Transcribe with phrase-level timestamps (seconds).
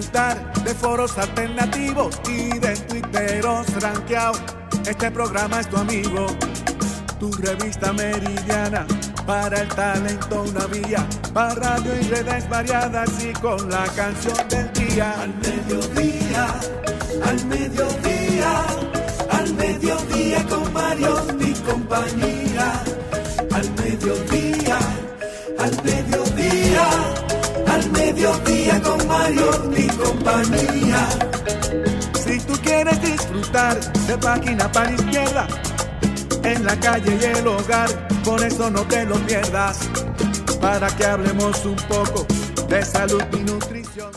[0.00, 4.40] De foros alternativos y de tuiteros rankeados,
[4.88, 6.26] este programa es tu amigo.
[7.18, 8.86] Tu revista meridiana
[9.26, 14.72] para el talento una vía, para radio y redes variadas y con la canción del
[14.72, 15.14] día.
[15.20, 16.46] Al mediodía,
[17.22, 18.64] al mediodía,
[19.32, 22.82] al mediodía con Mario y compañía.
[23.52, 24.78] Al mediodía,
[25.58, 27.29] al mediodía,
[27.80, 31.08] al mediodía con Mario y compañía.
[32.14, 35.48] Si tú quieres disfrutar de página para izquierda,
[36.44, 39.88] en la calle y el hogar, por eso no te lo pierdas,
[40.60, 42.26] para que hablemos un poco
[42.68, 44.10] de salud y nutrición.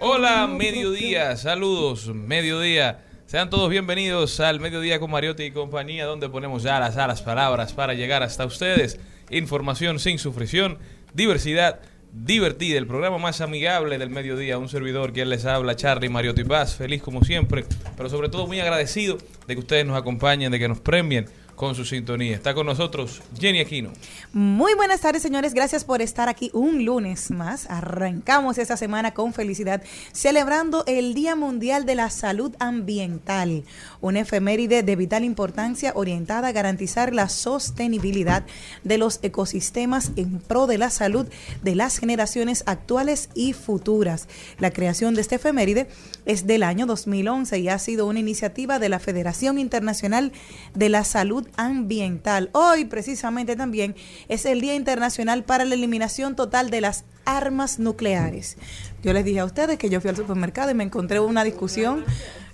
[0.00, 3.04] Hola, mediodía, saludos, mediodía.
[3.26, 7.72] Sean todos bienvenidos al Mediodía con Mariotti y compañía, donde ponemos ya las alas palabras
[7.72, 8.98] para llegar hasta ustedes.
[9.30, 10.78] Información sin sufrición,
[11.14, 11.80] diversidad
[12.12, 14.58] divertida, el programa más amigable del mediodía.
[14.58, 17.64] Un servidor quien les habla, Charlie Mariotti Paz, feliz como siempre,
[17.96, 21.26] pero sobre todo muy agradecido de que ustedes nos acompañen, de que nos premien
[21.60, 22.36] con su sintonía.
[22.36, 23.92] Está con nosotros Jenny Aquino.
[24.32, 25.52] Muy buenas tardes, señores.
[25.52, 27.68] Gracias por estar aquí un lunes más.
[27.68, 33.64] Arrancamos esta semana con felicidad, celebrando el Día Mundial de la Salud Ambiental,
[34.00, 38.46] una efeméride de vital importancia orientada a garantizar la sostenibilidad
[38.82, 41.26] de los ecosistemas en pro de la salud
[41.62, 44.28] de las generaciones actuales y futuras.
[44.58, 45.88] La creación de esta efeméride
[46.24, 50.32] es del año 2011 y ha sido una iniciativa de la Federación Internacional
[50.74, 52.50] de la Salud Ambiental.
[52.52, 53.94] Hoy precisamente también
[54.28, 58.56] es el Día Internacional para la Eliminación Total de las Armas Nucleares.
[59.02, 62.04] Yo les dije a ustedes que yo fui al supermercado y me encontré una discusión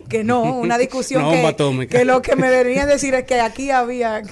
[0.09, 1.25] que no, una discusión
[1.89, 4.23] que, lo que me deberían decir es que aquí había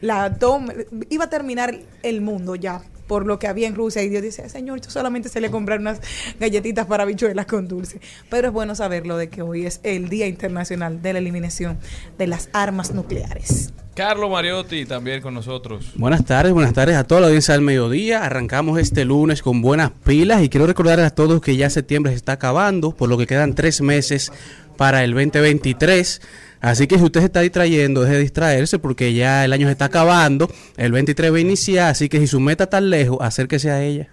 [0.00, 0.74] la toma,
[1.08, 4.48] iba a terminar el mundo ya por lo que había en Rusia y Dios dice,
[4.48, 6.00] señor, yo solamente se le comprar unas
[6.40, 8.00] galletitas para bichuelas con dulce.
[8.30, 11.78] Pero es bueno saberlo de que hoy es el Día Internacional de la Eliminación
[12.16, 13.74] de las Armas Nucleares.
[13.94, 15.92] Carlos Mariotti también con nosotros.
[15.94, 18.24] Buenas tardes, buenas tardes a toda la audiencia del mediodía.
[18.24, 22.16] Arrancamos este lunes con buenas pilas y quiero recordar a todos que ya septiembre se
[22.16, 24.32] está acabando, por lo que quedan tres meses
[24.76, 26.20] para el 2023.
[26.60, 29.72] Así que si usted se está distrayendo, deje de distraerse porque ya el año se
[29.72, 33.70] está acabando, el 23 va a iniciar, así que si su meta está lejos, acérquese
[33.70, 34.08] a ella.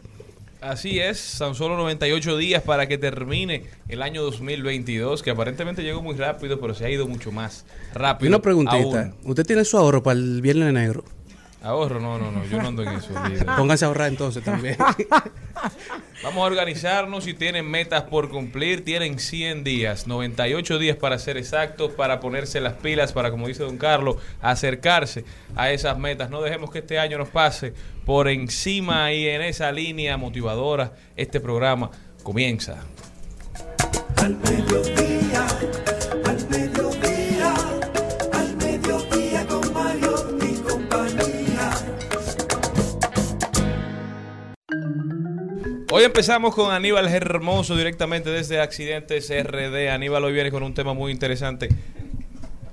[0.62, 6.04] Así es, tan solo 98 días para que termine el año 2022, que aparentemente llegó
[6.04, 8.30] muy rápido, pero se ha ido mucho más Y rápido.
[8.30, 9.16] una preguntita, aún.
[9.24, 11.04] ¿usted tiene su ahorro para el viernes negro?
[11.64, 13.14] Ahorro, no, no, no, yo no ando en eso.
[13.28, 13.46] líder.
[13.58, 14.78] Pónganse a ahorrar entonces también.
[16.24, 18.84] Vamos a organizarnos y tienen metas por cumplir.
[18.84, 23.62] Tienen 100 días, 98 días para ser exactos, para ponerse las pilas, para, como dice
[23.62, 25.24] don Carlos, acercarse
[25.56, 26.32] a esas metas.
[26.32, 27.74] No dejemos que este año nos pase
[28.06, 30.94] por encima y en esa línea motivadora.
[31.16, 31.92] Este programa
[32.24, 32.84] comienza.
[34.18, 35.48] Al mediodía,
[45.94, 49.90] Hoy empezamos con Aníbal Hermoso directamente desde Accidentes RD.
[49.90, 51.68] Aníbal hoy viene con un tema muy interesante.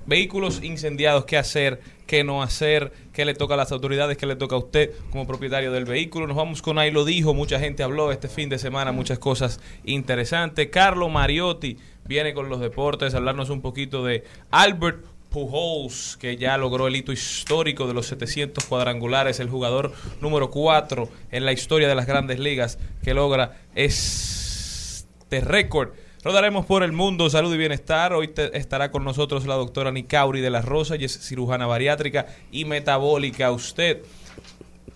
[0.07, 4.37] Vehículos incendiados, qué hacer, qué no hacer, qué le toca a las autoridades, qué le
[4.37, 6.29] toca a usted como propietario del vehículo.
[6.29, 9.59] Nos vamos con ahí lo dijo, mucha gente habló este fin de semana, muchas cosas
[9.83, 10.69] interesantes.
[10.69, 16.57] Carlo Mariotti viene con los deportes, a hablarnos un poquito de Albert Pujols, que ya
[16.57, 21.89] logró el hito histórico de los 700 cuadrangulares, el jugador número 4 en la historia
[21.89, 25.91] de las grandes ligas que logra este récord.
[26.25, 28.13] Rodaremos por el mundo, salud y bienestar.
[28.13, 32.27] Hoy te- estará con nosotros la doctora Nicauri de la Rosa, y es cirujana bariátrica
[32.51, 33.53] y metabólica.
[33.53, 34.03] Usted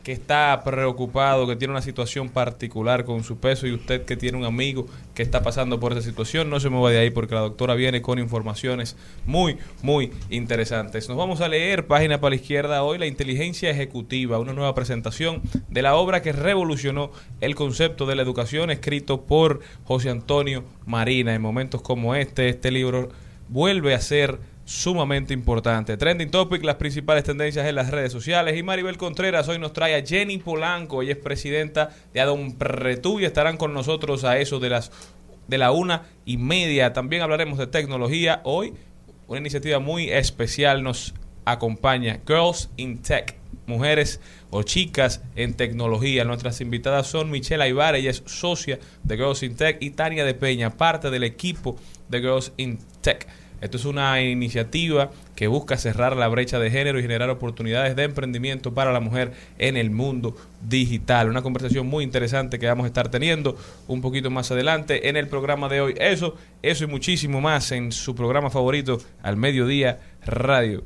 [0.02, 4.38] que está preocupado, que tiene una situación particular con su peso y usted que tiene
[4.38, 7.42] un amigo que está pasando por esa situación, no se mueva de ahí porque la
[7.42, 8.96] doctora viene con informaciones
[9.26, 11.08] muy, muy interesantes.
[11.08, 15.42] Nos vamos a leer, página para la izquierda hoy, la inteligencia ejecutiva, una nueva presentación
[15.68, 17.10] de la obra que revolucionó
[17.40, 21.34] el concepto de la educación, escrito por José Antonio Marina.
[21.34, 23.10] En momentos como este, este libro
[23.48, 24.38] vuelve a ser
[24.72, 25.96] sumamente importante.
[25.96, 28.56] Trending Topic, las principales tendencias en las redes sociales.
[28.56, 31.02] Y Maribel Contreras hoy nos trae a Jenny Polanco.
[31.02, 34.90] Ella es presidenta de Adon Pretú y estarán con nosotros a eso de las
[35.46, 36.94] de la una y media.
[36.94, 38.40] También hablaremos de tecnología.
[38.44, 38.72] Hoy
[39.26, 41.14] una iniciativa muy especial nos
[41.44, 43.36] acompaña Girls in Tech,
[43.66, 44.20] mujeres
[44.50, 46.24] o chicas en tecnología.
[46.24, 50.34] Nuestras invitadas son Michelle Aybar, ella es socia de Girls in Tech, y Tania de
[50.34, 51.76] Peña, parte del equipo
[52.08, 53.28] de Girls in Tech.
[53.62, 58.02] Esto es una iniciativa que busca cerrar la brecha de género y generar oportunidades de
[58.02, 60.36] emprendimiento para la mujer en el mundo
[60.68, 61.30] digital.
[61.30, 63.56] Una conversación muy interesante que vamos a estar teniendo
[63.86, 65.94] un poquito más adelante en el programa de hoy.
[65.96, 70.82] Eso, eso y muchísimo más en su programa favorito, Al Mediodía Radio.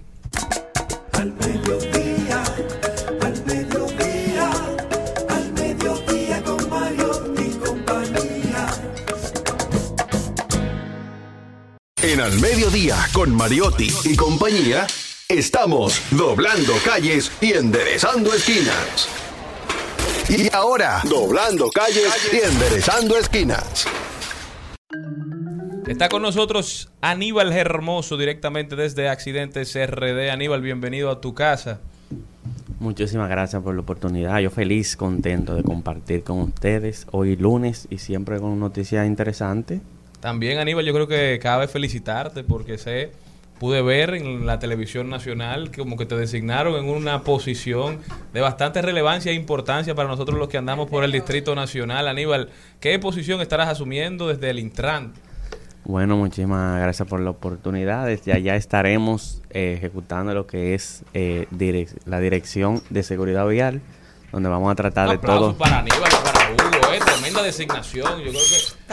[1.15, 1.96] Al mediodía,
[12.07, 14.87] En Al Mediodía, con Mariotti y compañía,
[15.29, 19.09] estamos doblando calles y enderezando esquinas.
[20.29, 23.89] Y ahora, doblando calles y enderezando esquinas.
[25.89, 30.31] Está con nosotros Aníbal Hermoso directamente desde Accidentes RD.
[30.31, 31.81] Aníbal, bienvenido a tu casa.
[32.79, 34.39] Muchísimas gracias por la oportunidad.
[34.39, 39.81] Yo feliz, contento de compartir con ustedes hoy lunes y siempre con noticias interesantes.
[40.27, 43.13] También, Aníbal, yo creo que cabe felicitarte porque sé,
[43.61, 48.01] pude ver en la televisión nacional que como que te designaron en una posición
[48.33, 52.09] de bastante relevancia e importancia para nosotros los que andamos por el Distrito Nacional.
[52.09, 52.49] Aníbal,
[52.81, 55.13] ¿qué posición estarás asumiendo desde el Intran?
[55.85, 58.05] Bueno, muchísimas gracias por la oportunidad.
[58.07, 63.81] Desde allá estaremos eh, ejecutando lo que es eh, direc- la Dirección de Seguridad Vial,
[64.33, 65.57] donde vamos a tratar Un de todo.
[65.57, 68.21] para Aníbal para Hugo, eh, tremenda designación.
[68.21, 68.43] Yo creo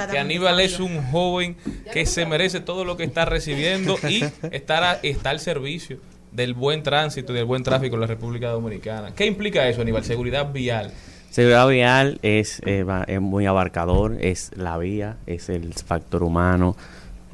[0.05, 1.55] que, que Aníbal es un joven
[1.91, 5.97] que se merece todo lo que está recibiendo y estar a- está al servicio
[6.31, 9.13] del buen tránsito y del buen tráfico en la República Dominicana.
[9.15, 10.03] ¿Qué implica eso, Aníbal?
[10.03, 10.91] Seguridad vial.
[11.29, 16.75] Seguridad vial es, eh, es muy abarcador, es la vía, es el factor humano,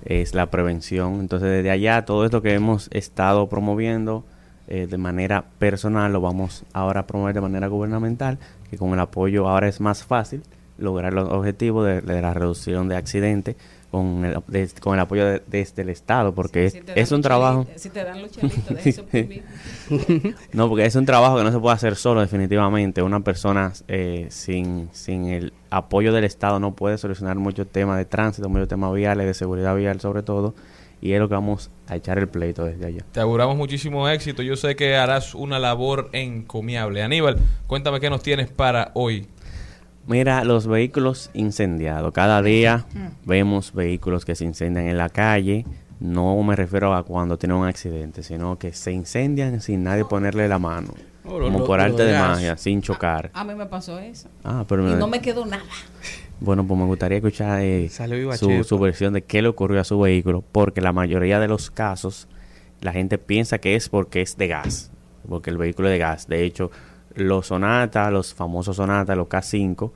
[0.06, 1.20] es la prevención.
[1.20, 4.24] Entonces, desde allá, todo esto que hemos estado promoviendo
[4.68, 8.38] eh, de manera personal, lo vamos ahora a promover de manera gubernamental,
[8.70, 10.44] que con el apoyo ahora es más fácil
[10.80, 13.56] lograr los objetivos de, de la reducción de accidentes
[13.92, 17.66] con el, de- con el apoyo de- desde el Estado, porque Si es, un trabajo...
[17.76, 18.20] Si te dan.
[20.54, 23.02] No, porque es un trabajo que no se puede hacer solo, definitivamente.
[23.02, 28.06] Una persona eh, sin, sin el apoyo del Estado no puede solucionar muchos temas de
[28.06, 30.54] tránsito, muchos temas viales, de seguridad vial sobre todo.
[31.02, 33.06] Y es lo que vamos a echar el pleito desde allá.
[33.14, 34.42] Te auguramos muchísimo éxito.
[34.44, 37.02] Yo sé que harás una labor encomiable.
[37.02, 37.38] Aníbal,
[37.68, 39.26] cuéntame qué nos tienes para hoy.
[40.10, 42.12] Mira, los vehículos incendiados.
[42.14, 42.86] Cada día
[43.26, 45.66] vemos vehículos que se incendian en la calle.
[46.00, 50.48] No me refiero a cuando tienen un accidente, sino que se incendian sin nadie ponerle
[50.48, 50.94] la mano.
[51.26, 53.30] Oh, como lo- por lo arte de magia, sin chocar.
[53.34, 54.30] A mí me pasó eso.
[54.44, 55.64] Ah, pero Y me- no me quedó nada.
[56.40, 57.90] Bueno, pues me gustaría escuchar eh,
[58.38, 61.70] su, su versión de qué le ocurrió a su vehículo, porque la mayoría de los
[61.70, 62.28] casos
[62.82, 64.90] la gente piensa que es porque es de gas,
[65.28, 66.28] porque el vehículo es de gas.
[66.28, 66.72] De hecho,
[67.16, 69.92] los Sonata, los famosos Sonata, los K5,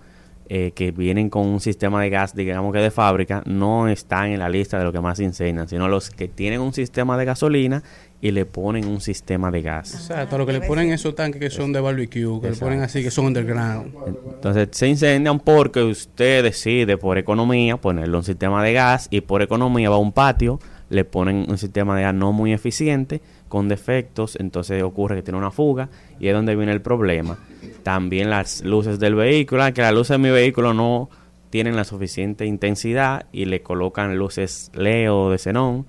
[0.49, 4.39] eh, que vienen con un sistema de gas, digamos que de fábrica, no están en
[4.39, 7.81] la lista de los que más incendian, sino los que tienen un sistema de gasolina
[8.19, 9.93] y le ponen un sistema de gas.
[9.93, 13.01] Exacto, lo que le ponen esos tanques que son de barbecue, que le ponen así,
[13.01, 13.93] que son underground.
[14.35, 19.41] Entonces se incendian porque usted decide por economía ponerle un sistema de gas y por
[19.41, 20.59] economía va a un patio,
[20.89, 23.21] le ponen un sistema de gas no muy eficiente,
[23.53, 25.87] con defectos, entonces ocurre que tiene una fuga
[26.19, 27.37] y es donde viene el problema.
[27.83, 31.07] También las luces del vehículo, ah, que las luces de mi vehículo no
[31.51, 35.85] tienen la suficiente intensidad y le colocan luces LED o de xenón.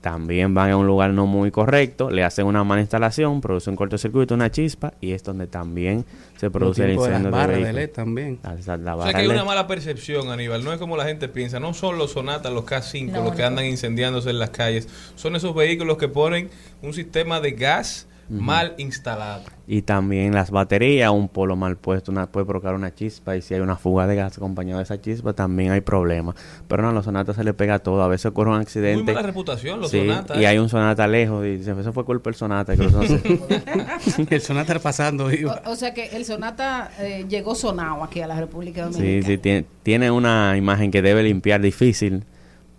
[0.00, 3.76] También van a un lugar no muy correcto, le hacen una mala instalación, produce un
[3.76, 6.06] cortocircuito, una chispa y es donde también
[6.38, 7.72] se produce el tiempos de las incendio de vehículo.
[7.80, 8.38] LED también.
[8.42, 9.34] La- la- la O sea que hay LED.
[9.34, 10.64] una mala percepción, Aníbal.
[10.64, 11.60] No es como la gente piensa.
[11.60, 13.48] No son los Sonatas, los K5, No, los que no.
[13.48, 14.88] andan incendiándose en las calles.
[15.16, 16.48] Son esos vehículos que ponen
[16.80, 19.42] un sistema de gas mal instalado.
[19.66, 23.36] Y también las baterías, un polo mal puesto, una, puede provocar una chispa.
[23.36, 26.36] Y si hay una fuga de gas acompañada de esa chispa, también hay problemas.
[26.68, 28.02] Pero no, a los sonatas se le pega todo.
[28.02, 29.12] A veces ocurre un Muy accidente.
[29.12, 30.36] mala reputación los Sí, Sonatas.
[30.38, 30.46] y ¿eh?
[30.46, 32.76] hay un sonata lejos y dice, eso fue culpa del sonata.
[32.76, 35.62] Que los sonatas- el Sonata pasando, iba.
[35.66, 39.26] O, o sea que el Sonata eh, llegó sonado aquí a la República Sí, Dominicana.
[39.26, 42.24] sí, tiene, tiene una imagen que debe limpiar difícil,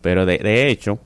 [0.01, 0.99] pero de, de hecho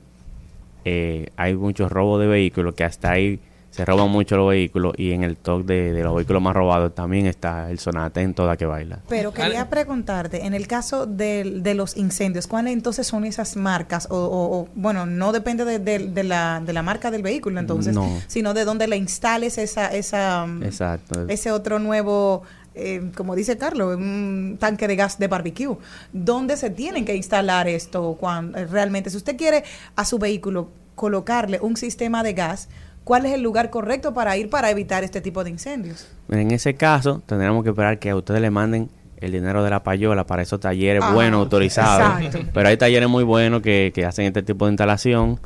[0.84, 3.40] eh, hay muchos robos de vehículos que hasta hay
[3.76, 6.94] se roban mucho los vehículos y en el top de, de los vehículos más robados
[6.94, 9.00] también está el Sonata en toda que baila.
[9.06, 14.08] Pero quería preguntarte, en el caso de, los incendios, ¿cuáles entonces son esas marcas?
[14.10, 17.60] O, o- o, bueno, no depende de, de- de la, de la marca del vehículo,
[17.60, 18.08] entonces, No.
[18.28, 21.26] sino de dónde le instales esa, esa, mm, Exacto.
[21.28, 25.76] ese otro nuevo, eh, como dice Carlos, un tanque de gas de barbecue.
[26.14, 29.10] ¿Dónde se tienen que instalar esto cuando, realmente?
[29.10, 29.64] Si usted quiere
[29.96, 32.68] a su vehículo colocarle un sistema de gas,
[33.06, 36.08] ¿cuál es el lugar correcto para ir para evitar este tipo de incendios?
[36.28, 39.82] En ese caso, tendremos que esperar que a ustedes le manden el dinero de la
[39.84, 42.20] payola para esos talleres Ah, buenos, autorizados.
[42.20, 42.50] exacto.
[42.52, 45.38] Pero hay talleres muy buenos que, que hacen este tipo de instalación.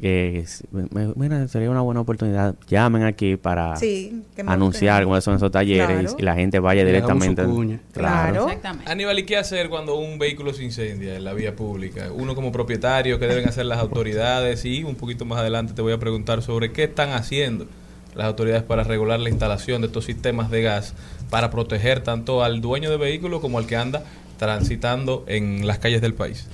[0.00, 0.44] Que,
[1.14, 2.54] mira, sería una buena oportunidad.
[2.68, 6.16] Llamen aquí para Sí, anunciar cuáles son esos talleres Claro.
[6.18, 7.42] y la gente vaya directamente.
[7.92, 8.46] Claro.
[8.48, 8.90] Exactamente.
[8.90, 12.10] Aníbal, ¿y qué hacer cuando un vehículo se incendia en la vía pública?
[12.12, 14.64] Uno como propietario, ¿qué deben hacer las autoridades?
[14.64, 17.66] Y un poquito más adelante te voy a preguntar sobre qué están haciendo
[18.14, 20.94] las autoridades para regular la instalación de estos sistemas de gas
[21.30, 24.02] para proteger tanto al dueño de vehículo como al que anda
[24.38, 26.46] transitando en las calles del país.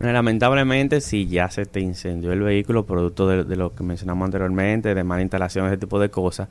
[0.00, 4.24] Bueno, lamentablemente, si ya se te incendió el vehículo, producto de, de lo que mencionamos
[4.24, 6.48] anteriormente, de mala instalación, ese tipo de cosas,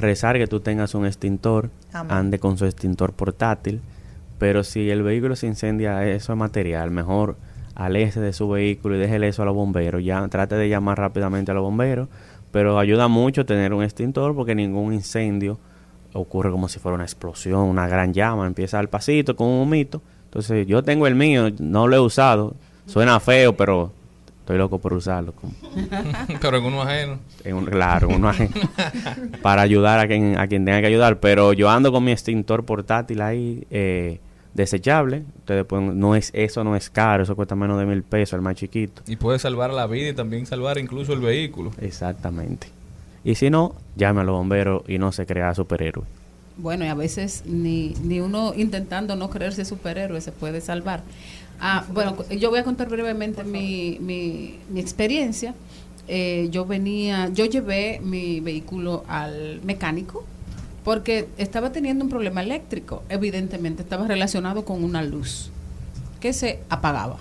[0.00, 2.10] rezar que tú tengas un extintor, Amén.
[2.10, 3.82] ande con su extintor portátil,
[4.38, 7.36] pero si el vehículo se incendia, eso es material, mejor
[7.76, 11.52] aléjese de su vehículo y déjele eso a los bomberos, ya trate de llamar rápidamente
[11.52, 12.08] a los bomberos,
[12.50, 15.60] pero ayuda mucho tener un extintor porque ningún incendio
[16.14, 20.02] ocurre como si fuera una explosión, una gran llama, empieza al pasito con un humito.
[20.36, 23.90] Entonces yo tengo el mío, no lo he usado, suena feo, pero
[24.40, 25.32] estoy loco por usarlo.
[26.42, 27.18] Pero en uno ajeno.
[27.42, 28.50] en un, claro, uno hace-
[29.42, 31.20] para ayudar a quien, a quien tenga que ayudar.
[31.20, 34.20] Pero yo ando con mi extintor portátil ahí, eh,
[34.52, 35.22] desechable.
[35.38, 38.42] Ustedes pueden, no es, eso no es caro, eso cuesta menos de mil pesos, el
[38.42, 39.00] más chiquito.
[39.06, 41.70] Y puede salvar la vida y también salvar incluso el vehículo.
[41.80, 42.68] Exactamente.
[43.24, 46.04] Y si no, llame a los bomberos y no se crea superhéroe.
[46.56, 51.02] Bueno, y a veces ni, ni uno intentando no creerse superhéroe se puede salvar.
[51.60, 55.54] Ah, bueno, yo voy a contar brevemente mi, mi, mi experiencia.
[56.08, 60.24] Eh, yo venía, yo llevé mi vehículo al mecánico
[60.84, 63.02] porque estaba teniendo un problema eléctrico.
[63.08, 65.50] Evidentemente estaba relacionado con una luz
[66.20, 67.18] que se apagaba.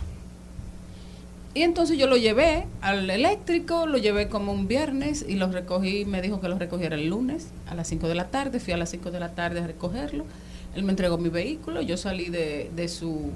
[1.55, 6.03] Y entonces yo lo llevé al eléctrico, lo llevé como un viernes y lo recogí,
[6.03, 8.77] me dijo que lo recogiera el lunes a las 5 de la tarde, fui a
[8.77, 10.25] las 5 de la tarde a recogerlo,
[10.75, 13.31] él me entregó mi vehículo, yo salí de, de su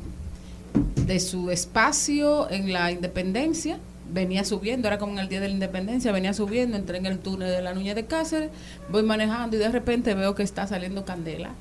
[1.05, 3.79] de su espacio en la Independencia,
[4.11, 7.19] venía subiendo, era como en el día de la Independencia, venía subiendo, entré en el
[7.19, 8.49] túnel de la Nuña de Cáceres,
[8.91, 11.51] voy manejando y de repente veo que está saliendo candela.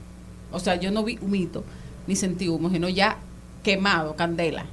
[0.50, 1.62] O sea, yo no vi humito,
[2.08, 3.18] ni sentí humo, sino ya
[3.62, 4.66] quemado, candela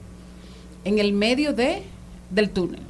[0.86, 1.84] en el medio de
[2.30, 2.82] del túnel.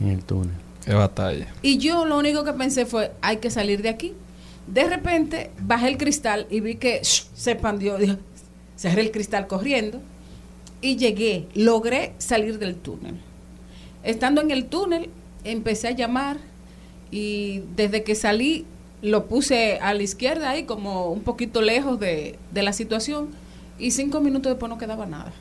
[0.00, 0.54] En el túnel.
[0.84, 1.48] Qué batalla.
[1.62, 4.14] Y yo lo único que pensé fue, hay que salir de aquí.
[4.66, 7.98] De repente bajé el cristal y vi que se expandió.
[8.76, 10.00] Cerré el cristal corriendo
[10.80, 13.16] y llegué, logré salir del túnel.
[14.02, 15.10] Estando en el túnel,
[15.44, 16.36] empecé a llamar
[17.10, 18.66] y desde que salí
[19.02, 23.28] lo puse a la izquierda ahí como un poquito lejos de, de la situación
[23.78, 25.32] y cinco minutos después no quedaba nada.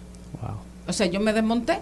[0.42, 0.58] Wow.
[0.88, 1.80] O sea, yo me desmonté.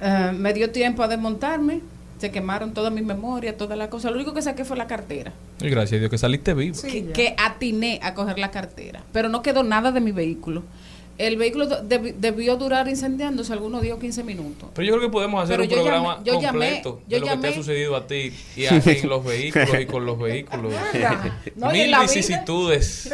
[0.00, 1.80] Eh, me dio tiempo a desmontarme.
[2.18, 4.10] Se quemaron toda mi memoria, toda la cosa.
[4.10, 5.32] Lo único que saqué fue la cartera.
[5.60, 6.76] Y gracias a Dios que saliste vivo.
[6.82, 9.02] que, que atiné a coger la cartera.
[9.12, 10.64] Pero no quedó nada de mi vehículo.
[11.18, 14.70] El vehículo debi- debió durar incendiándose algunos 10 o 15 minutos.
[14.72, 17.16] Pero yo creo que podemos hacer Pero un yo programa llamé- yo llamé- completo yo
[17.16, 19.86] de lo que te llamé- ha sucedido a ti y a- en los vehículos y
[19.86, 20.72] con los vehículos.
[21.56, 22.02] No, y en Mil la vida.
[22.02, 23.10] vicisitudes.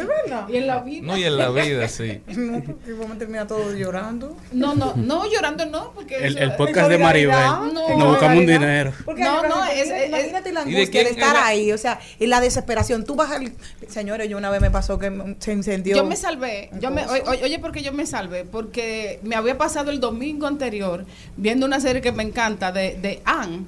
[0.49, 1.01] Y en la vida.
[1.07, 2.21] No, y en la vida, sí.
[2.27, 4.37] No, porque vamos a terminar todos llorando.
[4.51, 7.35] No, no, no, llorando no, porque El, el podcast de Maribel.
[7.35, 7.97] No.
[7.97, 8.93] Nos buscamos un dinero.
[9.03, 11.45] Porque No, no, es- es- imagínate la ¿Y de angustia de, quién estar era?
[11.47, 13.03] ahí, o sea, y la desesperación.
[13.03, 13.51] Tú vas al...
[13.87, 15.95] Señores, yo una vez me pasó que se incendió.
[15.95, 16.69] Yo me salvé.
[16.79, 18.45] Yo me, oye, porque yo me salvé.
[18.45, 21.05] Porque me había pasado el domingo anterior
[21.37, 23.65] viendo una serie que me encanta de, de Anne.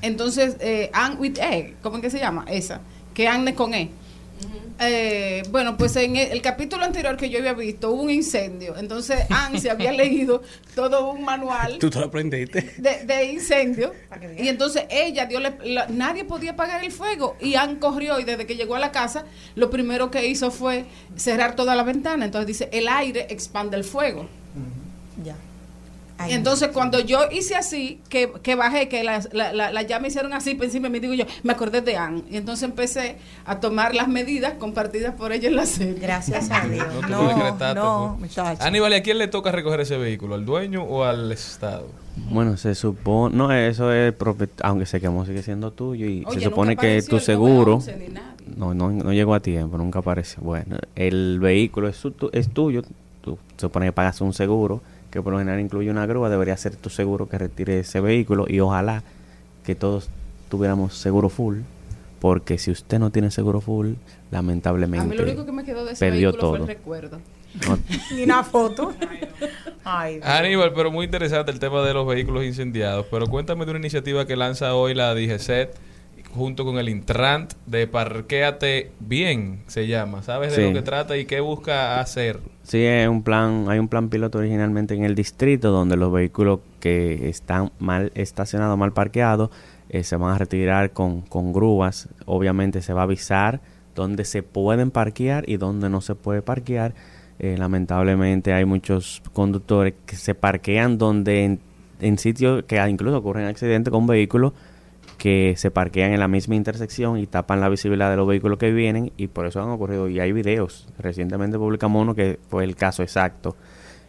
[0.00, 2.46] Entonces, eh, Anne with E, ¿cómo es que se llama?
[2.48, 2.80] Esa.
[3.12, 3.90] Que Anne con E.
[4.82, 8.76] Eh, bueno, pues en el, el capítulo anterior que yo había visto hubo un incendio.
[8.78, 10.42] Entonces, Anne se había leído
[10.74, 12.72] todo un manual Tú te lo aprendiste.
[12.78, 13.92] de, de incendio.
[14.38, 17.36] Y entonces ella dio, la- nadie podía apagar el fuego.
[17.40, 20.86] Y Ann corrió y desde que llegó a la casa, lo primero que hizo fue
[21.14, 22.24] cerrar toda la ventana.
[22.24, 24.28] Entonces dice, el aire expande el fuego.
[26.20, 26.26] Ya.
[26.26, 30.08] Ay, Entonces, cuando yo hice así, que, que bajé, que las la, la, la llamas
[30.08, 32.22] hicieron así, por encima de mí, digo yo, me acordé de Anne.
[32.30, 35.94] Y entonces empecé a tomar las medidas compartidas por ella en la serie.
[36.00, 36.86] Gracias a Dios.
[37.02, 38.30] No No, lo decretaste, no, pues.
[38.30, 38.62] muchacho.
[38.62, 40.34] Aníbal, ¿y a quién le toca recoger ese vehículo?
[40.34, 41.86] ¿Al dueño o al Estado?
[42.30, 44.12] Bueno, se supone, no, eso es,
[44.62, 48.12] aunque se quemó, sigue siendo tuyo y Oye, se supone que tu seguro, 911 ni
[48.12, 48.34] nada.
[48.56, 50.42] no, no, no llegó a tiempo, nunca apareció.
[50.42, 52.82] Bueno, el vehículo es, su- tu- es tuyo,
[53.22, 56.56] tú se supone que pagas un seguro, que por lo general incluye una grúa, debería
[56.56, 59.02] ser tu seguro que retire ese vehículo y ojalá
[59.64, 60.08] que todos
[60.48, 61.58] tuviéramos seguro full,
[62.20, 63.94] porque si usted no tiene seguro full, A
[64.36, 66.56] lamentablemente mí lo único que me quedó de ese perdió fue todo.
[66.56, 67.20] el recuerdo.
[67.66, 67.78] no-
[68.14, 68.92] Ni una foto.
[69.84, 70.20] Ay.
[70.22, 73.06] Aníbal, pero muy interesante el tema de los vehículos incendiados.
[73.10, 75.74] Pero cuéntame de una iniciativa que lanza hoy la DGCET
[76.34, 80.22] junto con el Intrant de Parquéate Bien, se llama.
[80.22, 80.68] ¿Sabes de Sí.
[80.68, 82.38] lo que trata y qué busca hacer?
[82.70, 86.60] Sí, es un plan, hay un plan piloto originalmente en el distrito donde los vehículos
[86.78, 89.50] que están mal estacionados, mal parqueados,
[89.88, 92.08] eh, se van a retirar con, con grúas.
[92.26, 93.60] Obviamente se va a avisar
[93.96, 96.94] dónde se pueden parquear y dónde no se puede parquear.
[97.40, 101.60] Eh, lamentablemente hay muchos conductores que se parquean donde en,
[102.00, 104.52] en sitios que incluso ocurren accidentes con vehículos
[105.20, 108.72] que se parquean en la misma intersección y tapan la visibilidad de los vehículos que
[108.72, 110.08] vienen y por eso han ocurrido.
[110.08, 110.88] Y hay videos.
[110.98, 113.54] Recientemente publicamos uno que fue el caso exacto.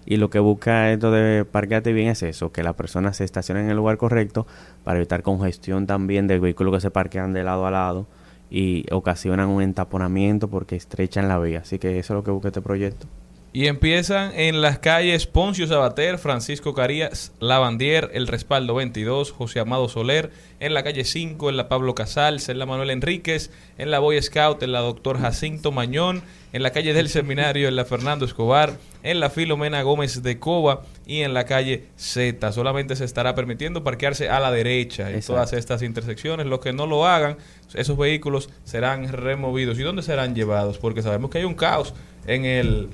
[0.05, 3.65] Y lo que busca esto de parquearte bien es eso que las personas se estacionen
[3.65, 4.47] en el lugar correcto
[4.85, 8.07] para evitar congestión también del vehículo que se parquean de lado a lado
[8.49, 11.59] y ocasionan un entaponamiento porque estrechan la vía.
[11.59, 13.07] Así que eso es lo que busca este proyecto
[13.53, 19.89] Y empiezan en las calles Poncio Sabater, Francisco Carías, Lavandier, El Respaldo 22, José Amado
[19.89, 20.31] Soler,
[20.61, 24.21] en la calle 5, en la Pablo Casals, en la Manuel Enríquez, en la Boy
[24.21, 28.77] Scout, en la Doctor Jacinto Mañón, en la calle del Seminario, en la Fernando Escobar,
[29.03, 32.53] en la Filomena Gómez de Cova y en la calle Z.
[32.53, 35.33] Solamente se estará permitiendo parquearse a la derecha en Exacto.
[35.33, 36.45] todas estas intersecciones.
[36.45, 37.35] Los que no lo hagan,
[37.73, 39.77] esos vehículos serán removidos.
[39.77, 40.77] ¿Y dónde serán llevados?
[40.77, 41.93] Porque sabemos que hay un caos
[42.27, 42.87] en el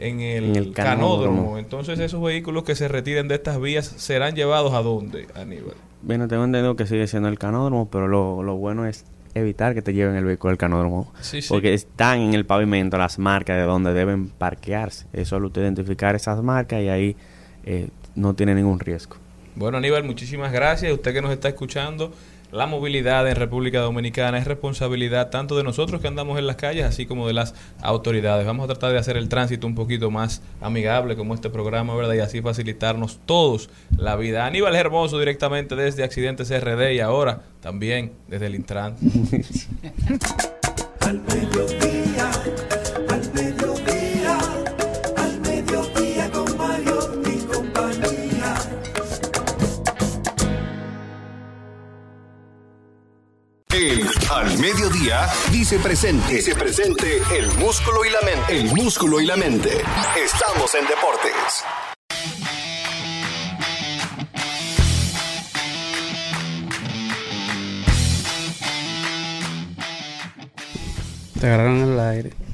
[0.00, 1.16] en el, En el canódromo.
[1.36, 1.58] canódromo.
[1.58, 5.74] Entonces esos vehículos que se retiren de estas vías serán llevados a dónde, Aníbal.
[6.02, 9.04] Bueno, tengo entendido que sigue siendo el canódromo, pero lo, lo bueno es
[9.34, 11.12] evitar que te lleven el vehículo al canódromo.
[11.20, 11.48] Sí, sí.
[11.48, 15.06] Porque están en el pavimento las marcas de donde deben parquearse.
[15.12, 17.16] Es solo usted identificar esas marcas y ahí
[17.64, 19.16] eh, no tiene ningún riesgo.
[19.54, 20.92] Bueno, Aníbal, muchísimas gracias.
[20.92, 22.12] Usted que nos está escuchando,
[22.52, 26.84] la movilidad en República Dominicana es responsabilidad tanto de nosotros que andamos en las calles,
[26.84, 28.46] así como de las autoridades.
[28.46, 32.14] Vamos a tratar de hacer el tránsito un poquito más amigable como este programa, ¿verdad?
[32.14, 34.46] Y así facilitarnos todos la vida.
[34.46, 38.96] Aníbal Hermoso directamente desde Accidentes RD y ahora también desde el Intran.
[41.00, 41.20] Al
[54.30, 56.34] Al Mediodía dice presente.
[56.34, 58.60] Dice presente el músculo y la mente.
[58.60, 59.82] El músculo y la mente.
[60.24, 61.64] Estamos en deportes.
[71.40, 72.49] Te agarraron el aire.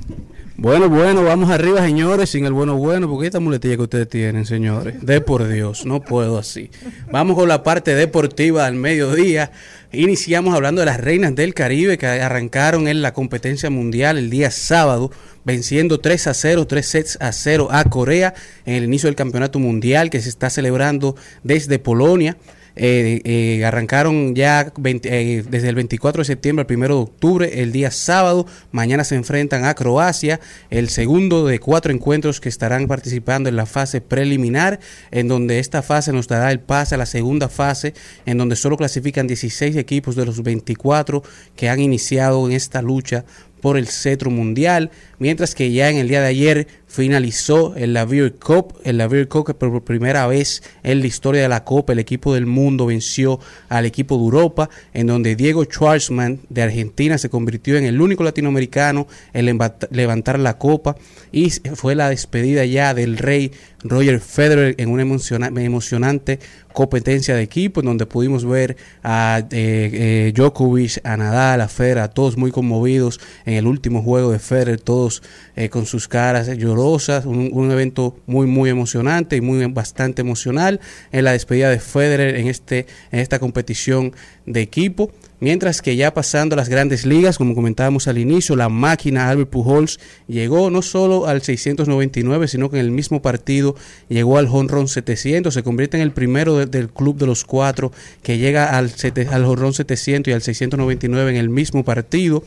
[0.59, 4.47] Bueno, bueno, vamos arriba, señores, sin el bueno bueno, porque esta muletilla que ustedes tienen,
[4.47, 5.05] señores.
[5.05, 6.71] De por Dios, no puedo así.
[7.13, 9.53] Vamos con la parte deportiva al mediodía.
[9.93, 14.51] Iniciamos hablando de las reinas del Caribe que arrancaron en la competencia mundial el día
[14.51, 15.11] sábado,
[15.45, 18.33] venciendo 3 a 0, 3 sets a 0 a Corea
[18.65, 22.39] en el inicio del campeonato mundial que se está celebrando desde Polonia.
[22.79, 27.63] Eh, eh, arrancaron ya 20, eh, desde el 24 de septiembre al 1 de octubre,
[27.63, 28.47] el día sábado.
[28.71, 33.65] Mañana se enfrentan a Croacia, el segundo de cuatro encuentros que estarán participando en la
[33.65, 34.79] fase preliminar,
[35.11, 37.95] en donde esta fase nos dará el pase a la segunda fase,
[38.27, 41.23] en donde solo clasifican 16 equipos de los 24
[41.57, 43.25] que han iniciado en esta lucha
[43.67, 48.35] por el cetro mundial, mientras que ya en el día de ayer finalizó el Lavier
[48.35, 51.99] Cup, el Lavier Cup que por primera vez en la historia de la Copa el
[51.99, 57.29] equipo del mundo venció al equipo de Europa, en donde Diego Schwartzman de Argentina se
[57.29, 60.95] convirtió en el único latinoamericano en levant- levantar la Copa
[61.33, 63.51] y fue la despedida ya del rey
[63.89, 66.39] Roger Federer en una emociona- emocionante
[66.73, 69.91] competencia de equipo en donde pudimos ver a eh,
[70.31, 74.79] eh, Djokovic, a Nadal, a Federer, todos muy conmovidos en el último juego de Federer,
[74.79, 75.23] todos
[75.57, 80.81] eh, con sus caras llorosas, un, un evento muy muy emocionante y muy bastante emocional
[81.13, 84.13] en la despedida de Federer en este en esta competición
[84.47, 85.11] de equipo.
[85.39, 90.01] Mientras que ya pasando las grandes ligas, como comentábamos al inicio, la máquina Albert Pujols
[90.29, 93.77] llegó no solo al 699, sino que en el mismo partido
[94.09, 97.93] llegó al honrón 700, se convierte en el primero de- del club de los cuatro
[98.23, 98.91] que llega al,
[99.31, 102.43] al honrón 700 y al 699 en el mismo partido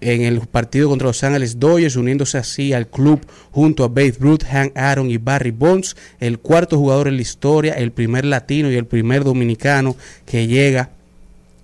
[0.00, 3.20] en el partido contra Los Ángeles Dodgers, uniéndose así al club
[3.52, 7.74] junto a Babe Ruth, Hank Aaron y Barry Bonds, el cuarto jugador en la historia,
[7.74, 9.94] el primer latino y el primer dominicano
[10.26, 10.90] que llega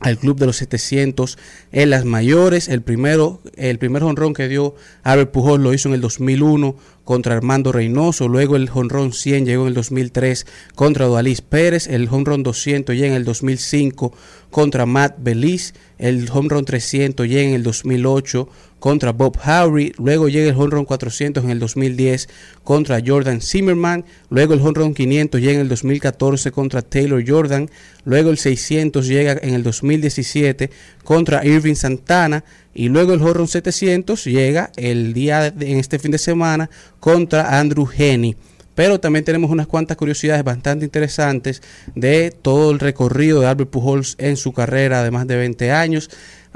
[0.01, 1.39] al club de los 700
[1.73, 2.69] en las mayores.
[2.69, 7.35] El primero, el primer jonrón que dio Albert Pujol lo hizo en el 2001 contra
[7.35, 8.29] Armando Reynoso.
[8.29, 11.87] Luego el jonrón 100 llegó en el 2003 contra Dualis Pérez.
[11.89, 14.13] El jonrón 200 llega en el 2005
[14.51, 15.75] contra Matt Belize.
[15.99, 19.93] El jonrón 300 llega en el 2008 contra Bob Howry.
[19.99, 22.29] Luego llega el jonrón 400 en el 2010
[22.65, 24.05] contra Jordan Zimmerman.
[24.31, 27.71] Luego el jonrón 500 llega en el 2014 contra Taylor Jordan.
[28.05, 30.71] Luego el 600 llega en el 2017
[31.05, 32.45] contra Irving Santana.
[32.75, 37.59] Y luego el jonrón 700 llega el día de- en este fin de semana contra
[37.59, 38.37] Andrew Henny.
[38.75, 41.61] Pero también tenemos unas cuantas curiosidades bastante interesantes
[41.95, 46.09] de todo el recorrido de Albert Pujols en su carrera de más de 20 años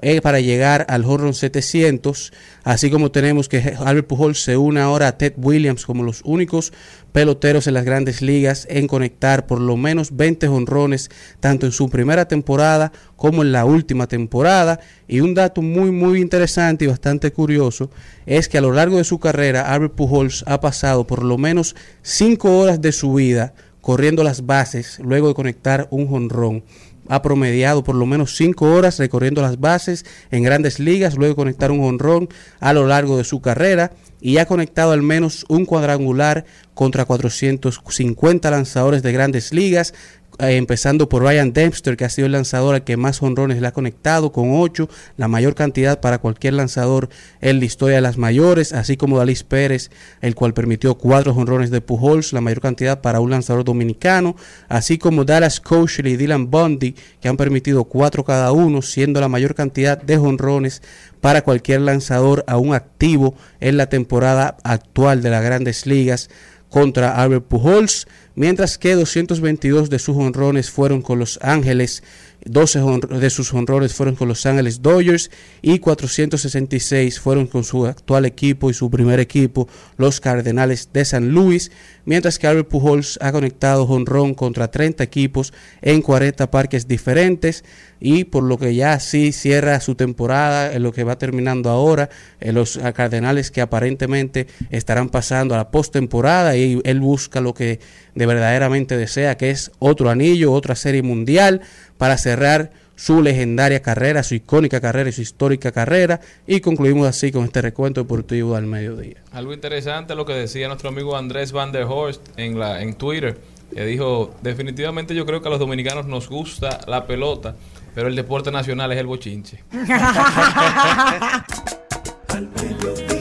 [0.06, 2.34] eh, para llegar al Horron 700.
[2.62, 6.74] Así como tenemos que Albert Pujols se une ahora a Ted Williams como los únicos
[7.12, 11.88] peloteros en las grandes ligas en conectar por lo menos 20 honrones tanto en su
[11.88, 14.78] primera temporada como en la última temporada.
[15.08, 17.90] Y un dato muy muy interesante y bastante curioso
[18.26, 21.76] es que a lo largo de su carrera Albert Pujols ha pasado por lo menos
[22.02, 26.62] 5 horas de su vida corriendo las bases luego de conectar un jonrón
[27.08, 31.70] ha promediado por lo menos 5 horas recorriendo las bases en grandes ligas, luego conectar
[31.70, 32.28] un honrón
[32.60, 38.50] a lo largo de su carrera y ha conectado al menos un cuadrangular contra 450
[38.50, 39.94] lanzadores de grandes ligas,
[40.38, 43.66] eh, empezando por Ryan Dempster, que ha sido el lanzador al que más honrones le
[43.66, 47.08] ha conectado, con 8, la mayor cantidad para cualquier lanzador
[47.40, 51.70] en la historia de las mayores, así como Dalis Pérez, el cual permitió 4 honrones
[51.70, 54.34] de Pujols, la mayor cantidad para un lanzador dominicano,
[54.68, 59.28] así como Dallas Keuchel y Dylan Bundy, que han permitido 4 cada uno, siendo la
[59.28, 60.82] mayor cantidad de honrones
[61.20, 66.28] para cualquier lanzador aún activo en la temporada actual de las grandes ligas
[66.74, 72.02] contra Albert Pujols, mientras que 222 de sus honrones fueron con los Ángeles,
[72.44, 75.30] 12 hon- de sus honrones fueron con los Ángeles Dodgers
[75.62, 81.30] y 466 fueron con su actual equipo y su primer equipo, los Cardenales de San
[81.30, 81.70] Luis,
[82.04, 87.64] mientras que Albert Pujols ha conectado honrón contra 30 equipos en 40 parques diferentes
[88.00, 92.10] y por lo que ya sí cierra su temporada en lo que va terminando ahora,
[92.40, 97.54] en los ah, Cardenales que aparentemente estarán pasando a la postemporada y él busca lo
[97.54, 97.80] que
[98.14, 101.62] de verdaderamente desea, que es otro anillo, otra serie mundial
[101.96, 107.32] para cerrar su legendaria carrera, su icónica carrera y su histórica carrera y concluimos así
[107.32, 109.22] con este recuento deportivo al mediodía.
[109.32, 113.38] Algo interesante lo que decía nuestro amigo Andrés Van der Horst en, la, en Twitter,
[113.74, 117.56] que dijo, definitivamente yo creo que a los dominicanos nos gusta la pelota,
[117.94, 119.62] pero el deporte nacional es el bochinche.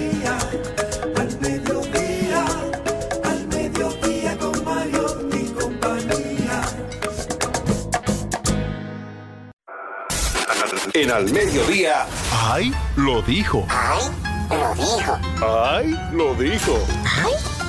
[10.95, 12.05] En al mediodía.
[12.31, 12.71] ¡Ay!
[12.97, 13.65] Lo dijo.
[13.67, 14.05] ¡Ay!
[14.51, 15.17] Lo dijo.
[15.41, 15.97] ¡Ay!
[16.11, 16.77] Lo dijo.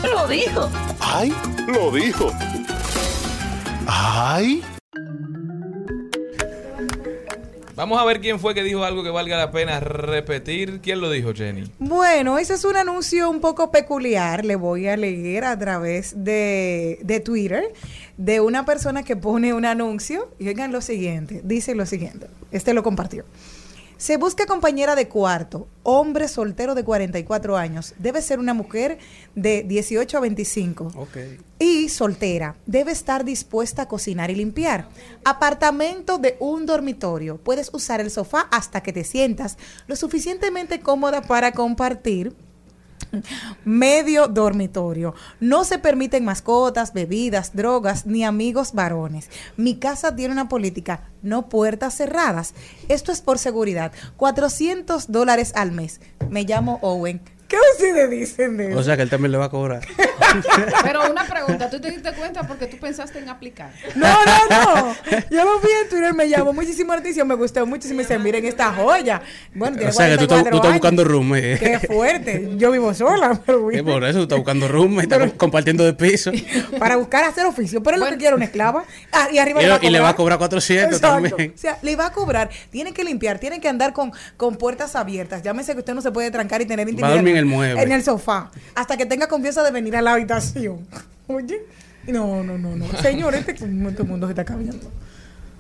[0.03, 0.71] Lo dijo.
[1.01, 1.35] ¡Ay!
[1.67, 2.31] Lo dijo.
[3.87, 4.63] ¡Ay!
[7.77, 10.81] Vamos a ver quién fue que dijo algo que valga la pena repetir.
[10.81, 11.65] ¿Quién lo dijo, Jenny?
[11.81, 17.01] Bueno, ese es un anuncio un poco peculiar, le voy a leer a través de,
[17.03, 17.65] de Twitter,
[18.17, 22.75] de una persona que pone un anuncio, y oigan lo siguiente, dice lo siguiente, este
[22.75, 23.25] lo compartió.
[24.05, 28.99] Se busca compañera de cuarto, hombre soltero de 44 años, debe ser una mujer
[29.35, 31.09] de 18 a 25
[31.59, 32.55] y soltera.
[32.67, 34.91] Debe estar dispuesta a cocinar y limpiar.
[35.25, 37.39] Apartamento de un dormitorio.
[37.39, 42.37] Puedes usar el sofá hasta que te sientas lo suficientemente cómoda para compartir.
[43.65, 45.15] Medio dormitorio.
[45.41, 49.31] No se permiten mascotas, bebidas, drogas ni amigos varones.
[49.57, 52.55] Mi casa tiene una política, no puertas cerradas.
[52.89, 53.93] Esto es por seguridad.
[54.17, 56.01] 400 dólares al mes.
[56.29, 57.21] Me llamo Owen.
[57.55, 58.79] ¿Qué ustedes dicen de eso?
[58.79, 59.81] O sea que él también le va a cobrar.
[60.83, 63.71] Pero una pregunta, ¿tú te diste cuenta porque tú pensaste en aplicar?
[63.95, 64.97] No, no, no.
[65.31, 68.01] Yo lo vi en Twitter, me llamó muchísimo la atención, me gustó muchísimo.
[68.01, 69.23] Y dice, miren esta joya.
[69.55, 71.35] Bueno, tiene O sea que tú estás, 44 tú estás buscando room.
[71.37, 71.57] eh.
[71.61, 72.51] Qué fuerte.
[72.57, 76.33] Yo vivo sola, pero por eso tú estás buscando room, estás Pero- compartiendo de piso.
[76.79, 77.83] para buscar hacer oficio.
[77.83, 78.85] Pero es lo que quiere una esclava.
[79.13, 80.39] Ah, y arriba Y, le va a y le va a cobrar.
[80.39, 81.29] cobrar 400 Exacto.
[81.29, 81.53] también.
[81.55, 82.51] O sea, le va a cobrar.
[82.71, 85.43] Tiene que limpiar, tiene que andar con, con puertas abiertas.
[85.43, 87.15] Llámese que usted no se puede trancar y tener intimidad.
[87.45, 87.83] En el mueble.
[87.83, 88.51] En el sofá.
[88.75, 90.87] Hasta que tenga confianza de venir a la habitación.
[91.27, 91.63] Oye.
[92.07, 92.87] No, no, no, no.
[93.01, 94.91] Señor, este, este mundo se está cambiando.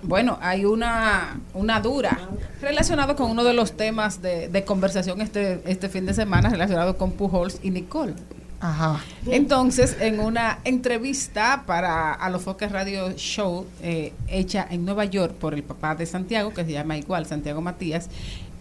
[0.02, 2.18] Bueno, hay una, una dura
[2.60, 6.98] relacionado con uno de los temas de, de conversación este, este fin de semana relacionado
[6.98, 8.12] con Pujols y Nicole.
[8.60, 9.00] Ajá.
[9.26, 15.34] Entonces, en una entrevista para a los Focus Radio Show eh, hecha en Nueva York
[15.34, 18.08] por el papá de Santiago, que se llama igual Santiago Matías,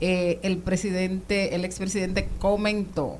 [0.06, 3.20] eh, el presidente, el expresidente comentó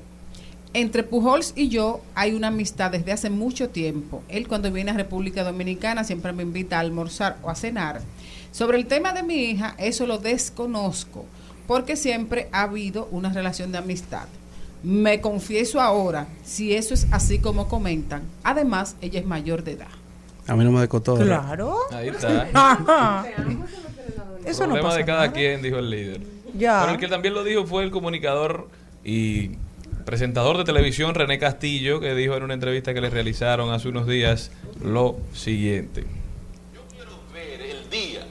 [0.74, 4.22] entre Pujols y yo hay una amistad desde hace mucho tiempo.
[4.28, 8.02] Él cuando viene a República Dominicana siempre me invita a almorzar o a cenar.
[8.52, 11.24] Sobre el tema de mi hija, eso lo desconozco,
[11.66, 14.26] porque siempre ha habido una relación de amistad.
[14.82, 18.24] Me confieso ahora, si eso es así como comentan.
[18.42, 19.88] Además, ella es mayor de edad.
[20.46, 20.80] A mí no me.
[20.80, 21.16] ¿verdad?
[21.16, 21.78] Claro.
[21.92, 23.24] Ahí está.
[24.44, 25.32] Eso no Problema pasa de cada nada.
[25.32, 26.34] quien, dijo el líder.
[26.54, 26.80] Ya.
[26.80, 28.68] Pero el que también lo dijo fue el comunicador
[29.04, 29.50] y
[30.06, 34.06] presentador de televisión René Castillo, que dijo en una entrevista que le realizaron hace unos
[34.06, 34.50] días
[34.82, 36.04] lo siguiente.
[37.32, 38.26] ver el día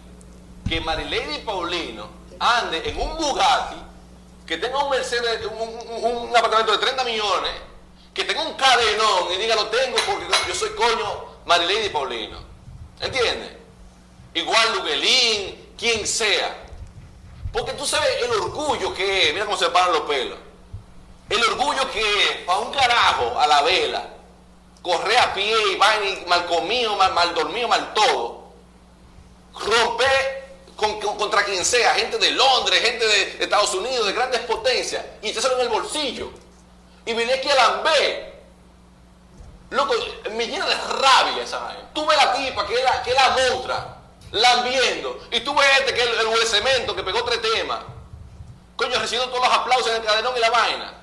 [0.69, 2.07] que Marilady Paulino
[2.39, 3.75] ande en un Bugatti,
[4.45, 7.51] que tenga un Mercedes, un, un- un apartamento de 30 millones,
[8.13, 12.37] que tenga un cadenón y diga lo tengo porque yo soy coño Marilady Paulino.
[13.01, 13.51] ¿Entiendes?
[14.35, 16.62] Igual Luguelín, quien sea.
[17.53, 20.37] Porque tú sabes el orgullo que es, mira cómo se paran los pelos.
[21.29, 24.09] El orgullo que es, para un carajo a la vela,
[24.81, 28.43] correr a pie y vaina y mal comido, mal, mal dormido, mal todo
[29.53, 30.43] romper
[30.75, 35.05] con- con- contra quien sea, gente de Londres, gente de Estados Unidos, de grandes potencias,
[35.21, 36.31] y echárselo en el bolsillo.
[37.05, 38.33] Y venir aquí a Lambé.
[39.69, 39.93] Loco,
[40.31, 41.89] me llena de rabia esa vaina.
[41.93, 43.13] Tú la tipa que es la, que
[44.33, 47.79] lambiendo, y tú ves este que es el, el cemento que pegó tres temas.
[48.75, 50.93] Coño, recibiendo todos los aplausos en el cadenón y la vaina.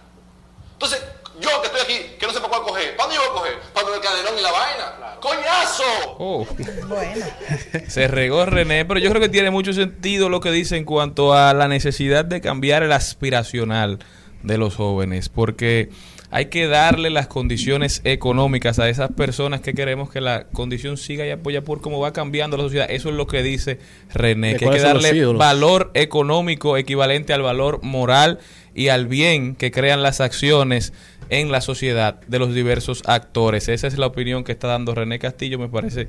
[0.72, 1.00] Entonces,
[1.40, 3.40] yo que estoy aquí, que no sé para cuál coger, ¿para dónde yo voy a
[3.40, 3.58] coger?
[3.72, 5.16] ¿Para el cadenón y la vaina?
[5.20, 5.84] ¡Coñazo!
[6.18, 6.46] Oh.
[6.88, 7.26] Bueno.
[7.88, 11.34] Se regó René, pero yo creo que tiene mucho sentido lo que dice en cuanto
[11.34, 14.00] a la necesidad de cambiar el aspiracional
[14.42, 15.90] de los jóvenes, porque
[16.30, 21.26] hay que darle las condiciones económicas a esas personas que queremos que la condición siga
[21.26, 22.86] y apoya por cómo va cambiando la sociedad.
[22.88, 23.78] Eso es lo que dice
[24.12, 28.38] René, ¿De que hay que darle valor económico equivalente al valor moral
[28.74, 30.92] y al bien que crean las acciones
[31.30, 33.68] en la sociedad de los diversos actores.
[33.68, 36.08] Esa es la opinión que está dando René Castillo, me parece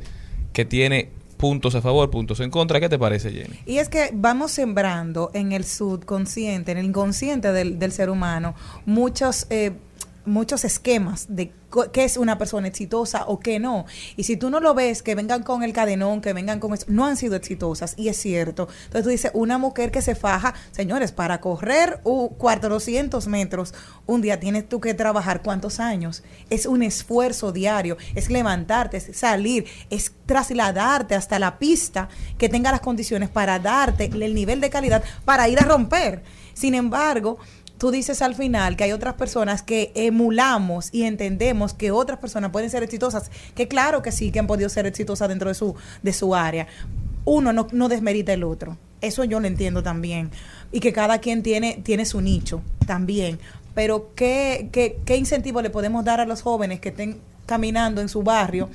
[0.54, 2.80] que tiene puntos a favor, puntos en contra.
[2.80, 3.60] ¿Qué te parece, Jenny?
[3.66, 8.54] Y es que vamos sembrando en el subconsciente, en el inconsciente del, del ser humano,
[8.86, 9.72] muchos, eh,
[10.26, 11.52] muchos esquemas de
[11.92, 13.86] qué es una persona exitosa o qué no.
[14.18, 16.86] Y si tú no lo ves, que vengan con el cadenón, que vengan con eso,
[16.90, 18.68] no han sido exitosas, y es cierto.
[18.86, 23.74] Entonces tú dices, una mujer que se faja, señores, para correr uh, 400 metros,
[24.06, 26.24] un día tienes tú que trabajar cuántos años.
[26.50, 32.72] Es un esfuerzo diario, es levantarte, es salir, es trasladarte hasta la pista que tenga
[32.72, 36.24] las condiciones para darte el nivel de calidad para ir a romper.
[36.54, 37.40] Sin embargo,
[37.82, 42.52] tú dices al final que hay otras personas que emulamos y entendemos que otras personas
[42.52, 45.74] pueden ser exitosas, que claro que sí, que han podido ser exitosas dentro de su,
[46.04, 46.68] de su área.
[47.26, 48.78] Uno no, no desmerita el otro.
[49.02, 50.30] Eso yo lo entiendo también.
[50.72, 53.40] Y que cada quien tiene, tiene su nicho también.
[53.74, 58.10] Pero ¿qué, qué, qué incentivo le podemos dar a los jóvenes que estén caminando en
[58.10, 58.70] su barrio?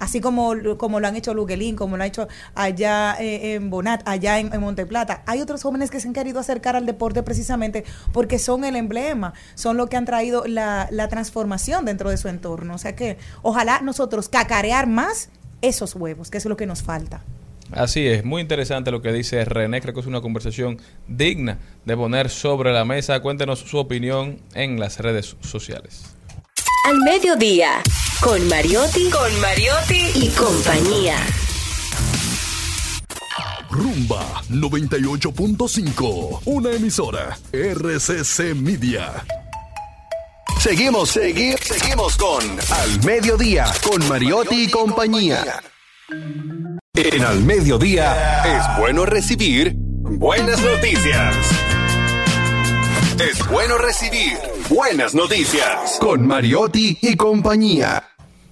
[0.00, 4.02] Así como, como lo han hecho Luguelín, como lo ha hecho allá eh, en Bonat,
[4.06, 5.22] allá en, en Monteplata.
[5.26, 9.34] Hay otros jóvenes que se han querido acercar al deporte precisamente porque son el emblema,
[9.54, 12.74] son lo que han traído la, la transformación dentro de su entorno.
[12.74, 15.28] O sea que ojalá nosotros cacarear más
[15.62, 17.22] esos huevos, que es lo que nos falta.
[17.72, 21.96] Así es, muy interesante lo que dice René, creo que es una conversación digna de
[21.96, 23.20] poner sobre la mesa.
[23.20, 26.16] Cuéntenos su opinión en las redes sociales.
[26.84, 27.82] Al mediodía,
[28.20, 31.16] con Mariotti, con Mariotti y compañía.
[33.70, 39.24] Rumba 98.5, una emisora RCC Media.
[40.58, 45.62] Seguimos, seguimos, seguimos con Al Mediodía, con Mariotti y compañía.
[46.94, 51.36] En Al Mediodía es bueno recibir buenas noticias.
[53.18, 54.38] Es bueno recibir
[54.70, 58.04] buenas noticias con Mariotti y compañía.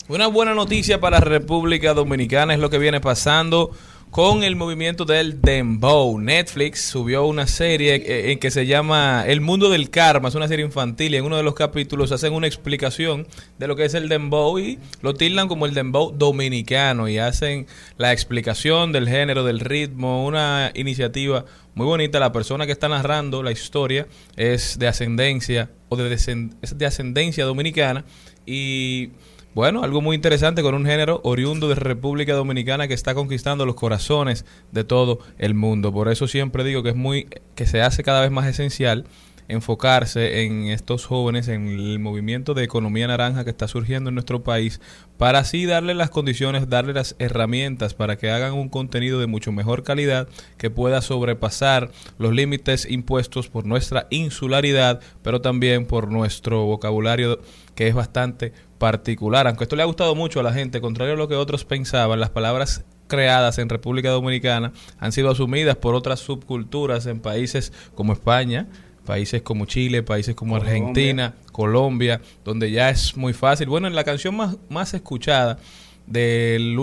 [0.09, 3.71] Una buena noticia para República Dominicana es lo que viene pasando
[4.11, 6.19] con el movimiento del Dembow.
[6.19, 10.49] Netflix subió una serie eh, en que se llama El Mundo del Karma, es una
[10.49, 13.27] serie infantil y en uno de los capítulos hacen una explicación
[13.59, 17.67] de lo que es el Dembow y lo tildan como el Dembow dominicano y hacen
[17.97, 21.45] la explicación del género, del ritmo, una iniciativa
[21.75, 22.19] muy bonita.
[22.19, 28.05] La persona que está narrando la historia es de ascendencia o de ascendencia dominicana
[28.47, 29.11] y
[29.55, 33.75] bueno, algo muy interesante con un género oriundo de República Dominicana que está conquistando los
[33.75, 35.93] corazones de todo el mundo.
[35.93, 39.05] Por eso siempre digo que es muy que se hace cada vez más esencial
[39.49, 44.43] enfocarse en estos jóvenes, en el movimiento de economía naranja que está surgiendo en nuestro
[44.43, 44.81] país,
[45.17, 49.51] para así darle las condiciones, darle las herramientas para que hagan un contenido de mucho
[49.51, 56.67] mejor calidad que pueda sobrepasar los límites impuestos por nuestra insularidad, pero también por nuestro
[56.67, 57.41] vocabulario
[57.75, 59.47] que es bastante particular.
[59.47, 62.21] Aunque esto le ha gustado mucho a la gente, contrario a lo que otros pensaban,
[62.21, 68.13] las palabras creadas en República Dominicana han sido asumidas por otras subculturas en países como
[68.13, 68.67] España,
[69.05, 70.77] países como Chile, países como Colombia.
[70.77, 73.69] Argentina, Colombia, donde ya es muy fácil.
[73.69, 75.59] Bueno, en la canción más, más escuchada
[76.07, 76.77] del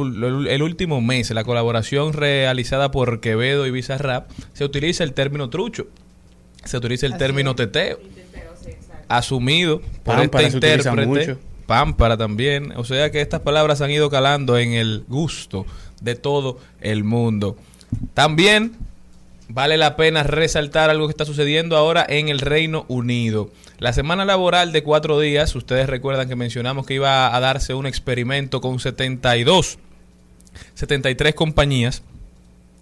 [0.50, 5.88] el último mes, la colaboración realizada por Quevedo y Bizarrap, se utiliza el término trucho,
[6.64, 7.58] se utiliza el Así término es.
[7.58, 8.00] teteo,
[9.08, 11.38] asumido por Pámpara este intérprete.
[11.66, 12.74] Pámpara también.
[12.76, 15.66] O sea que estas palabras han ido calando en el gusto
[16.02, 17.58] de todo el mundo.
[18.14, 18.74] También
[19.48, 23.52] vale la pena resaltar algo que está sucediendo ahora en el Reino Unido.
[23.78, 27.86] La semana laboral de cuatro días, ustedes recuerdan que mencionamos que iba a darse un
[27.86, 29.78] experimento con 72,
[30.76, 32.02] 73 compañías.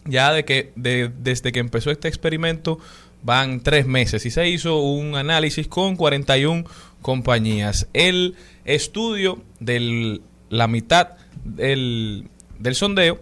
[0.05, 2.77] Ya de que de- desde que empezó este experimento
[3.23, 6.65] van tres meses y se hizo un análisis con 41
[7.03, 7.87] compañías.
[7.93, 8.33] El
[8.65, 11.09] estudio de la mitad
[11.43, 13.19] del, del sondeo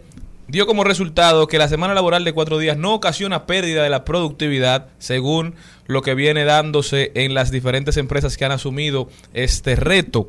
[0.48, 4.06] dio como resultado que la semana laboral de cuatro días no ocasiona pérdida de la
[4.06, 5.56] productividad, según
[5.88, 10.28] lo que viene dándose en las diferentes empresas que han asumido este reto.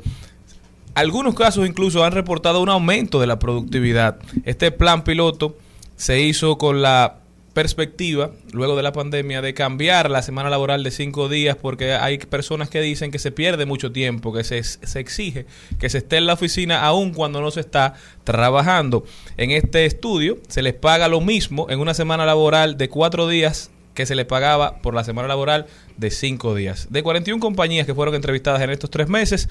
[0.95, 4.17] Algunos casos incluso han reportado un aumento de la productividad.
[4.45, 5.57] Este plan piloto
[5.97, 7.22] se hizo con la
[7.53, 12.17] perspectiva, luego de la pandemia, de cambiar la semana laboral de cinco días porque hay
[12.17, 15.45] personas que dicen que se pierde mucho tiempo, que se, se exige
[15.79, 19.05] que se esté en la oficina aun cuando no se está trabajando.
[19.37, 23.71] En este estudio se les paga lo mismo en una semana laboral de cuatro días
[23.93, 26.87] que se les pagaba por la semana laboral de cinco días.
[26.89, 29.49] De 41 compañías que fueron entrevistadas en estos tres meses,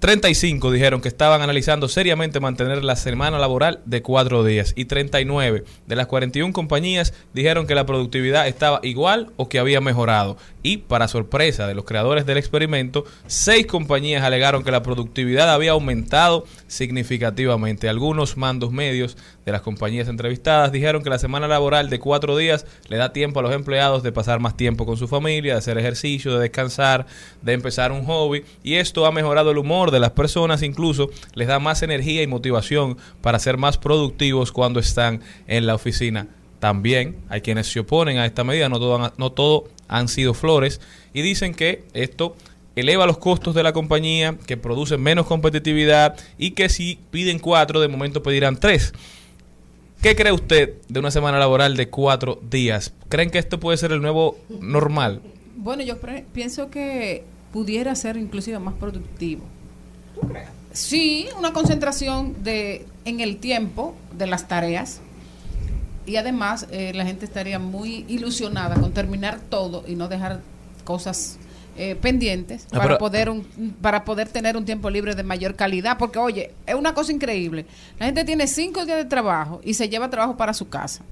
[0.00, 5.64] 35 dijeron que estaban analizando seriamente mantener la semana laboral de cuatro días y 39
[5.86, 10.38] de las 41 compañías dijeron que la productividad estaba igual o que había mejorado.
[10.62, 15.72] Y para sorpresa de los creadores del experimento, seis compañías alegaron que la productividad había
[15.72, 17.86] aumentado significativamente.
[17.86, 19.18] Algunos mandos medios
[19.50, 23.40] de las compañías entrevistadas dijeron que la semana laboral de cuatro días le da tiempo
[23.40, 27.06] a los empleados de pasar más tiempo con su familia, de hacer ejercicio, de descansar,
[27.42, 31.48] de empezar un hobby y esto ha mejorado el humor de las personas, incluso les
[31.48, 36.28] da más energía y motivación para ser más productivos cuando están en la oficina.
[36.60, 40.34] También hay quienes se oponen a esta medida, no todo, han- no todo han sido
[40.34, 40.80] flores
[41.12, 42.36] y dicen que esto
[42.76, 47.80] eleva los costos de la compañía, que produce menos competitividad y que si piden cuatro,
[47.80, 48.92] de momento pedirán tres.
[50.02, 52.92] ¿Qué cree usted de una semana laboral de cuatro días?
[53.08, 55.20] ¿Creen que esto puede ser el nuevo normal?
[55.56, 59.42] Bueno, yo pre- pienso que pudiera ser inclusive más productivo.
[60.72, 65.00] Sí, una concentración de en el tiempo de las tareas
[66.06, 70.40] y además eh, la gente estaría muy ilusionada con terminar todo y no dejar
[70.84, 71.38] cosas
[71.76, 73.44] eh, pendientes Ah, para pero- poder un,
[73.80, 77.64] para poder tener un tiempo libre de mayor calidad porque oye es una cosa increíble
[77.98, 81.02] la gente tiene cinco días de trabajo y se lleva trabajo para su casa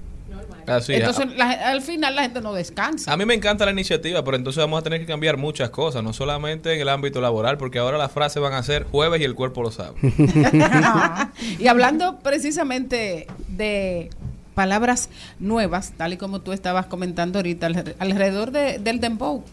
[0.67, 0.99] Así es.
[0.99, 4.37] entonces la- al final la gente no descansa A mí me encanta la iniciativa, pero
[4.37, 7.79] entonces vamos a tener que cambiar muchas cosas, no solamente en el ámbito laboral, porque
[7.79, 9.95] ahora las frases van a ser jueves y el cuerpo lo sabe.
[11.59, 14.09] y hablando precisamente de
[14.53, 19.43] palabras nuevas, tal y como tú estabas comentando ahorita, alre- alrededor de- del dembow,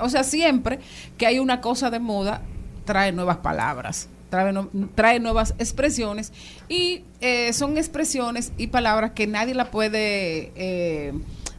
[0.00, 0.78] o sea, siempre
[1.18, 2.42] que hay una cosa de moda,
[2.84, 6.32] trae nuevas palabras, trae, no- trae nuevas expresiones
[6.68, 11.12] y eh, son expresiones y palabras que nadie la puede eh,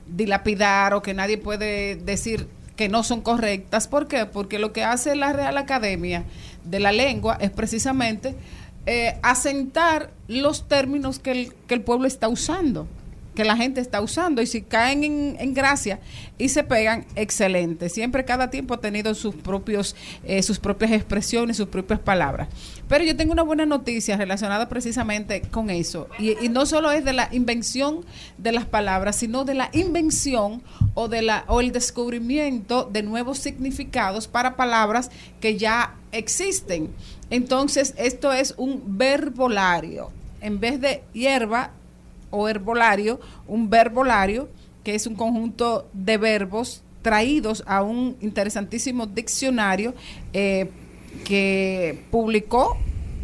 [0.08, 3.88] dilapidar o que nadie puede decir que no son correctas.
[3.88, 4.26] ¿Por qué?
[4.26, 6.24] Porque lo que hace la Real Academia
[6.64, 8.36] de la Lengua es precisamente
[8.86, 12.88] eh, asentar los términos que el, que el pueblo está usando.
[13.34, 16.00] Que la gente está usando y si caen en, en gracia
[16.38, 17.90] y se pegan, excelente.
[17.90, 22.48] Siempre cada tiempo ha tenido sus propios, eh, sus propias expresiones, sus propias palabras.
[22.88, 26.08] Pero yo tengo una buena noticia relacionada precisamente con eso.
[26.20, 28.06] Y, y no solo es de la invención
[28.38, 30.62] de las palabras, sino de la invención
[30.94, 36.90] o de la o el descubrimiento de nuevos significados para palabras que ya existen.
[37.30, 40.12] Entonces, esto es un verbolario.
[40.42, 41.72] En vez de hierba
[42.34, 44.50] o herbolario, un verbolario,
[44.84, 49.94] que es un conjunto de verbos traídos a un interesantísimo diccionario
[50.34, 50.72] eh,
[51.26, 52.76] que publicó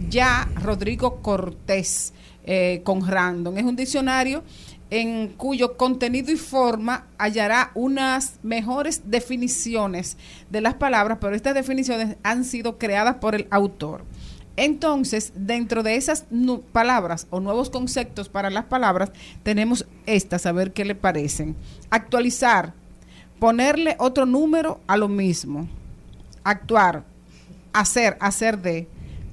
[0.10, 2.14] ya Rodrigo Cortés
[2.46, 3.58] eh, con Random.
[3.58, 4.44] Es un diccionario
[4.92, 10.18] en cuyo contenido y forma hallará unas mejores definiciones
[10.50, 14.04] de las palabras, pero estas definiciones han sido creadas por el autor.
[14.62, 16.26] Entonces, dentro de esas
[16.74, 19.10] palabras o nuevos conceptos para las palabras,
[19.42, 21.56] tenemos estas, a ver qué le parecen.
[21.90, 22.74] Actualizar,
[23.40, 25.70] ponerle otro número a lo mismo.
[26.44, 27.06] Actuar,
[27.72, 28.90] hacer, hacer de.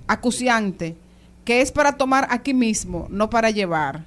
[0.07, 0.97] Acuciante,
[1.45, 4.05] que es para tomar aquí mismo, no para llevar.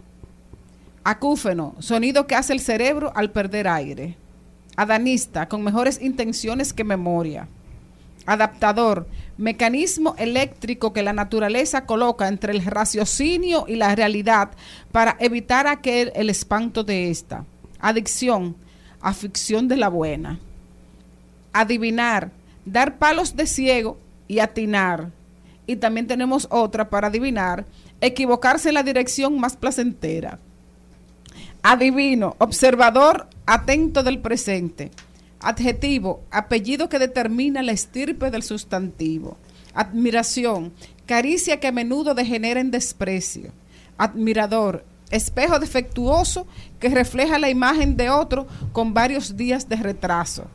[1.04, 4.16] Acúfeno, sonido que hace el cerebro al perder aire.
[4.78, 7.50] Adanista, con mejores intenciones que memoria.
[8.26, 9.06] Adaptador,
[9.40, 14.52] mecanismo eléctrico que la naturaleza coloca entre el raciocinio y la realidad
[14.92, 17.46] para evitar aquel el espanto de esta.
[17.80, 18.58] Adicción,
[19.00, 20.40] afición de la buena.
[21.54, 22.32] Adivinar,
[22.66, 25.10] dar palos de ciego y atinar.
[25.66, 27.66] Y también tenemos otra para adivinar,
[28.02, 30.38] equivocarse en la dirección más placentera.
[31.64, 34.92] Adivino, observador atento del presente.
[35.42, 39.38] Adjetivo, apellido que determina la estirpe del sustantivo.
[39.74, 40.74] Admiración,
[41.06, 43.52] caricia que a menudo degenera en desprecio.
[43.98, 46.46] Admirador, espejo defectuoso
[46.80, 50.48] que refleja la imagen de otro con varios días de retraso.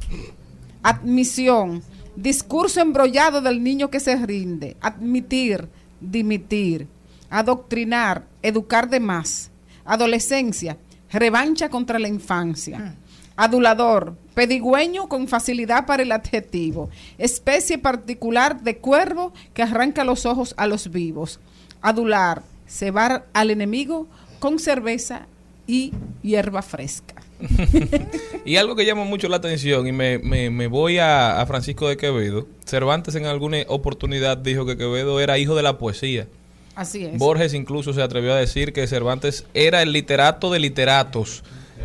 [0.83, 1.83] Admisión,
[2.15, 4.77] discurso embrollado del niño que se rinde.
[4.81, 5.69] Admitir,
[6.01, 6.87] dimitir.
[7.31, 9.51] Adoctrinar, educar de más.
[9.85, 10.77] Adolescencia,
[11.11, 12.97] revancha contra la infancia.
[13.37, 16.89] Adulador, pedigüeño con facilidad para el adjetivo.
[17.19, 21.41] Especie particular de cuervo que arranca los ojos a los vivos.
[21.83, 24.07] Adular, cebar al enemigo
[24.39, 25.27] con cerveza
[25.67, 27.15] y hierba fresca.
[28.45, 31.89] Y algo que llama mucho la atención, y me, me- me voy a, a Francisco
[31.89, 32.47] de Quevedo.
[32.67, 36.29] Cervantes en alguna oportunidad dijo que Quevedo era hijo de la poesía.
[36.75, 37.17] Así es.
[37.19, 41.43] Borges incluso se atrevió a decir que Cervantes era el literato de literatos.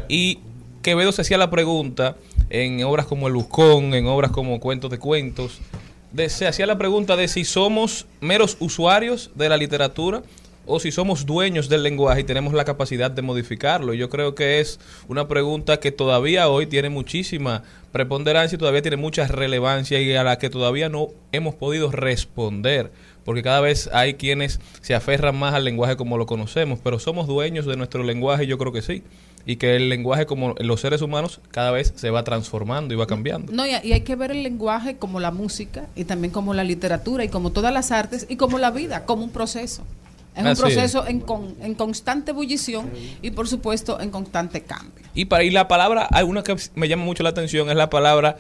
[0.09, 0.39] Y
[0.81, 2.15] Quevedo se hacía la pregunta
[2.49, 5.59] en obras como El Buscón, en obras como Cuentos de Cuentos,
[6.13, 10.23] de- se hacía la pregunta de si somos meros usuarios de la literatura
[10.65, 13.93] o si somos dueños del lenguaje y tenemos la capacidad de modificarlo.
[13.93, 18.97] Yo creo que es una pregunta que todavía hoy tiene muchísima preponderancia y todavía tiene
[18.97, 22.91] mucha relevancia y a la que todavía no hemos podido responder,
[23.25, 27.27] porque cada vez hay quienes se aferran más al lenguaje como lo conocemos, pero somos
[27.27, 29.03] dueños de nuestro lenguaje, yo creo que sí,
[29.49, 33.07] y que el lenguaje como los seres humanos cada vez se va transformando y va
[33.07, 33.51] cambiando.
[33.51, 37.23] No, y, hay que ver el lenguaje como la música y también como la literatura
[37.23, 39.81] y como todas las artes y como la vida, como un proceso.
[40.35, 40.59] Es Así un es.
[40.75, 42.91] proceso en, con- en constante ebullición
[43.23, 45.03] y por supuesto en constante cambio.
[45.15, 47.89] Y para y la palabra, hay una que me llama mucho la atención, es la
[47.89, 48.37] palabra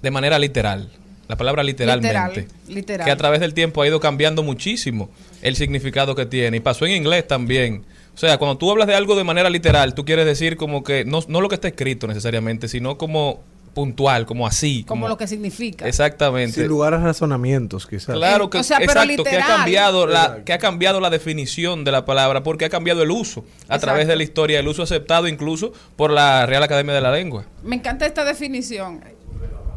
[0.00, 0.88] de manera literal.
[1.26, 2.06] La palabra literalmente.
[2.08, 3.04] Literal, literal.
[3.04, 5.10] Que a través del tiempo ha ido cambiando muchísimo
[5.42, 6.58] el significado que tiene.
[6.58, 7.82] Y pasó en inglés también.
[8.16, 11.04] O sea, cuando tú hablas de algo de manera literal, tú quieres decir como que,
[11.04, 13.42] no, no lo que está escrito necesariamente, sino como
[13.74, 14.84] puntual, como así.
[14.84, 15.86] Como lo que significa.
[15.86, 16.54] Exactamente.
[16.54, 18.16] Sin lugar a razonamientos, quizás.
[18.16, 19.46] Claro que, O sea, pero exacto, que ha literal.
[19.46, 23.44] cambiado la que ha cambiado la definición de la palabra porque ha cambiado el uso
[23.68, 27.12] a través de la historia, el uso aceptado incluso por la Real Academia de la
[27.12, 27.44] Lengua.
[27.62, 29.04] Me encanta esta definición.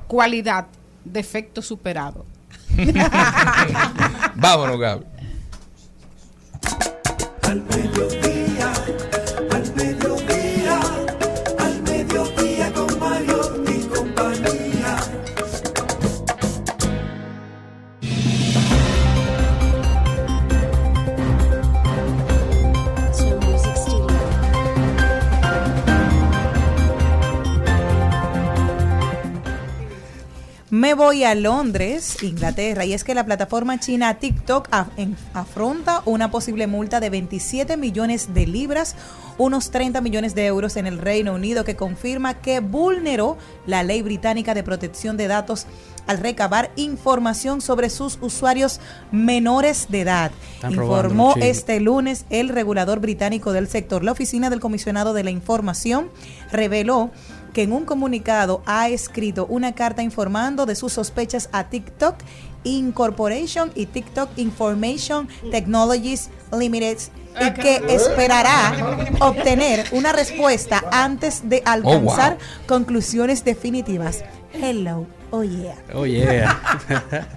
[0.08, 0.68] Cualidad,
[1.04, 2.26] defecto superado.
[4.36, 5.04] Vámonos, Gaby.
[7.42, 8.19] Al
[31.00, 36.68] voy a Londres, Inglaterra, y es que la plataforma china TikTok af- afronta una posible
[36.68, 38.98] multa de 27 millones de libras,
[39.38, 44.02] unos 30 millones de euros en el Reino Unido, que confirma que vulneró la ley
[44.02, 45.68] británica de protección de datos
[46.06, 48.82] al recabar información sobre sus usuarios
[49.14, 50.32] menores de edad.
[50.56, 54.04] Están Informó este lunes el regulador británico del sector.
[54.04, 56.10] La oficina del comisionado de la información
[56.52, 57.10] reveló
[57.54, 62.16] que en un comunicado ha escrito una carta informando de sus sospechas a TikTok
[62.64, 66.98] Incorporation y TikTok Information Technologies Limited
[67.40, 72.38] y que esperará obtener una respuesta antes de alcanzar
[72.68, 74.24] conclusiones definitivas.
[74.52, 75.76] Hello, oh yeah.
[75.94, 76.60] Oh, yeah.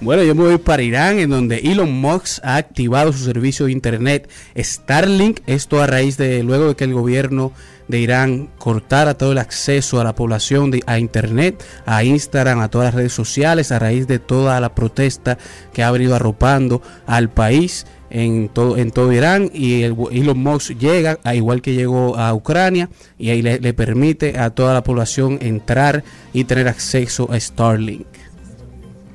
[0.00, 3.72] bueno, yo me voy para Irán, en donde Elon Musk ha activado su servicio de
[3.72, 5.40] internet Starlink.
[5.46, 7.52] Esto a raíz de luego de que el gobierno
[7.88, 12.68] de Irán cortara todo el acceso a la población de- a internet, a Instagram, a
[12.68, 15.36] todas las redes sociales, a raíz de toda la protesta
[15.72, 20.78] que ha venido arropando al país en todo, en todo Irán y el, Elon Musk
[20.78, 24.82] llega, a igual que llegó a Ucrania, y ahí le, le permite a toda la
[24.84, 28.06] población entrar y tener acceso a Starlink.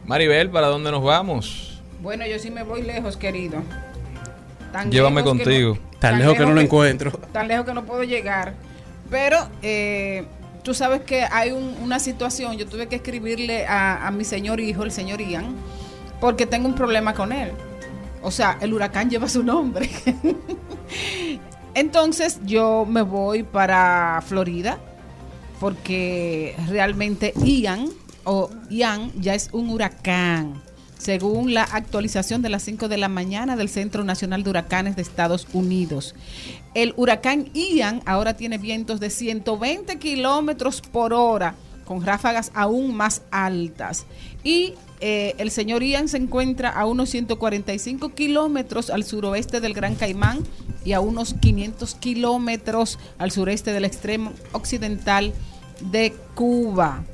[0.05, 1.81] Maribel, ¿para dónde nos vamos?
[2.01, 3.61] Bueno, yo sí me voy lejos, querido.
[4.71, 5.77] Tan Llévame lejos que contigo.
[5.99, 7.11] Tan lejos que no lo encuentro.
[7.11, 8.53] Tan lejos que no puedo llegar.
[9.09, 10.25] Pero eh,
[10.63, 14.59] tú sabes que hay un- una situación, yo tuve que escribirle a, a mi señor
[14.59, 15.55] hijo, el señor Ian,
[16.21, 17.51] porque tengo un problema con él.
[18.21, 19.89] O sea, el huracán lleva su nombre.
[21.73, 24.77] Entonces yo me voy para Florida
[25.59, 27.89] porque realmente Ian
[28.23, 30.61] o Ian ya es un huracán.
[30.99, 35.01] Según la actualización de las 5 de la mañana del Centro Nacional de Huracanes de
[35.01, 36.13] Estados Unidos.
[36.75, 43.21] El huracán Ian ahora tiene vientos de 120 kilómetros por hora, con ráfagas aún más
[43.31, 44.05] altas.
[44.43, 49.95] Y eh, el señor Ian se encuentra a unos 145 kilómetros al suroeste del Gran
[49.95, 50.43] Caimán
[50.83, 55.33] y a unos 500 kilómetros al sureste del extremo occidental
[55.91, 57.05] de Cuba.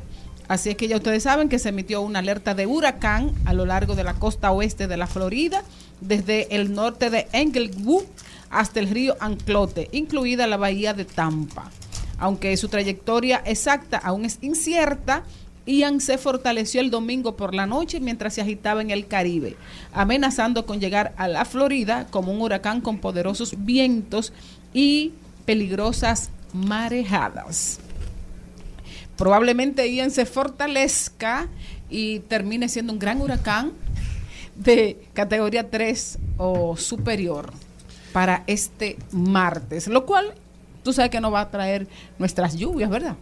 [0.48, 3.66] Así es que ya ustedes saben que se emitió una alerta de huracán a lo
[3.66, 5.64] largo de la costa oeste de la Florida,
[6.02, 8.04] desde el norte de Englewood
[8.50, 11.72] hasta el río Anclote, incluida la bahía de Tampa.
[12.18, 15.24] Aunque su trayectoria exacta aún es incierta,
[15.66, 19.58] Ian se fortaleció el domingo por la noche mientras se agitaba en el Caribe,
[19.94, 24.32] amenazando con llegar a la Florida como un huracán con poderosos vientos
[24.74, 25.14] y
[25.46, 27.80] peligrosas marejadas.
[29.18, 31.48] Probablemente Ian se fortalezca
[31.90, 33.72] y termine siendo un gran huracán
[34.56, 37.52] de categoría 3 o superior
[38.14, 40.34] para este martes, lo cual
[40.84, 41.88] tú sabes que no va a traer
[42.18, 43.16] nuestras lluvias, ¿verdad?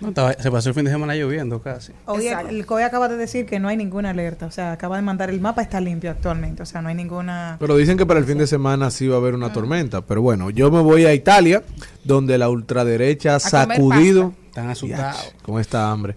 [0.00, 1.92] No, estaba- se pasó el fin de semana lloviendo casi.
[2.08, 2.48] Exacto.
[2.48, 5.30] el COE acaba de decir que no hay ninguna alerta, o sea, acaba de mandar
[5.30, 7.56] el mapa, está limpio actualmente, o sea, no hay ninguna...
[7.60, 10.00] Pero dicen que para el fin de semana sí va a haber una tormenta.
[10.02, 11.62] Pero bueno, yo me voy a Italia,
[12.02, 14.34] donde la ultraderecha ha comer sacudido.
[14.54, 15.34] Están asustados.
[15.42, 16.14] Con esta hambre.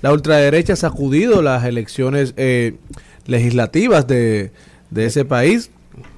[0.00, 2.76] La ultraderecha ha sacudido las elecciones eh,
[3.26, 4.52] legislativas de,
[4.90, 5.70] de ese país,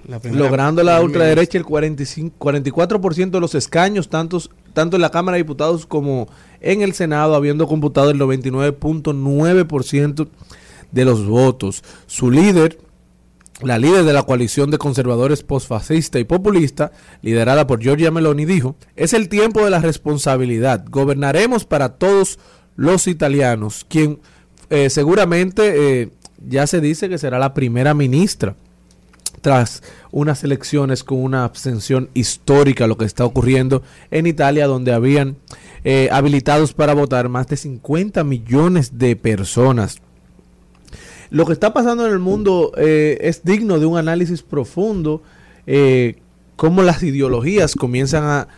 [0.07, 5.09] La primera- logrando la ultraderecha el 45, 44% de los escaños, tantos, tanto en la
[5.11, 6.29] Cámara de Diputados como
[6.61, 10.29] en el Senado, habiendo computado el 99.9%
[10.91, 11.83] de los votos.
[12.07, 12.79] Su líder,
[13.63, 16.93] la líder de la coalición de conservadores postfascista y populista,
[17.23, 20.85] liderada por Giorgia Meloni, dijo, es el tiempo de la responsabilidad.
[20.89, 22.39] Gobernaremos para todos
[22.77, 24.19] los italianos, quien
[24.71, 26.11] eh, seguramente eh,
[26.49, 28.57] ya se dice que será la primera ministra
[29.43, 29.83] tras
[30.13, 35.37] unas elecciones con una abstención histórica, lo que está ocurriendo en Italia, donde habían
[35.85, 40.01] eh, habilitados para votar más de 50 millones de personas.
[41.33, 45.23] Lo que está pasando en el mundo eh, es digno de un análisis profundo,
[45.67, 46.17] eh,
[46.57, 48.49] cómo las ideologías comienzan a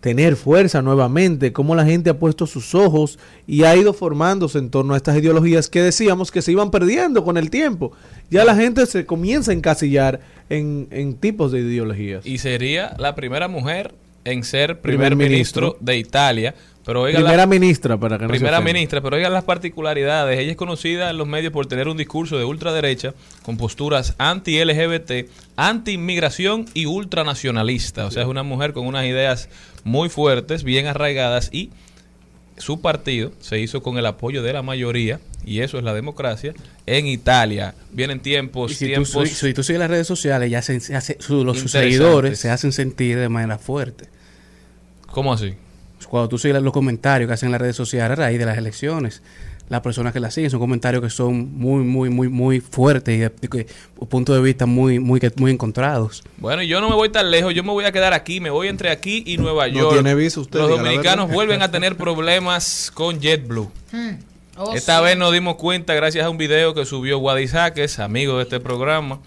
[0.00, 4.70] tener fuerza nuevamente, cómo la gente ha puesto sus ojos y ha ido formándose en
[4.70, 7.92] torno a estas ideologías que decíamos que se iban perdiendo con el tiempo.
[8.30, 10.18] Ya la gente se comienza a encasillar
[10.50, 12.26] en, en tipos de ideologías.
[12.26, 13.94] Y sería la primera mujer
[14.24, 15.84] en ser Primer primer, ministro, ministro.
[15.84, 16.54] de Italia.
[16.84, 20.38] Pero oiga la- Primera ministra, para que no primera ministra, pero oigan las particularidades.
[20.38, 25.30] Ella es conocida en los medios por tener un discurso de ultraderecha con posturas anti-LGBT,
[25.56, 28.06] anti-inmigración y ultranacionalista.
[28.06, 29.48] O sea, es una mujer con unas ideas
[29.82, 31.70] muy fuertes, bien arraigadas y
[32.56, 36.54] su partido se hizo con el apoyo de la mayoría y eso es la democracia
[36.86, 37.74] en Italia.
[37.92, 40.78] Vienen tiempos, Y si tú, tiempos si- si tú sigues las redes sociales, ya se,
[40.80, 44.06] se hace- su- los sus seguidores se hacen sentir de manera fuerte.
[45.10, 45.54] ¿Cómo así?
[46.08, 48.58] Cuando tú sigues los comentarios que hacen en las redes sociales a raíz de las
[48.58, 49.22] elecciones,
[49.68, 53.18] las personas que las siguen son comentarios que son muy, muy, muy, muy fuertes y
[53.18, 53.66] de, de- de
[54.08, 56.22] puntos de vista muy, muy, muy encontrados.
[56.36, 58.50] Bueno, y yo no me voy tan lejos, yo me voy a quedar aquí, me
[58.50, 59.92] voy entre aquí y Nueva No York.
[59.94, 63.70] tiene visa usted, Los la dominicanos vuelven a tener problemas con JetBlue.
[64.56, 65.04] Oh, Esta sí.
[65.04, 68.60] vez nos dimos cuenta gracias a un video que subió Wadi Jaques, amigo de este
[68.60, 69.18] programa,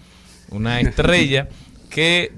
[0.50, 1.48] una estrella,
[1.90, 2.32] que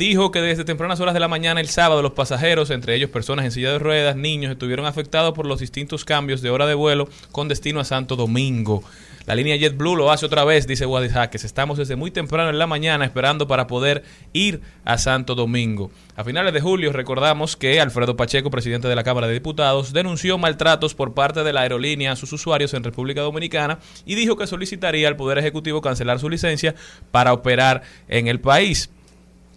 [0.00, 3.44] dijo que desde tempranas horas de la mañana el sábado los pasajeros, entre ellos personas
[3.44, 7.06] en silla de ruedas, niños, estuvieron afectados por los distintos cambios de hora de vuelo
[7.32, 8.82] con destino a Santo Domingo.
[9.26, 11.10] La línea JetBlue lo hace otra vez, dice Wadi.
[11.34, 15.90] Estamos desde muy temprano en la mañana esperando para poder ir a Santo Domingo.
[16.16, 20.38] A finales de julio recordamos que Alfredo Pacheco, presidente de la Cámara de Diputados, denunció
[20.38, 24.46] maltratos por parte de la aerolínea a sus usuarios en República Dominicana y dijo que
[24.46, 26.74] solicitaría al Poder Ejecutivo cancelar su licencia
[27.10, 28.88] para operar en el país.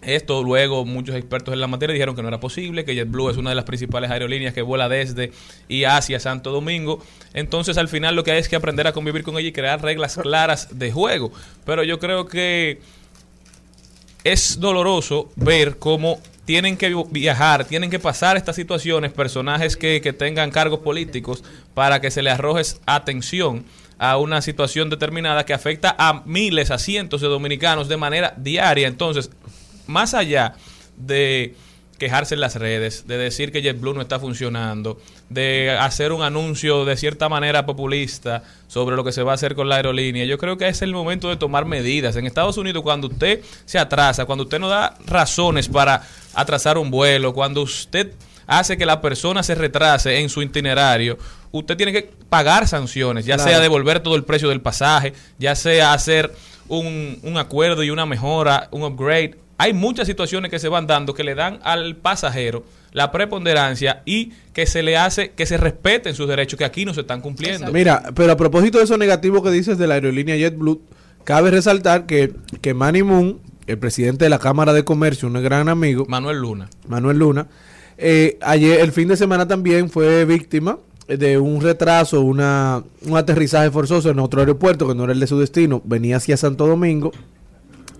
[0.06, 3.36] Esto luego muchos expertos en la materia dijeron que no era posible, que JetBlue es
[3.36, 5.32] una de las principales aerolíneas que vuela desde
[5.68, 7.02] y hacia Santo Domingo.
[7.32, 9.82] Entonces al final lo que hay es que aprender a convivir con ella y crear
[9.82, 11.32] reglas claras de juego.
[11.64, 12.80] Pero yo creo que
[14.24, 20.12] es doloroso ver cómo tienen que viajar, tienen que pasar estas situaciones personajes que, que
[20.12, 21.42] tengan cargos políticos
[21.72, 23.64] para que se le arroje atención
[23.98, 28.88] a una situación determinada que afecta a miles, a cientos de dominicanos de manera diaria.
[28.88, 29.30] Entonces,
[29.86, 30.54] más allá
[30.96, 31.54] de
[31.98, 36.84] quejarse en las redes, de decir que JetBlue no está funcionando, de hacer un anuncio
[36.84, 40.24] de cierta manera populista sobre lo que se va a hacer con la aerolínea.
[40.24, 42.16] Yo creo que es el momento de tomar medidas.
[42.16, 46.02] En Estados Unidos, cuando usted se atrasa, cuando usted no da razones para
[46.34, 48.12] atrasar un vuelo, cuando usted
[48.46, 51.16] hace que la persona se retrase en su itinerario,
[51.52, 53.50] usted tiene que pagar sanciones, ya Claro.
[53.50, 56.34] sea devolver todo el precio del pasaje, ya sea hacer
[56.68, 59.36] un, un acuerdo y una mejora, un upgrade.
[59.58, 64.32] Hay muchas situaciones que se van dando que le dan al pasajero la preponderancia y
[64.52, 67.72] que se le hace que se respeten sus derechos que aquí no se están cumpliendo.
[67.72, 70.80] Mira, pero a propósito de eso negativo que dices de la aerolínea JetBlue,
[71.24, 75.68] cabe resaltar que, que Manny Moon, el presidente de la Cámara de Comercio, un gran
[75.68, 76.68] amigo, Manuel Luna.
[76.86, 77.48] Manuel Luna,
[77.98, 80.78] eh, ayer, el fin de semana también fue víctima
[81.08, 85.26] de un retraso, una, un aterrizaje forzoso en otro aeropuerto que no era el de
[85.26, 87.12] su destino, venía hacia Santo Domingo,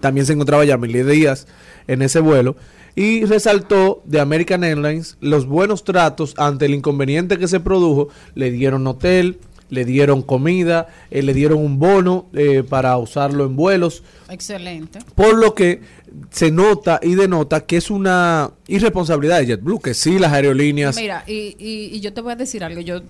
[0.05, 1.47] también se encontraba Yamile Díaz
[1.89, 2.57] en ese vuelo
[2.95, 8.51] y resaltó de American Airlines los buenos tratos ante el inconveniente que se produjo, le
[8.51, 9.39] dieron hotel,
[9.71, 14.99] le dieron comida, eh, le dieron un bono eh, para usarlo en vuelos, Excelente.
[15.15, 15.81] por lo que
[16.29, 20.97] se nota y denota que es una irresponsabilidad de JetBlue, que sí las aerolíneas...
[20.97, 22.83] Mira, y, y, y yo te voy a decir algo.
[22.83, 23.01] Yo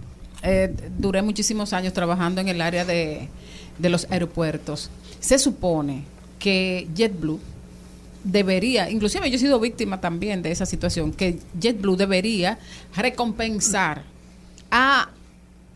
[0.44, 3.28] eh, duré muchísimos años trabajando en el área de,
[3.80, 4.90] de los aeropuertos.
[5.18, 6.13] Se supone
[6.44, 7.40] que JetBlue
[8.22, 12.58] debería, inclusive yo he sido víctima también de esa situación, que JetBlue debería
[12.94, 14.02] recompensar
[14.70, 15.08] a,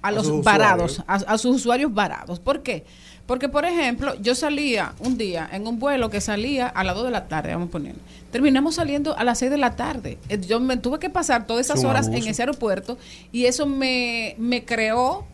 [0.02, 2.38] a, los sus varados, a, a sus usuarios varados.
[2.38, 2.84] ¿Por qué?
[3.24, 7.06] Porque, por ejemplo, yo salía un día en un vuelo que salía a las 2
[7.06, 7.94] de la tarde, vamos a poner.
[8.30, 10.18] Terminamos saliendo a las 6 de la tarde.
[10.28, 12.98] Eh, Yo me tuve que pasar todas esas Es un horas en ese aeropuerto
[13.32, 15.24] y eso me, me creó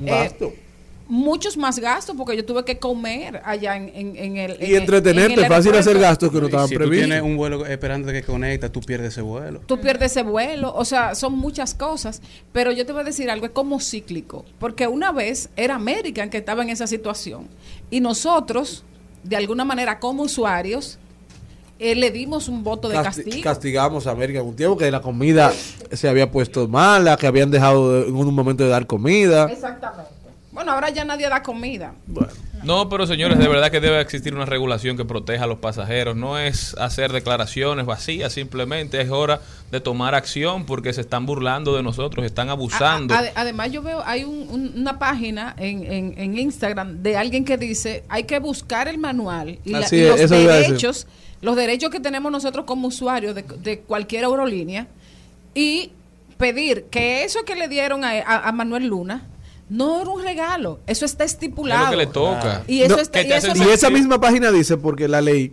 [0.00, 0.52] Un eh, gasto.
[1.10, 4.62] Muchos más gastos porque yo tuve que comer allá en, en- en el...
[4.62, 7.06] y entretenerte, en el fácil hacer gastos que no estaban si tú previstos.
[7.06, 9.60] tienes un vuelo esperando que conecta, tú pierdes ese vuelo.
[9.66, 12.20] Tú pierdes ese vuelo, o sea, son muchas cosas,
[12.52, 16.28] pero yo te voy a decir algo, es como cíclico, porque una vez era American
[16.28, 17.48] que estaba en esa situación
[17.90, 18.84] y nosotros,
[19.24, 20.98] de alguna manera como usuarios,
[21.78, 23.42] eh, le dimos un voto de Casti- castigo.
[23.44, 25.52] Castigamos a América un tiempo que la comida
[25.92, 29.48] se había puesto mala, que habían dejado de- en un momento de dar comida.
[29.50, 30.10] Exactamente.
[30.58, 31.94] Bueno, ahora ya nadie da comida.
[32.08, 32.32] Bueno,
[32.64, 36.16] No, pero señores, de verdad que debe existir una regulación que proteja a los pasajeros.
[36.16, 39.40] No es hacer declaraciones vacías, simplemente es hora
[39.70, 43.14] de tomar acción porque se están burlando de nosotros, están abusando.
[43.14, 47.16] A- a- además, yo veo, hay un- un- una página en, en- en Instagram de
[47.16, 51.06] alguien que dice, hay que buscar el manual y, la- Así y es, los derechos,
[51.40, 54.88] los derechos que tenemos nosotros como usuarios de, de cualquier aerolínea
[55.54, 55.92] y
[56.36, 59.22] pedir que eso que le dieron a, a- a Manuel Luna
[59.68, 61.84] no era un regalo, eso está es estipulado.
[61.86, 62.62] lo que le toca.
[62.66, 65.52] Y eso No, está, que y eso esa misma página dice, porque la ley,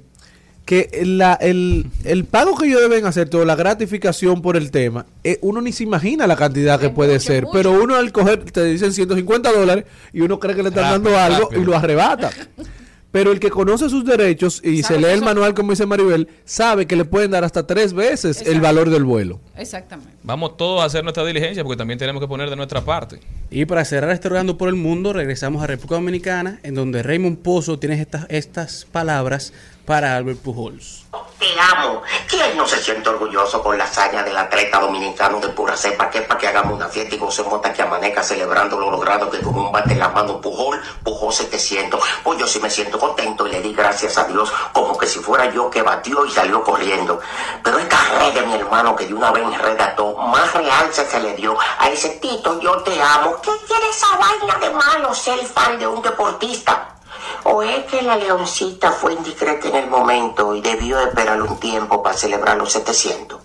[0.66, 5.06] que la- el, el pago que ellos deben hacer, toda la gratificación por el tema,
[5.24, 7.54] eh, uno ni se imagina la cantidad que Es puede mucho, ser, mucho.
[7.54, 11.12] pero uno al coger te dicen 150 dólares y uno cree que le están Rápido,
[11.12, 11.62] dando algo rápido.
[11.62, 12.32] y lo arrebata.
[13.16, 16.86] Pero el que conoce sus derechos y se lee el manual, como dice Maribel, sabe
[16.86, 19.40] que le pueden dar hasta tres veces el valor del vuelo.
[19.56, 20.12] Exactamente.
[20.22, 23.22] Vamos todos a hacer nuestra diligencia porque también tenemos que poner de nuestra parte.
[23.50, 27.38] Y para cerrar este Rogando por el Mundo, regresamos a República Dominicana, en donde Raymond
[27.38, 29.54] Pozo tiene estas, estas palabras
[29.86, 31.06] para Albert Pujols.
[31.40, 32.02] Te amo.
[32.28, 36.10] ¿Quién no se siente orgulloso con la hazaña del atleta dominicano de pura cepa?
[36.10, 39.30] Que es para que hagamos una fiesta y gocemos hasta que amanezca celebrando lo logrado
[39.30, 42.02] que con un bate en la mano Pujol, Pujol 700.
[42.24, 45.20] Pues yo sí me siento contento y le di gracias a Dios como que si
[45.20, 47.20] fuera yo que batió y salió corriendo.
[47.64, 51.34] Pero esta red de mi hermano que de una vez redactó, más realce se le
[51.36, 53.36] dio a ese Tito, yo te amo.
[53.42, 56.95] ¿Qué tiene esa vaina de malo ser fan de un deportista?
[57.44, 62.02] ¿O es que la leoncita fue indiscreta en el momento y debió esperar un tiempo
[62.02, 63.40] para celebrar los 700?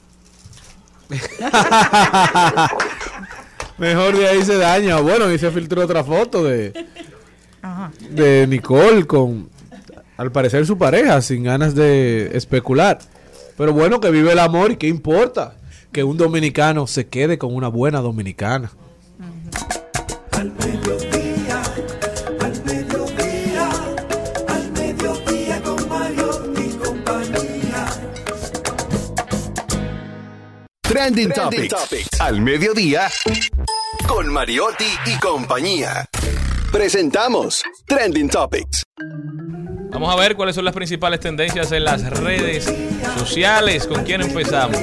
[3.78, 5.00] Mejor de ahí se daña.
[5.00, 6.86] Bueno, y se filtró otra foto de,
[8.10, 9.48] de Nicole con,
[10.16, 12.98] al parecer, su pareja, sin ganas de especular.
[13.56, 15.56] Pero bueno, que vive el amor y qué importa
[15.92, 18.70] que un dominicano se quede con una buena dominicana.
[20.32, 20.52] Al
[30.90, 32.08] Trending, Topics.
[32.18, 33.06] Al mediodía.
[34.08, 36.04] Con Mariotti y compañía.
[36.72, 38.82] Presentamos Trending Topics.
[39.92, 42.74] Vamos a ver cuáles son las principales tendencias en las redes
[43.16, 43.86] sociales.
[43.86, 44.78] ¿Con quién empezamos?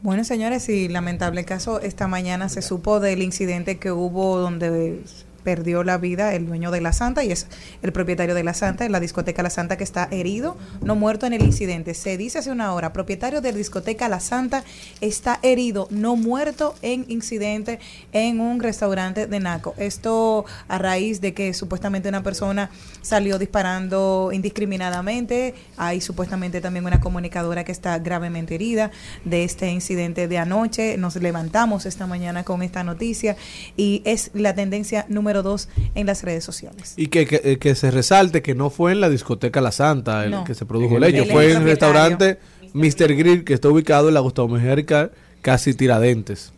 [0.00, 5.02] Bueno, señores, y lamentable caso, esta mañana se supo del incidente que hubo donde
[5.42, 7.46] perdió la vida el dueño de la Santa y es
[7.82, 11.26] el propietario de la Santa, en la discoteca La Santa, que está herido, no muerto
[11.26, 11.94] en el incidente.
[11.94, 14.64] Se dice hace una hora, propietario de la discoteca La Santa
[15.00, 17.80] está herido, no muerto en incidente
[18.12, 19.74] en un restaurante de Naco.
[19.76, 22.70] Esto a raíz de que supuestamente una persona
[23.00, 25.54] salió disparando indiscriminadamente.
[25.76, 28.90] Hay supuestamente también una comunicadora que está gravemente herida
[29.24, 30.96] de este incidente de anoche.
[30.98, 33.36] Nos levantamos esta mañana con esta noticia
[33.76, 36.92] y es la tendencia número dos en las redes sociales.
[36.98, 40.24] Y que, que, eh, que se resalte que no fue en la discoteca La Santa
[40.26, 40.44] el No.
[40.44, 42.38] que se produjo el hecho, fue en el restaurante
[42.74, 43.14] Mr.
[43.14, 45.10] Grill que está ubicado en la Gustavo Mejía
[45.42, 46.52] casi Tiradentes.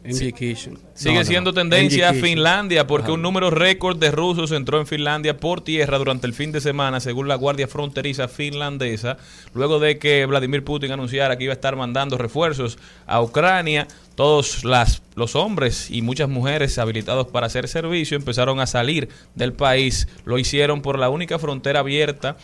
[0.95, 1.55] Sigue No, siendo no.
[1.55, 2.23] tendencia Kitchen.
[2.25, 3.15] Finlandia porque Ajá.
[3.15, 7.01] un número récord de rusos entró en Finlandia por tierra durante el fin de semana,
[7.01, 9.17] según la Guardia Fronteriza finlandesa,
[9.55, 13.89] luego de que Vladimir Putin anunciara que iba a estar mandando refuerzos a Ucrania.
[14.15, 19.53] Todos las, los hombres y muchas mujeres habilitados para hacer servicio empezaron a salir del
[19.53, 20.07] país.
[20.25, 22.37] Lo hicieron por la única frontera abierta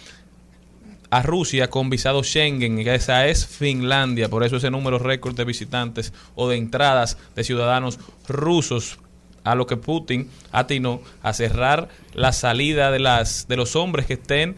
[1.11, 5.45] a Rusia con visado Schengen, y esa es Finlandia, por eso ese número récord de
[5.45, 7.99] visitantes o de entradas de ciudadanos
[8.29, 8.99] rusos
[9.43, 14.15] a lo que Putin atinó a cerrar la salida de las de los hombres que
[14.15, 14.57] estén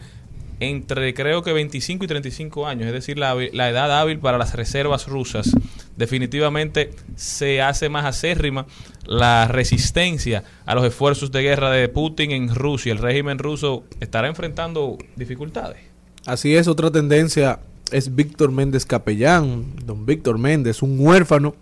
[0.59, 4.53] entre creo que 25 y 35 años, es decir, la, la edad hábil para las
[4.53, 5.51] reservas rusas.
[5.97, 8.65] Definitivamente se hace más acérrima
[9.05, 12.93] la resistencia a los esfuerzos de guerra de Putin en Rusia.
[12.93, 15.92] El régimen ruso estará enfrentando dificultades.
[16.25, 17.59] Así es, otra tendencia
[17.91, 21.53] es Víctor Méndez Capellán, don Víctor Méndez, un huérfano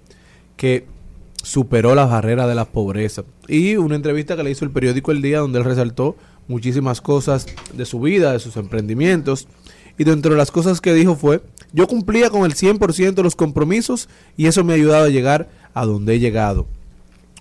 [0.56, 0.86] que
[1.42, 3.24] superó la barrera de la pobreza.
[3.48, 6.16] Y una entrevista que le hizo el periódico El Día donde él resaltó
[6.48, 9.48] muchísimas cosas de su vida, de sus emprendimientos.
[9.98, 11.42] Y dentro de las cosas que dijo fue,
[11.74, 15.50] yo cumplía con el 100% de los compromisos y eso me ha ayudado a llegar
[15.74, 16.68] a donde he llegado.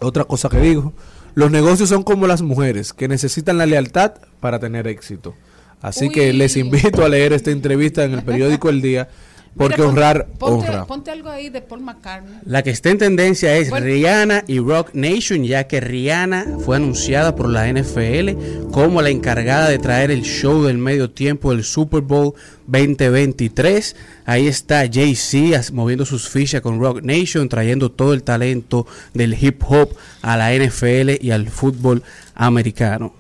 [0.01, 0.95] Otra cosa que dijo,
[1.35, 5.35] los negocios son como las mujeres, que necesitan la lealtad para tener éxito.
[5.81, 9.09] Así que les invito a leer esta entrevista en el periódico El Día,
[9.57, 10.85] porque Mira, ponte- honrar ponte, honra.
[10.87, 12.35] Ponte algo ahí de Paul McCartney.
[12.45, 13.87] La que está en tendencia es Bueno.
[13.87, 19.69] Rihanna y Rock Nation, ya que Rihanna fue anunciada por la NFL como la encargada
[19.69, 22.35] de traer el show del medio tiempo del Super Bowl
[22.69, 23.97] 2023.
[24.27, 29.63] Ahí está Jay-Z moviendo sus fichas con Rock Nation, trayendo todo el talento del hip
[29.67, 29.91] hop
[30.23, 32.03] a la NFL y al fútbol
[32.35, 33.15] americano.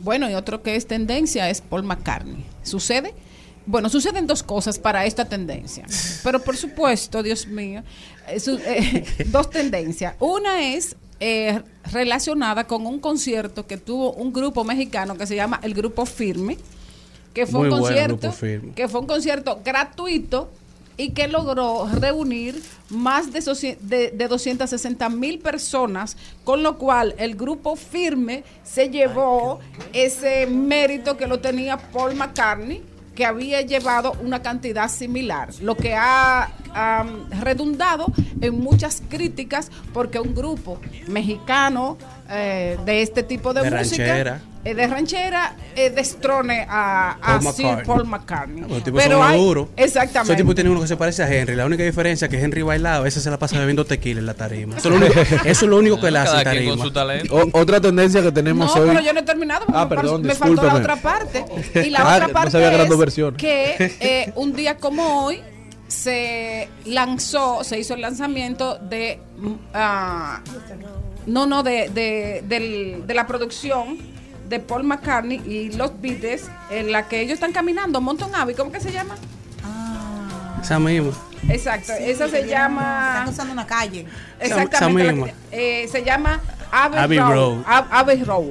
[0.00, 2.44] Bueno, y otro que es tendencia es Paul McCartney.
[2.62, 3.14] ¿Sucede?
[3.66, 5.84] Bueno, suceden dos cosas para esta tendencia.
[6.24, 7.82] Pero por supuesto, Dios mío,
[8.28, 10.14] eh, su- eh, dos tendencias.
[10.18, 11.60] Una es eh,
[11.92, 16.56] relacionada con un concierto que tuvo un grupo mexicano que se llama el Grupo Firme,
[17.34, 18.72] que fue Muy un concierto, Grupo Firme.
[18.72, 20.50] que fue un concierto gratuito
[21.00, 27.14] y que logró reunir más de, soci- de, de 260 mil personas, con lo cual
[27.18, 29.60] el grupo firme se llevó
[29.92, 32.82] ese mérito que lo tenía Paul McCartney,
[33.14, 36.52] que había llevado una cantidad similar, lo que ha
[37.40, 38.06] redundado
[38.40, 41.96] en muchas críticas porque un grupo mexicano
[42.30, 44.40] eh, de este tipo de, De música ranchera.
[44.64, 47.84] eh, de ranchera eh, destrone a, a Paul Sir McCartney.
[47.86, 48.60] Paul McCartney.
[48.68, 49.68] Los tipos son unos duros.
[49.76, 50.32] Exactamente.
[50.32, 51.56] Ese tipo tiene uno que se parece a Henry.
[51.56, 54.34] La única diferencia es que Henry bailado, ese se la pasa bebiendo tequila en la
[54.34, 54.76] tarima.
[54.76, 56.84] Eso es lo único, eso es lo único que le hace quien con tarima.
[56.84, 57.34] su talento.
[57.34, 58.88] O- otra tendencia que tenemos No, hoy.
[58.90, 61.44] pero yo no he terminado porque Ah, me, perdón, me faltó la otra parte.
[61.84, 65.40] Y la Ah, otra no parte es que eh, un día como hoy
[65.88, 69.20] se lanzó, se hizo el lanzamiento de...
[69.74, 70.40] ah,
[71.26, 73.98] no, no, de, de, del- de la producción
[74.48, 78.72] de Paul McCartney y los Beatles en la que ellos están caminando, Mountain Abbey, ¿cómo
[78.72, 79.14] que se llama?
[80.62, 81.12] Esa misma.
[81.48, 83.08] Exacto, esa se llama...
[83.18, 84.06] Están usando una calle.
[84.38, 84.76] Exactamente.
[84.76, 85.26] esa que- misma.
[85.52, 86.40] eh, se llama
[86.70, 87.34] Abbey, Abbey Road.
[87.34, 87.64] Road.
[87.90, 88.50] Abbey Road.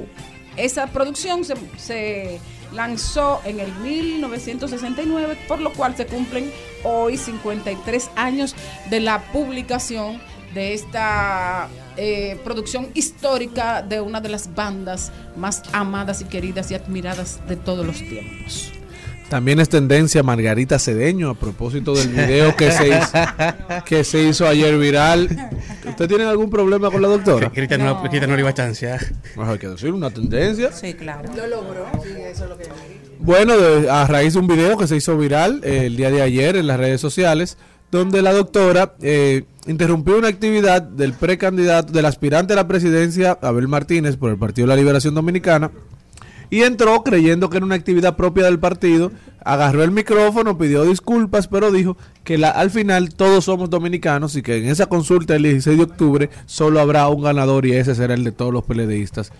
[0.56, 2.40] Esa producción se, se
[2.72, 6.50] lanzó en el 1969, por lo cual se cumplen
[6.82, 8.54] hoy 53 años
[8.90, 10.20] de la publicación
[10.54, 16.74] de esta eh, producción histórica de una de las bandas más amadas y queridas y
[16.74, 18.72] admiradas de todos los tiempos.
[19.28, 23.12] También es tendencia Margarita Cedeño a propósito del video que se hizo,
[23.86, 25.28] que se hizo ayer viral.
[25.88, 27.48] ¿Usted tiene algún problema con la doctora?
[27.50, 28.98] Cristian no, Cristian no le iba a chancear.
[29.36, 30.72] Hay que decir una tendencia.
[30.72, 31.30] Sí, claro.
[31.36, 31.86] Lo logró.
[33.20, 36.22] Bueno, de- a raíz de un video que se hizo viral eh, el día de
[36.22, 37.56] ayer en las redes sociales,
[37.90, 43.68] donde la doctora eh, interrumpió una actividad del precandidato, del aspirante a la presidencia, Abel
[43.68, 45.70] Martínez, por el Partido de la Liberación Dominicana,
[46.50, 49.12] y entró creyendo que era una actividad propia del partido,
[49.44, 54.42] agarró el micrófono, pidió disculpas, pero dijo que la- al final todos somos dominicanos y
[54.42, 58.14] que en esa consulta el 16 de octubre solo habrá un ganador y ese será
[58.14, 59.32] el de todos los PLDistas.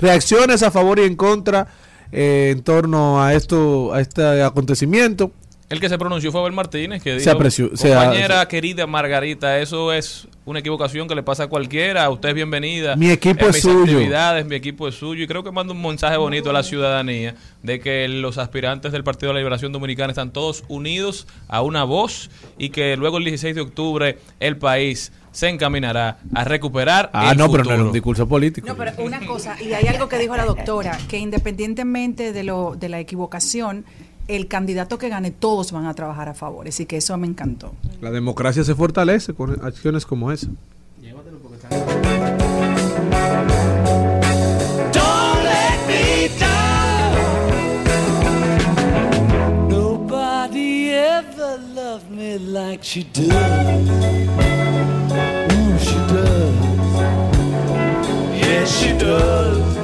[0.00, 1.68] Reacciones a favor y en contra
[2.12, 5.32] eh, en torno a esto, a este acontecimiento.
[5.68, 9.58] El que se pronunció fue Abel Martínez, que Se dijo, apreció- se- compañera querida Margarita,
[9.58, 12.94] eso es una equivocación que le pasa a cualquiera, usted es bienvenida.
[12.94, 13.80] Mi equipo en es mis suyo.
[13.96, 17.34] actividades, mi equipo es suyo, y creo que manda un mensaje bonito a la ciudadanía
[17.64, 21.82] de que los aspirantes del Partido de la Liberación Dominicana están todos unidos a una
[21.82, 27.32] voz y que luego el 16 de octubre el país se encaminará a recuperar Ah,
[27.32, 27.86] el no, pero no era futuro.
[27.88, 28.68] un discurso político.
[28.68, 32.76] No, pero una cosa, y hay algo que dijo la doctora, que independientemente de, lo,
[32.78, 33.84] de la equivocación,
[34.28, 36.68] el candidato que gane, todos van a trabajar a favor.
[36.68, 37.72] Así que eso me encantó.
[38.00, 40.48] La democracia se fortalece con acciones como esa.
[44.92, 47.14] Don't let me down.
[49.68, 53.26] Nobody ever loved me like she does.
[55.78, 56.54] She does.
[58.34, 59.75] Yes, she does.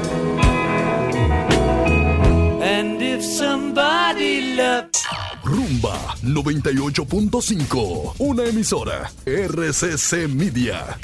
[3.23, 5.01] If somebody loves
[5.45, 10.99] Rumba 98.5, una emisora RCC Media.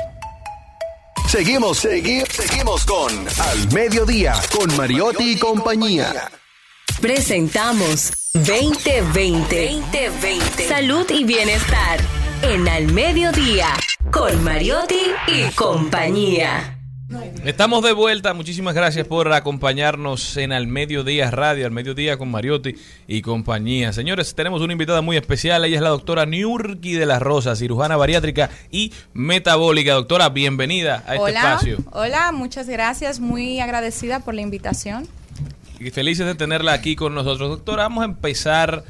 [1.29, 6.31] Seguimos, seguimos, seguimos con Al Mediodía, con Mariotti y compañía.
[7.01, 9.83] Presentamos 2020.
[9.83, 10.69] 2020.
[10.69, 12.01] Salud y bienestar.
[12.43, 13.75] En Al Mediodía.
[14.11, 16.78] Con Mariotti y compañía.
[17.45, 18.35] Estamos de vuelta.
[18.35, 22.75] Muchísimas gracias por acompañarnos en Al Mediodía Radio, Al Mediodía con Mariotti
[23.07, 23.95] y compañía.
[23.95, 25.65] Señores, tenemos una invitada muy especial.
[25.65, 29.95] Ella es la doctora Niurki de las Rosas, cirujana bariátrica y metabólica.
[29.95, 31.79] Doctora, bienvenida a este espacio.
[31.93, 35.09] hola, muchas gracias, muy agradecida por la invitación.
[35.81, 37.49] Y felices de tenerla aquí con nosotros.
[37.49, 38.85] Doctora, vamos a empezar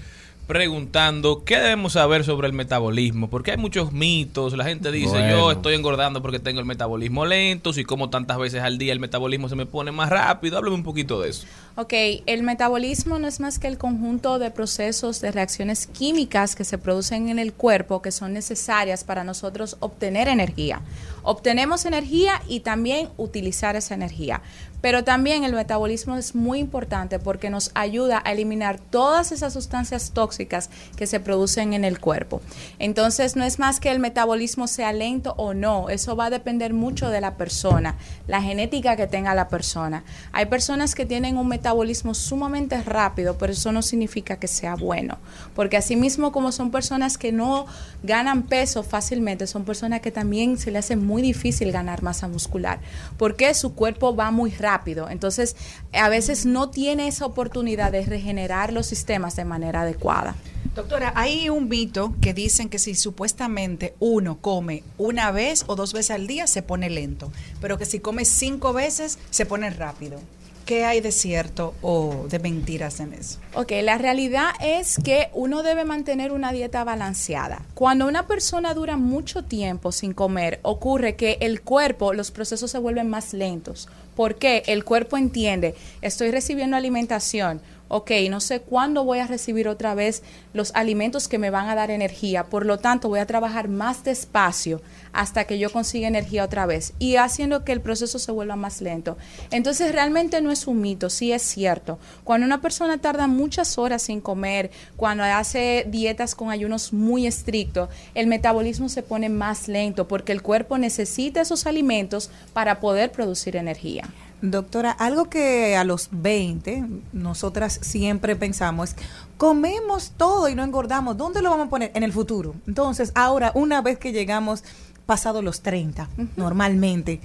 [0.49, 5.29] preguntando qué debemos saber sobre el metabolismo, porque hay muchos mitos, la gente dice Bueno.
[5.29, 8.99] yo estoy engordando porque tengo el metabolismo lento, si como tantas veces al día el
[8.99, 11.47] metabolismo se me pone más rápido, háblame un poquito de eso.
[11.77, 11.93] Ok,
[12.25, 16.79] el metabolismo no es más que el conjunto de procesos de reacciones químicas que se
[16.79, 20.81] producen en el cuerpo que son necesarias para nosotros obtener energía.
[21.25, 24.41] Obtenemos energía y también utilizar esa energía.
[24.81, 30.13] Pero también el metabolismo es muy importante porque nos ayuda a eliminar todas esas sustancias
[30.13, 32.41] tóxicas que se producen en el cuerpo.
[32.79, 36.73] Entonces no es más que el metabolismo sea lento o no, eso va a depender
[36.73, 40.05] mucho de la persona, la genética que tenga la persona.
[40.33, 45.19] Hay personas que tienen un metabolismo sumamente rápido, pero eso no significa que sea bueno,
[45.55, 47.67] porque asimismo como son personas que no
[48.03, 52.81] ganan peso fácilmente, son personas que también se le hace muy difícil ganar masa muscular,
[53.17, 54.68] porque su cuerpo va muy rápido,
[55.11, 55.57] entonces
[55.93, 60.37] a veces no tiene esa oportunidad de regenerar los sistemas de manera adecuada.
[60.75, 65.93] Doctora, hay un mito que dicen que si supuestamente uno come una vez o dos
[65.93, 70.21] veces al día se pone lento, pero que si come cinco veces se pone rápido.
[70.69, 73.39] ¿qué hay de cierto o de mentiras en eso?
[73.55, 77.63] Ok, la realidad es que uno debe mantener una dieta balanceada.
[77.73, 82.79] Cuando una persona dura mucho tiempo sin comer, ocurre que el cuerpo, los procesos se
[82.79, 83.89] vuelven más lentos.
[84.19, 89.95] Porque El cuerpo entiende, estoy recibiendo alimentación, ok, no sé cuándo voy a recibir otra
[89.95, 90.23] vez
[90.53, 94.05] los alimentos que me van a dar energía, por lo tanto voy a trabajar más
[94.05, 94.81] despacio
[95.13, 98.81] hasta que yo consiga energía otra vez y haciendo que el proceso se vuelva más
[98.81, 99.17] lento.
[99.51, 101.99] Entonces realmente no es un mito, sí es cierto.
[102.25, 107.89] Cuando una persona tarda muchas horas sin comer, cuando hace dietas con ayunos muy estrictos,
[108.15, 113.57] el metabolismo se pone más lento porque el cuerpo necesita esos alimentos para poder producir
[113.57, 114.05] energía.
[114.41, 118.97] Doctora, algo que a los 20 nosotras siempre pensamos es,
[119.37, 121.91] comemos todo y no engordamos, ¿dónde lo vamos a poner?
[121.95, 122.55] En el futuro.
[122.67, 124.63] Entonces, ahora, una vez que llegamos
[125.07, 127.21] pasado los 30, normalmente,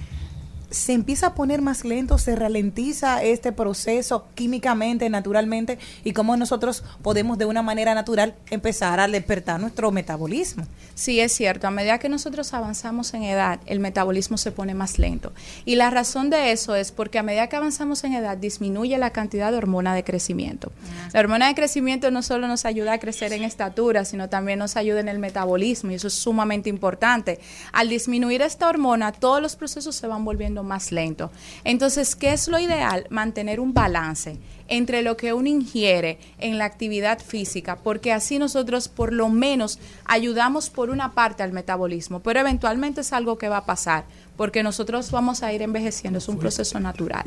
[0.74, 6.82] se empieza a poner más lento, se ralentiza este proceso químicamente, naturalmente, y cómo nosotros
[7.00, 10.66] podemos de una manera natural empezar a despertar nuestro metabolismo.
[10.94, 11.66] Sí, es cierto.
[11.66, 15.32] A medida que nosotros avanzamos en edad, el metabolismo se pone más lento.
[15.64, 19.10] Y la razón de eso es porque a medida que avanzamos en edad, disminuye la
[19.10, 20.72] cantidad de hormona de crecimiento.
[21.12, 24.76] La hormona de crecimiento no solo nos ayuda a crecer en estatura, sino también nos
[24.76, 27.38] ayuda en el metabolismo, y eso es sumamente importante.
[27.72, 31.30] Al disminuir esta hormona, todos los procesos se van volviendo más lento.
[31.62, 33.06] Entonces, ¿qué es lo ideal?
[33.10, 34.38] Mantener un balance
[34.68, 39.78] entre lo que uno ingiere en la actividad física, porque así nosotros por lo menos
[40.04, 44.04] ayudamos por una parte al metabolismo, pero eventualmente es algo que va a pasar,
[44.36, 47.24] porque nosotros vamos a ir envejeciendo, es un proceso natural.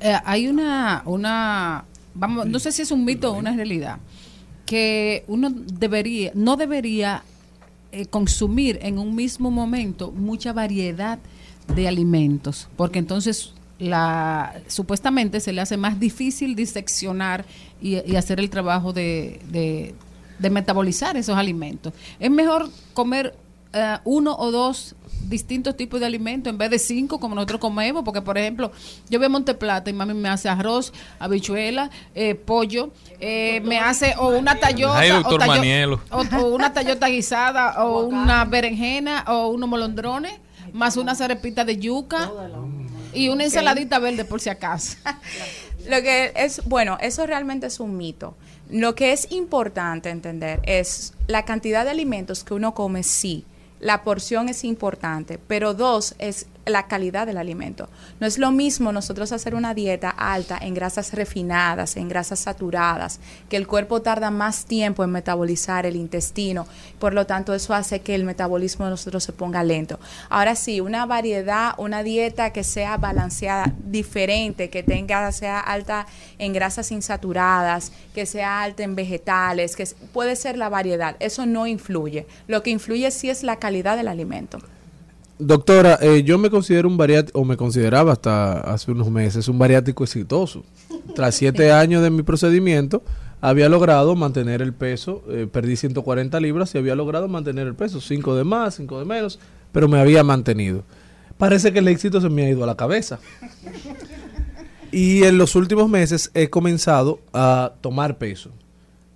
[0.00, 1.84] Eh, hay una, una,
[2.14, 3.98] vamos, no sé si es un mito o una realidad,
[4.64, 7.22] que uno debería, no debería
[7.92, 11.18] eh, consumir en un mismo momento mucha variedad
[11.68, 17.44] de alimentos, porque entonces la supuestamente se le hace más difícil diseccionar
[17.82, 19.94] y, y hacer el trabajo de, de,
[20.38, 21.92] de metabolizar esos alimentos.
[22.20, 23.34] Es mejor comer
[23.72, 24.94] eh, uno o dos
[25.26, 28.70] distintos tipos de alimentos en vez de cinco como nosotros comemos, porque por ejemplo,
[29.08, 32.90] yo voy a Monteplata y mami me hace arroz, habichuela, eh, pollo,
[33.20, 36.00] eh, me hace o una tallota, Ay, o, doctor tallo- Manielo.
[36.10, 40.34] o- o una tallota guisada, o una berenjena, o unos molondrones,
[40.74, 42.30] más una zarepita de yuca
[43.14, 44.96] y una ensaladita verde por si acaso.
[45.88, 48.34] Lo que es, bueno, eso realmente es un mito.
[48.70, 53.44] Lo que es importante entender es la cantidad de alimentos que uno come, sí.
[53.78, 57.88] La porción es importante, pero dos es la calidad del alimento.
[58.20, 63.20] No es lo mismo nosotros hacer una dieta alta en grasas refinadas, en grasas saturadas,
[63.48, 66.66] que el cuerpo tarda más tiempo en metabolizar el intestino,
[66.98, 69.98] por lo tanto eso hace que el metabolismo de nosotros se ponga lento.
[70.28, 76.06] Ahora sí, una variedad, una dieta que sea balanceada, diferente, que tenga, sea alta
[76.38, 81.66] en grasas insaturadas, que sea alta en vegetales, que puede ser la variedad, eso no
[81.66, 82.26] influye.
[82.46, 84.58] Lo que influye sí es la calidad del alimento.
[85.38, 89.58] Doctora, eh, yo me considero un bariátrico, o me consideraba hasta hace unos meses, un
[89.58, 90.64] bariátrico exitoso.
[91.14, 93.02] Tras siete años de mi procedimiento,
[93.40, 98.00] había logrado mantener el peso, eh, perdí 140 libras y había logrado mantener el peso,
[98.00, 99.38] 5 de más, 5 de menos,
[99.72, 100.84] pero me había mantenido.
[101.36, 103.18] Parece que el éxito se me ha ido a la cabeza.
[104.94, 108.50] Y en los últimos meses he comenzado a tomar peso.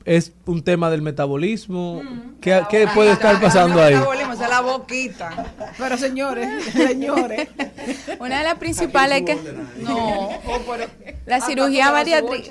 [0.09, 2.03] Es un tema del metabolismo.
[2.41, 3.95] ¿Qué, qué puede estar pasando ahí?
[3.95, 5.55] Metabolismo, es la boquita.
[5.77, 7.47] Pero señores, señores.
[8.19, 9.37] Una de las principales que
[9.83, 10.31] no,
[11.27, 12.51] la cirugía bariátrica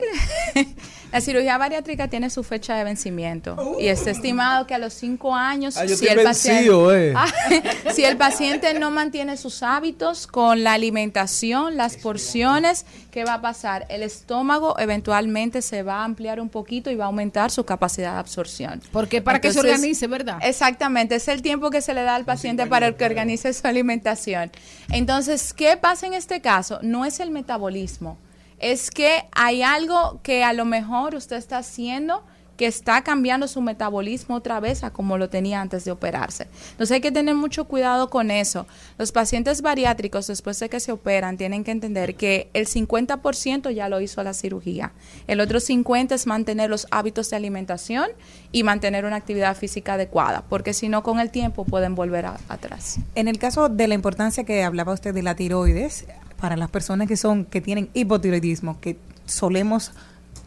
[1.12, 5.34] la cirugía bariátrica tiene su fecha de vencimiento y está estimado que a los cinco
[5.36, 7.14] años Ah, yo si estoy el vencido, paciente eh.
[7.88, 13.36] Ah, si el paciente no mantiene sus hábitos con la alimentación, las porciones, ¿qué va
[13.36, 13.86] a pasar?
[13.90, 18.14] El estómago eventualmente se va a ampliar un poquito y va a aumentar su capacidad
[18.14, 18.82] de absorción.
[18.92, 20.40] Porque para que se organice, ¿verdad?
[20.42, 24.52] Exactamente, es el tiempo que se le da al paciente para que organice su alimentación.
[24.92, 26.80] Entonces, ¿qué pasa en este caso?
[26.82, 28.18] No es el metabolismo,
[28.58, 32.24] es que hay algo que a lo mejor usted está haciendo
[32.58, 36.48] que está cambiando su metabolismo otra vez a como lo tenía antes de operarse.
[36.72, 38.66] Entonces hay que tener mucho cuidado con eso.
[38.98, 43.90] Los pacientes bariátricos después de que se operan tienen que entender que el 50% ya
[43.90, 44.92] lo hizo la cirugía.
[45.28, 48.08] El otro 50% es mantener los hábitos de alimentación
[48.52, 53.00] y mantener una actividad física adecuada, porque si no con el tiempo pueden volver atrás.
[53.14, 56.06] En el caso de la importancia que hablaba usted de la tiroides,
[56.38, 59.92] para las personas que son que tienen hipotiroidismo, que solemos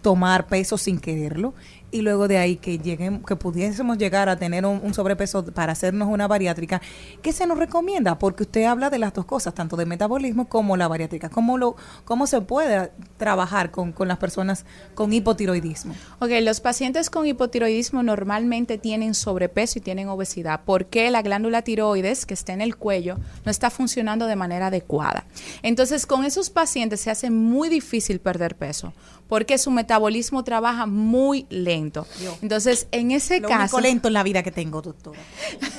[0.03, 1.53] tomar peso sin quererlo
[1.91, 6.09] y luego de ahí que lleguen, que pudiésemos llegar a tener un, sobrepeso para hacernos
[6.09, 6.81] una bariátrica,
[7.23, 8.19] ¿qué se nos recomienda?
[8.19, 11.29] Porque usted habla de las dos cosas, tanto de metabolismo como la bariátrica.
[11.29, 14.65] ¿Cómo, lo, cómo se puede trabajar con, con las personas
[14.95, 15.95] con hipotiroidismo?
[16.19, 22.27] Ok, los pacientes con hipotiroidismo normalmente tienen sobrepeso y tienen obesidad porque la glándula tiroides
[22.27, 25.25] que está en el cuello no está funcionando de manera adecuada.
[25.63, 28.93] Entonces, con esos pacientes se hace muy difícil perder peso
[29.31, 32.05] porque su metabolismo trabaja muy lento.
[32.43, 33.77] Entonces, en ese Lo caso...
[33.77, 35.21] único lento en la vida que tengo, doctora.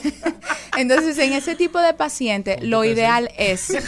[0.77, 3.69] Entonces, en ese tipo de paciente, lo ideal es...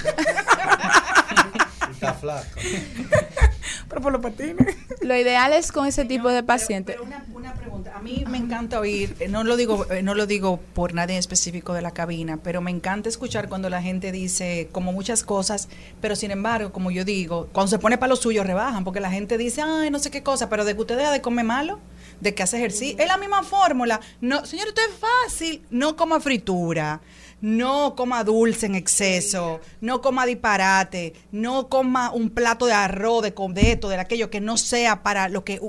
[1.93, 2.59] Está flaco.
[3.93, 4.75] Pero por los patines.
[5.01, 6.95] Lo ideal es con ese tipo de paciente.
[6.99, 7.93] una, una pregunta.
[7.95, 11.15] A mí me encanta oír, eh, no lo digo, eh, no lo digo por nadie
[11.15, 15.23] en específico de la cabina, pero me encanta escuchar cuando la gente dice como muchas
[15.23, 15.67] cosas,
[16.01, 19.11] pero sin embargo, como yo digo, cuando se pone para lo suyo rebajan, porque la
[19.11, 21.79] gente dice, ay, no sé qué cosa, pero de que usted deja de comer malo,
[22.19, 23.99] de que hace ejercicio, es la misma fórmula.
[24.21, 27.01] No, señor, esto es fácil, no coma fritura.
[27.43, 33.33] No coma dulce en exceso, no coma disparate, no coma un plato de arroz, de,
[33.33, 35.59] co- de aquello que no sea para lo que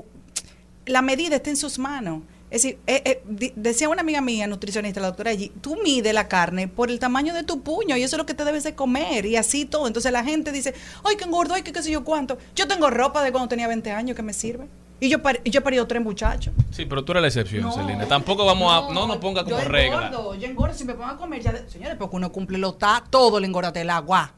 [0.85, 2.21] la medida está en sus manos.
[2.49, 6.29] Es decir, eh, eh, decía una amiga mía, nutricionista, la doctora allí, tú mide la
[6.29, 8.73] carne por el tamaño de tu puño y eso es lo que te debes de
[8.75, 9.87] comer y así todo.
[9.87, 10.73] Entonces la gente dice,
[11.03, 12.37] ay, que engordo, ay, que qué sé yo cuánto.
[12.55, 14.67] Yo tengo ropa de cuando tenía 20 años que me sirve.
[14.99, 16.53] Y yo, par- y yo he parido tres muchachos.
[16.71, 17.71] Sí, pero tú eres la excepción, No.
[17.73, 18.05] Celina.
[18.07, 18.93] Tampoco vamos a.
[18.93, 20.07] No nos ponga como yo regla.
[20.07, 22.69] engordo, yo engordo, si me pongo a comer ya, de- señores, porque uno cumple lo
[22.69, 24.31] está, todo le engorda el agua.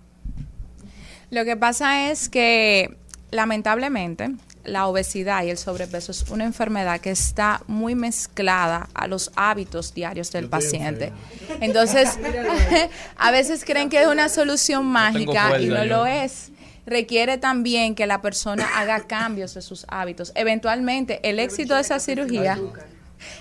[1.29, 2.97] Lo que pasa es que
[3.31, 4.31] lamentablemente
[4.63, 9.93] la obesidad y el sobrepeso es una enfermedad que está muy mezclada a los hábitos
[9.93, 11.13] diarios del paciente.
[11.61, 12.17] Entonces,
[13.17, 15.85] a veces creen que es una solución mágica y no yo.
[15.85, 16.51] lo es.
[16.87, 20.31] Requiere también que la persona haga cambios de sus hábitos.
[20.35, 22.57] Eventualmente, el éxito de esa cirugía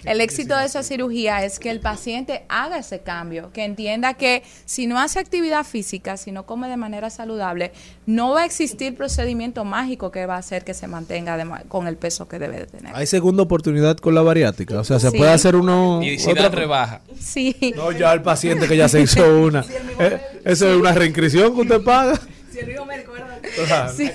[0.05, 4.43] el éxito de esa cirugía es que el paciente haga ese cambio, que entienda que
[4.65, 7.73] si no hace actividad física, si no come de manera saludable,
[8.07, 11.87] no va a existir procedimiento mágico que va a hacer que se mantenga de con
[11.89, 12.97] el peso que debe de tener.
[12.97, 14.81] Hay segunda oportunidad con la bariátrica.
[14.81, 15.19] O sea, se Sí.
[15.19, 16.01] puede hacer uno.
[16.03, 17.03] Y si otra- rebaja.
[17.21, 17.55] Sí.
[17.77, 19.63] No, ya el paciente que ya se hizo una.
[19.99, 22.19] Eh, eso es una reinscripción que usted paga.
[23.97, 24.11] Sí.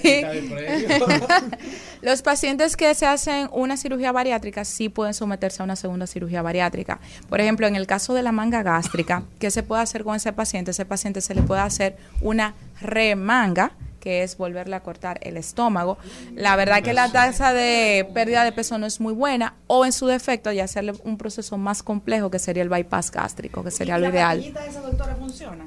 [2.02, 6.42] Los pacientes que se hacen una cirugía bariátrica sí pueden someterse a una segunda cirugía
[6.42, 7.00] bariátrica.
[7.30, 10.34] Por ejemplo, en el caso de la manga gástrica, ¿qué se puede hacer con ese
[10.34, 10.72] paciente?
[10.72, 15.98] Ese paciente se le puede hacer una remanga que es volverle a cortar el estómago.
[16.34, 19.94] La verdad que la tasa de pérdida de peso no es muy buena o en
[19.94, 23.98] su defecto ya hacerle un proceso más complejo que sería el bypass gástrico, que sería
[23.98, 24.40] lo ¿La ideal.
[24.68, 25.66] esa doctora funciona?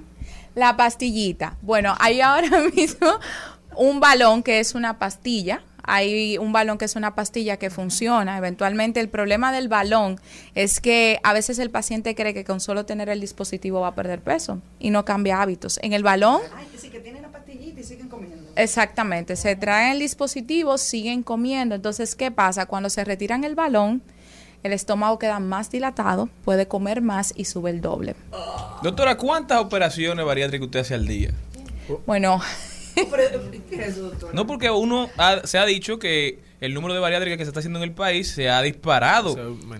[0.54, 1.56] La pastillita.
[1.62, 3.08] Bueno, hay ahora mismo
[3.76, 5.62] un balón que es una pastilla.
[5.86, 8.38] Hay un balón que es una pastilla que funciona.
[8.38, 10.18] Eventualmente el problema del balón
[10.54, 13.94] es que a veces el paciente cree que con solo tener el dispositivo va a
[13.94, 15.78] perder peso y no cambia hábitos.
[15.82, 18.50] En el balón Ay, que sí, que tienen la pastillita y siguen comiendo.
[18.56, 21.74] Exactamente, se traen el dispositivo, siguen comiendo.
[21.74, 22.64] Entonces, ¿qué pasa?
[22.64, 24.00] Cuando se retiran el balón,
[24.64, 28.16] el estómago queda más dilatado, puede comer más y sube el doble.
[28.82, 31.30] Doctora, ¿cuántas operaciones bariátricas usted hace al día?
[32.06, 32.40] Bueno,
[32.94, 34.32] ¿Qué es eso, doctora?
[34.32, 37.58] No, porque uno ha- se ha dicho que el número de bariátricas que se está
[37.60, 39.36] haciendo en el país se ha disparado.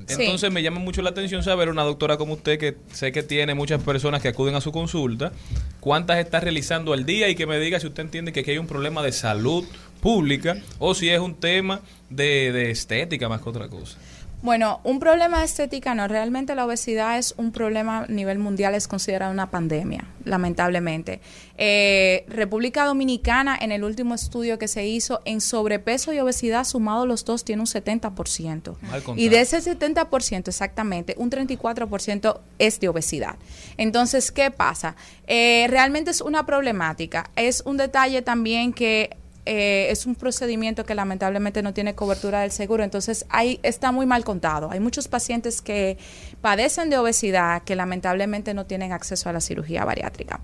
[0.09, 3.55] Entonces me llama mucho la atención saber una doctora como usted que sé que tiene
[3.55, 5.33] muchas personas que acuden a su consulta,
[5.81, 8.59] cuántas está realizando al día y que me diga si usted entiende que aquí hay
[8.59, 9.65] un problema de salud
[10.01, 11.81] pública o si es un tema
[12.11, 13.97] de, de estética más que otra cosa.
[14.45, 18.75] Bueno, un problema de estética no, realmente la obesidad es un problema a nivel mundial,
[18.75, 21.23] es considerada una pandemia, lamentablemente.
[21.57, 27.07] Eh, República Dominicana, en el último estudio que se hizo, en sobrepeso y obesidad sumado
[27.07, 28.77] los dos, tiene un 70%.
[28.83, 29.17] Mal contado.
[29.17, 33.37] Y de ese 70%, exactamente, un 34% es de obesidad.
[33.79, 34.95] Entonces, ¿qué pasa?
[35.27, 37.31] Eh, realmente es una problemática.
[37.35, 39.17] Es un detalle también que
[39.47, 44.07] eh, es un procedimiento que lamentablemente no tiene cobertura del seguro, entonces ahí está muy
[44.07, 44.71] mal contado.
[44.71, 45.99] Hay muchos pacientes que
[46.41, 50.41] padecen de obesidad que lamentablemente no tienen acceso a la cirugía bariátrica.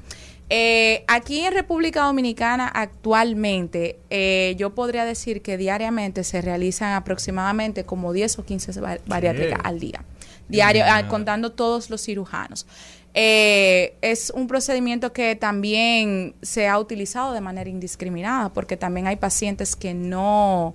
[0.53, 7.85] Eh, aquí en República Dominicana actualmente eh, yo podría decir que diariamente se realizan aproximadamente
[7.85, 10.05] como 10 o 15 ba- bariátricas al día,
[10.49, 12.67] diario, ah, contando todos los cirujanos.
[13.13, 19.17] Eh, es un procedimiento que también se ha utilizado de manera indiscriminada porque también hay
[19.17, 20.75] pacientes que no,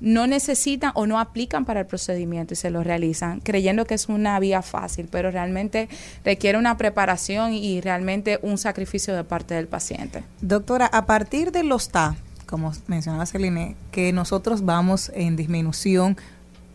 [0.00, 4.08] no necesitan o no aplican para el procedimiento y se lo realizan creyendo que es
[4.08, 5.88] una vía fácil, pero realmente
[6.24, 10.22] requiere una preparación y realmente un sacrificio de parte del paciente.
[10.40, 12.14] Doctora, a partir de los TA,
[12.46, 16.16] como mencionaba Celine, que nosotros vamos en disminución,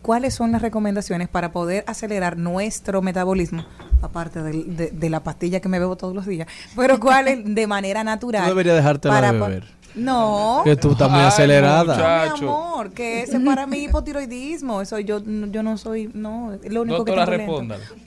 [0.02, 3.64] ¿cuáles son las recomendaciones para poder acelerar nuestro metabolismo?
[4.02, 8.04] Aparte de, de la pastilla que me bebo todos los días, pero cuáles de manera
[8.04, 8.46] natural.
[8.46, 9.77] Deberías dejártela para beber.
[9.94, 10.62] No.
[10.64, 11.94] Que tú estás muy acelerada.
[11.94, 12.42] muchacho.
[12.42, 14.80] Mi amor, que ese es para mí hipotiroidismo.
[14.80, 17.46] Eso yo, yo no soy, no, es lo único Doctora, que.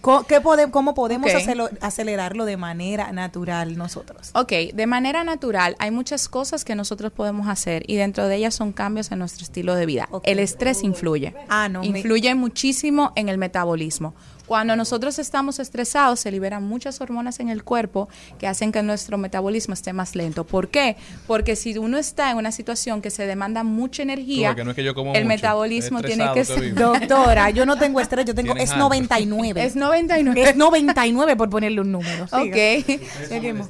[0.02, 1.38] Co- ¿Qué pode- ¿Cómo podemos Ok.
[1.42, 4.32] acelo- acelerarlo de manera natural nosotros?
[4.34, 8.56] Ok, de manera natural hay muchas cosas que nosotros podemos hacer y dentro de ellas
[8.56, 10.08] son cambios en nuestro estilo de vida.
[10.24, 11.34] El estrés influye.
[11.50, 14.14] Ah, no, me- Influye muchísimo en el metabolismo.
[14.52, 19.18] Cuando nosotros estamos estresados se liberan muchas hormonas en el cuerpo que hacen que nuestro
[19.18, 20.44] metabolismo esté más lento.
[20.44, 20.98] ¿Por qué?
[21.26, 24.72] Porque si uno está en una situación que se demanda mucha energía, Tú, que no
[24.72, 26.60] es que yo como el mucho, metabolismo tiene que ser...
[26.60, 26.80] vivo.
[27.00, 28.90] Doctora, yo no tengo estrés, yo tengo, es algo.
[28.90, 29.64] 99.
[29.64, 30.50] Es 99.
[30.50, 32.28] Es 99 por ponerle un número.
[32.28, 32.42] Siga.
[32.42, 33.00] Ok.
[33.30, 33.70] Seguimos.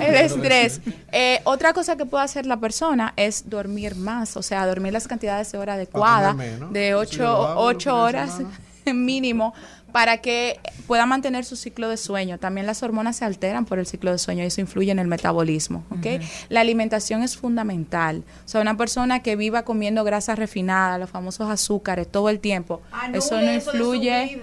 [0.00, 0.80] El estrés.
[1.12, 5.08] Eh, otra cosa que puede hacer la persona es dormir más, o sea, dormir las
[5.08, 6.72] cantidades de hora adecuada, comer menos.
[6.72, 8.60] de Sí, lo 8 hago los ocho fines de horas semana.
[8.94, 9.54] mínimo,
[9.96, 12.36] para que pueda mantener su ciclo de sueño.
[12.36, 15.06] También las hormonas se alteran por el ciclo de sueño y eso influye en el
[15.06, 15.86] metabolismo.
[15.88, 16.22] ¿ok?
[16.50, 18.22] La alimentación es fundamental.
[18.44, 22.82] O sea, una persona que viva comiendo grasas refinadas, los famosos azúcares todo el tiempo,
[23.14, 24.38] eso no influye.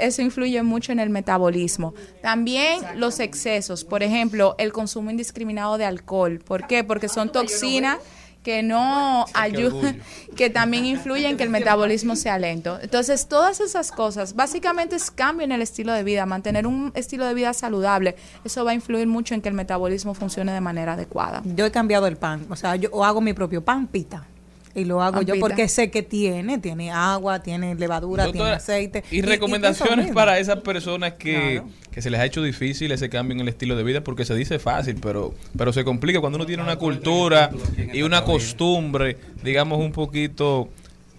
[0.00, 1.94] Eso influye mucho en el metabolismo.
[2.20, 6.40] También los excesos, por ejemplo, el consumo indiscriminado de alcohol.
[6.44, 6.82] ¿Por qué?
[6.82, 7.98] Porque son toxinas
[8.42, 10.00] que no ayudan,
[10.36, 12.78] que también influyen en que el metabolismo sea lento.
[12.82, 17.26] Entonces, todas esas cosas, básicamente es cambio en el estilo de vida, mantener un estilo
[17.26, 20.94] de vida saludable, eso va a influir mucho en que el metabolismo funcione de manera
[20.94, 21.42] adecuada.
[21.44, 24.26] Yo he cambiado el pan, o sea, yo o hago mi propio pan pita.
[24.74, 29.04] Y lo hago yo porque sé que tiene, tiene agua, tiene levadura, tiene aceite.
[29.10, 33.40] Y recomendaciones para esas personas que, que se les ha hecho difícil ese cambio en
[33.40, 36.62] el estilo de vida porque se dice fácil, pero, pero se complica cuando uno tiene
[36.62, 37.50] una cultura
[37.92, 40.70] y una costumbre, digamos, un poquito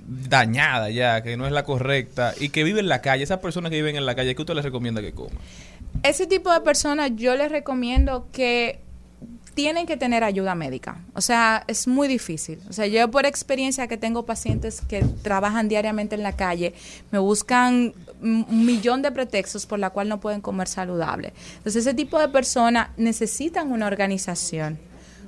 [0.06, 3.24] dañada ya, que no es la correcta y que vive en la calle.
[3.24, 5.38] Esas personas que viven en la calle, ¿qué usted les recomienda que coman?
[6.02, 8.80] Ese tipo de personas yo les recomiendo que
[9.54, 10.98] tienen que tener ayuda médica.
[11.14, 12.60] O sea, es muy difícil.
[12.70, 16.74] O sea, yo por experiencia que tengo pacientes que trabajan diariamente en la calle,
[17.12, 21.34] me buscan un millón de pretextos por la cual no pueden comer saludable.
[21.58, 24.80] Entonces, ese tipo de personas necesitan una organización.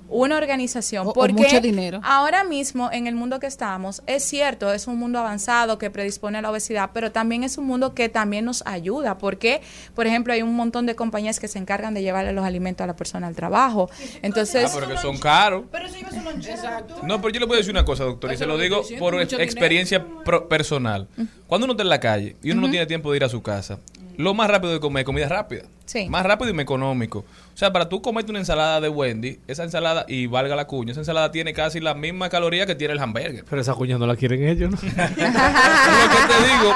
[0.10, 1.08] Una organización.
[1.08, 2.00] O- o porque mucho dinero.
[2.04, 6.38] ahora mismo en el mundo que estamos, es cierto, es un mundo avanzado que predispone
[6.38, 9.62] a la obesidad, pero también es un mundo que también nos ayuda, porque,
[9.96, 12.88] por ejemplo, hay un montón de compañías que se encargan de llevarle los alimentos a
[12.88, 13.90] la persona al trabajo.
[14.22, 15.64] Entonces, Ah, pero que son caros.
[15.72, 16.08] Pero si yo
[16.52, 16.96] Exacto.
[17.04, 19.20] No, pero yo le voy a decir una cosa, doctor, y se lo digo por
[19.22, 21.08] experiencia pro- personal.
[21.48, 23.42] Cuando uno está en la calle y uno no tiene tiempo de ir a su
[23.42, 23.80] casa,
[24.18, 25.64] lo más rápido de comer es comida rápida.
[25.86, 26.10] Sí.
[26.10, 27.20] Más rápido y más económico.
[27.54, 30.92] O sea, para tú comerte una ensalada de Wendy, esa ensalada, y valga la cuña,
[30.92, 33.46] esa ensalada tiene casi la misma caloría que tiene el hamburger.
[33.50, 34.78] Pero esa cuña no la quieren ellos, ¿no?
[34.82, 36.76] Lo que te digo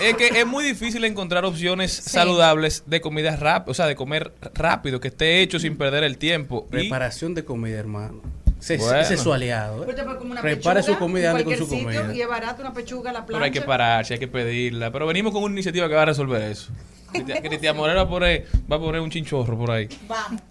[0.00, 4.32] es que es muy difícil encontrar opciones saludables de comida rápida, o sea, de comer
[4.54, 6.66] rápido, que esté hecho sin perder el tiempo.
[6.68, 8.20] Y- Preparación de comida, hermano.
[8.60, 8.98] Ese, Bueno.
[8.98, 9.82] ese es su aliado.
[9.82, 9.86] ¿eh?
[9.86, 12.14] Pues una Prepare su comida en ande con su cualquier sitio comida.
[12.16, 13.66] Y es barato una pechuga a la Pero hay que plancha.
[13.66, 14.90] pararse, hay que pedirla.
[14.90, 16.72] Pero venimos con una iniciativa que va a resolver eso.
[17.42, 19.88] Cristian Moreno va a poner, un chinchorro por ahí.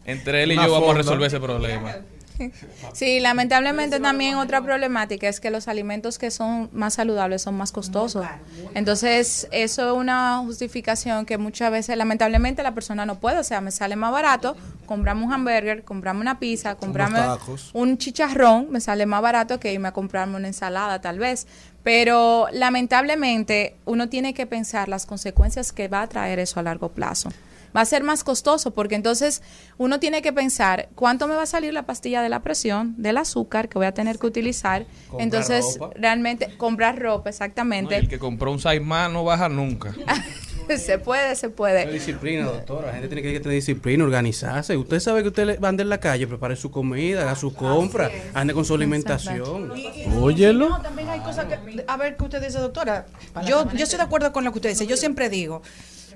[0.05, 1.95] Entre él y Una yo vamos a resolver ese problema.
[2.93, 7.71] Sí, lamentablemente también otra problemática es que los alimentos que son más saludables son más
[7.71, 8.25] costosos.
[8.73, 13.39] Entonces, eso es una justificación que muchas veces, lamentablemente, la persona no puede.
[13.39, 14.55] O sea, me sale más barato,
[14.85, 19.87] compramos un hamburger, compramos una pizza, compramos un chicharrón, me sale más barato que irme
[19.87, 21.47] a comprarme una ensalada, tal vez.
[21.83, 26.89] Pero lamentablemente, uno tiene que pensar las consecuencias que va a traer eso a largo
[26.89, 27.29] plazo
[27.75, 29.41] va a ser más costoso porque entonces
[29.77, 33.17] uno tiene que pensar cuánto me va a salir la pastilla de la presión, del
[33.17, 34.85] azúcar que voy a tener que utilizar.
[35.09, 35.93] Comprar entonces, ropa.
[35.99, 37.95] realmente comprar ropa, No, exactamente.
[37.97, 39.93] el que compró un Saimán no baja nunca.
[40.77, 41.91] se puede, se puede.
[41.91, 42.87] disciplina, doctora.
[42.87, 44.75] La gente tiene que tener disciplina, organizarse.
[44.77, 47.35] Usted sabe que usted le- va a andar en la calle, prepare su comida, haga
[47.35, 49.71] su compra, ande con su alimentación.
[50.19, 50.69] Óyelo.
[50.69, 51.83] No, también hay cosas que.
[51.87, 53.05] A ver, ¿qué usted dice, doctora?
[53.45, 54.87] Yo, yo estoy de acuerdo con lo que usted dice.
[54.87, 55.61] Yo siempre digo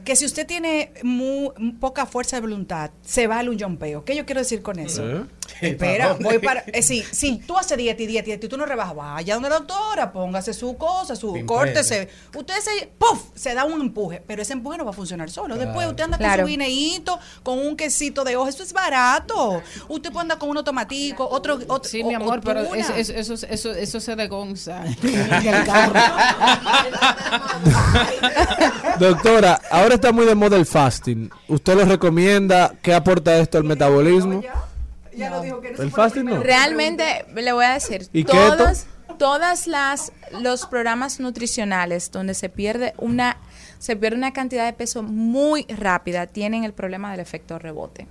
[0.04, 4.04] que si usted tiene mu- poca fuerza de voluntad, se vale un jumpeo.
[4.06, 5.08] ¿Qué yo quiero decir con eso?
[5.08, 5.26] ¿Eh?
[5.62, 6.64] Espera, voy para.
[6.68, 9.34] Eh, sí, sí, tú haces dieta y dieta y dieta y tú no rebajas, vaya
[9.34, 12.10] donde la doctora, póngase su cosa, su córtese.
[12.36, 12.88] Usted se.
[12.98, 13.22] ¡Puf!
[13.36, 15.56] Se da un empuje, pero ese empuje no va a funcionar solo.
[15.58, 16.44] Después usted anda Claro.
[16.44, 19.62] con su guineíto, con un quesito de hoja, eso es barato.
[19.88, 21.60] Usted puede andar con unos tomatico, otro.
[21.68, 24.84] otro Sí, o- mi amor, pero eso, eso, eso, eso, eso se degonza.
[29.00, 31.30] Doctora, ahora está muy de moda el fasting.
[31.48, 32.74] ¿Usted lo recomienda?
[32.82, 34.42] ¿Qué aporta esto al metabolismo?
[35.22, 36.42] El fasting no.
[36.42, 38.88] Realmente le voy a decir, ¿Y todas,
[39.18, 43.38] todas las los programas nutricionales donde se pierde una
[43.80, 48.08] se pierde una cantidad de peso muy rápida tienen el problema del efecto rebote.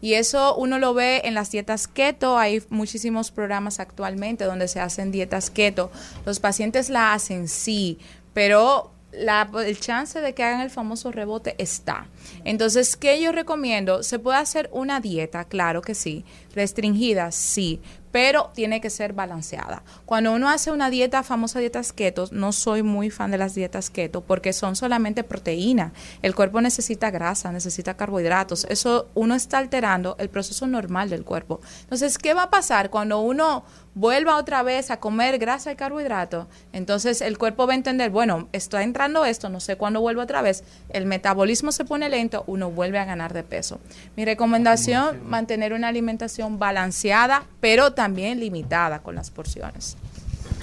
[0.00, 4.80] Y eso uno lo ve en las dietas keto, hay muchísimos programas actualmente donde se
[4.80, 5.90] hacen dietas keto.
[6.24, 7.98] Los pacientes la hacen sí,
[8.32, 12.06] pero la- el chance de que hagan el famoso rebote está.
[12.44, 14.02] Entonces, ¿qué yo recomiendo?
[14.02, 16.24] Se puede hacer una dieta, claro que sí,
[16.54, 17.80] restringida, sí,
[18.12, 19.82] pero tiene que ser balanceada.
[20.04, 23.90] Cuando uno hace una dieta, famosa dietas keto, no soy muy fan de las dietas
[23.90, 25.92] keto porque son solamente proteína.
[26.22, 28.64] El cuerpo necesita grasa, necesita carbohidratos.
[28.68, 31.60] Eso uno está alterando el proceso normal del cuerpo.
[31.82, 33.64] Entonces, ¿qué va a pasar cuando uno
[33.94, 36.46] vuelva otra vez a comer grasa y carbohidratos?
[36.72, 40.42] Entonces, el cuerpo va a entender, bueno, está entrando esto, no sé cuándo vuelvo otra
[40.42, 40.64] vez.
[40.88, 43.80] El metabolismo se pone lento, uno vuelve a ganar de peso.
[44.16, 49.94] Mi recomendación, mantener una alimentación balanceada, pero también limitada con las porciones.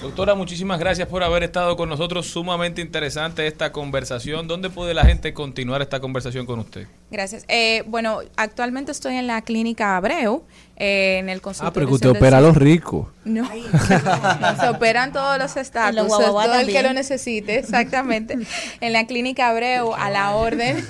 [0.02, 2.26] Doctora, muchísimas gracias por haber estado con nosotros.
[2.26, 4.48] Sumamente interesante esta conversación.
[4.48, 6.88] ¿Dónde puede la gente continuar esta conversación con usted?
[7.10, 7.44] Gracias.
[7.48, 10.42] Eh, bueno, actualmente estoy en la clínica Abreu,
[10.76, 11.72] eh, en el Ah, consultorio.
[11.72, 13.08] pero que usted opera a los ricos.
[13.24, 13.42] No.
[13.44, 13.48] No,
[14.60, 16.84] se operan todos los estatus, todo el que también.
[16.84, 18.36] lo necesite, exactamente.
[18.82, 20.84] En la clínica Abreu, a la orden.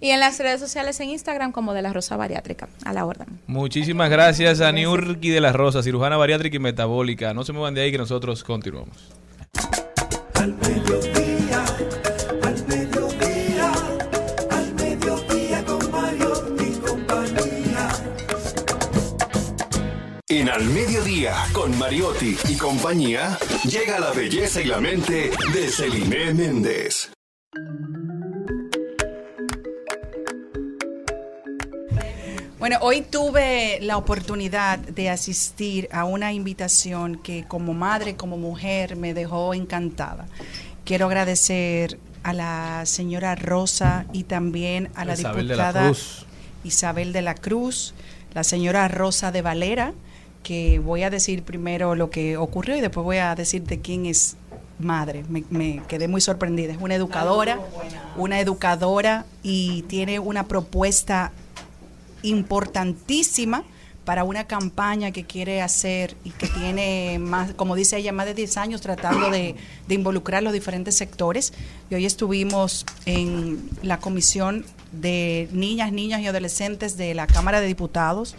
[0.00, 3.26] y en las redes sociales en Instagram como de la Rosa Bariátrica, a la orden.
[3.46, 7.32] Muchísimas gracias a Niurki de la Rosa, cirujana bariátrica y metabólica.
[7.34, 8.96] No se muevan de ahí que nosotros continuamos.
[10.34, 11.25] Al mediodía,
[20.28, 26.34] En Al Mediodía, con Mariotti y compañía, llega la belleza y la mente de Celine
[26.34, 27.12] Méndez.
[32.58, 38.96] Bueno, hoy tuve la oportunidad de asistir a una invitación que como madre, como mujer,
[38.96, 40.26] me dejó encantada.
[40.84, 46.26] Quiero agradecer a la señora Rosa y también a la Isabel de la diputada Cruz.
[46.64, 47.94] Isabel de la Cruz,
[48.34, 49.94] la señora Rosa de Valera,
[50.46, 54.06] que voy a decir primero lo que ocurrió y después voy a decir de quién
[54.06, 54.36] es
[54.78, 55.24] madre.
[55.28, 56.72] Me, me quedé muy sorprendida.
[56.72, 57.58] Es una educadora,
[58.16, 61.32] una educadora y tiene una propuesta
[62.22, 63.64] importantísima
[64.04, 68.34] para una campaña que quiere hacer y que tiene más, como dice ella, más de
[68.34, 69.56] 10 años tratando de,
[69.88, 71.54] de involucrar los diferentes sectores.
[71.90, 77.66] Y hoy estuvimos en la comisión de niñas, niños y adolescentes de la Cámara de
[77.66, 78.36] Diputados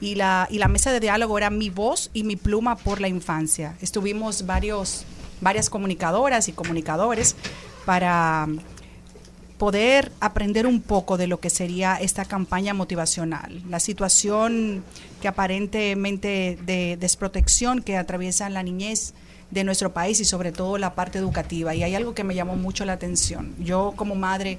[0.00, 3.08] y la, y la mesa de diálogo era mi voz y mi pluma por la
[3.08, 3.76] infancia.
[3.80, 5.04] Estuvimos varios,
[5.40, 7.36] varias comunicadoras y comunicadores
[7.84, 8.48] para
[9.60, 13.62] poder aprender un poco de lo que sería esta campaña motivacional.
[13.68, 14.82] La situación
[15.20, 19.12] que aparentemente de desprotección que atraviesa la niñez
[19.50, 21.74] de nuestro país y sobre todo la parte educativa.
[21.74, 23.54] Y hay algo que me llamó mucho la atención.
[23.58, 24.58] Yo como madre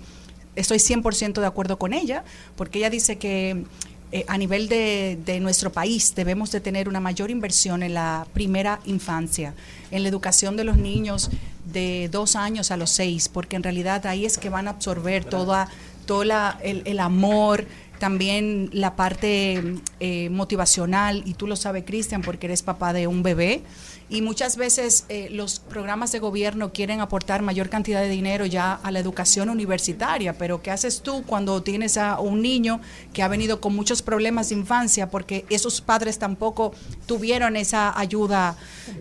[0.55, 2.23] estoy 100% de acuerdo con ella,
[2.55, 3.63] porque ella dice que
[4.11, 8.25] eh, a nivel de, de nuestro país debemos de tener una mayor inversión en la
[8.33, 9.53] primera infancia,
[9.91, 11.29] en la educación de los niños
[11.65, 15.23] de dos años a los seis, porque en realidad ahí es que van a absorber
[15.23, 15.69] toda,
[16.05, 17.65] todo la- el, el amor,
[18.01, 23.21] también la parte eh, motivacional, y tú lo sabes, Cristian, porque eres papá de un
[23.21, 23.61] bebé.
[24.09, 28.73] Y muchas veces eh, los programas de gobierno quieren aportar mayor cantidad de dinero ya
[28.73, 32.81] a la educación universitaria, pero ¿qué haces tú cuando tienes a un niño
[33.13, 36.73] que ha venido con muchos problemas de infancia porque esos padres tampoco
[37.05, 38.57] tuvieron esa ayuda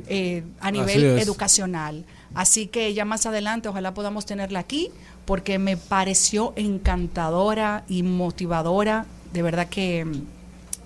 [0.08, 2.04] eh, a nivel educacional?
[2.34, 4.90] Así que ya más adelante ojalá podamos tenerla aquí
[5.30, 9.06] porque me pareció encantadora y motivadora.
[9.32, 10.22] De verdad que mm,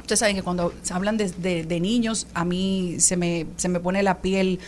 [0.03, 3.71] ustedes saben que cuando se hablan de, de- de niños, a mí se me, se
[3.71, 4.61] me pone la piel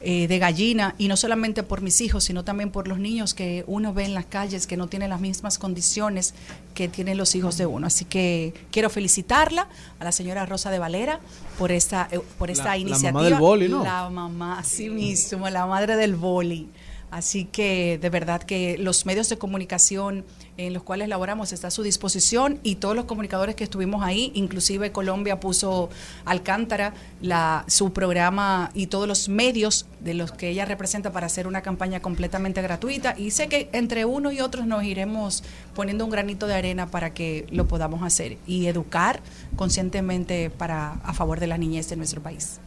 [0.00, 3.62] eh, de gallina, y no solamente por mis hijos, sino también por los niños que
[3.68, 6.34] uno ve en las calles que no tienen las mismas condiciones
[6.74, 7.86] que tienen los hijos de uno.
[7.86, 9.68] Así que quiero felicitarla
[10.00, 11.20] a la señora Rosa de Valera
[11.56, 13.12] por esta, eh, por esta La- la iniciativa.
[13.12, 13.84] mamá del boli, ¿no?
[13.84, 16.68] La mamá, así mismo, la madre del boli.
[17.12, 20.24] Así que de verdad que los medios de comunicación
[20.56, 24.32] en los cuales laboramos está a su disposición y todos los comunicadores que estuvimos ahí,
[24.34, 25.90] inclusive Colombia puso
[26.24, 31.46] Alcántara la, su programa y todos los medios de los que ella representa para hacer
[31.46, 35.44] una campaña completamente gratuita y sé que entre uno y otros nos iremos
[35.74, 39.20] poniendo un granito de arena para que lo podamos hacer y educar
[39.54, 42.58] conscientemente para a favor de la niñez de nuestro país.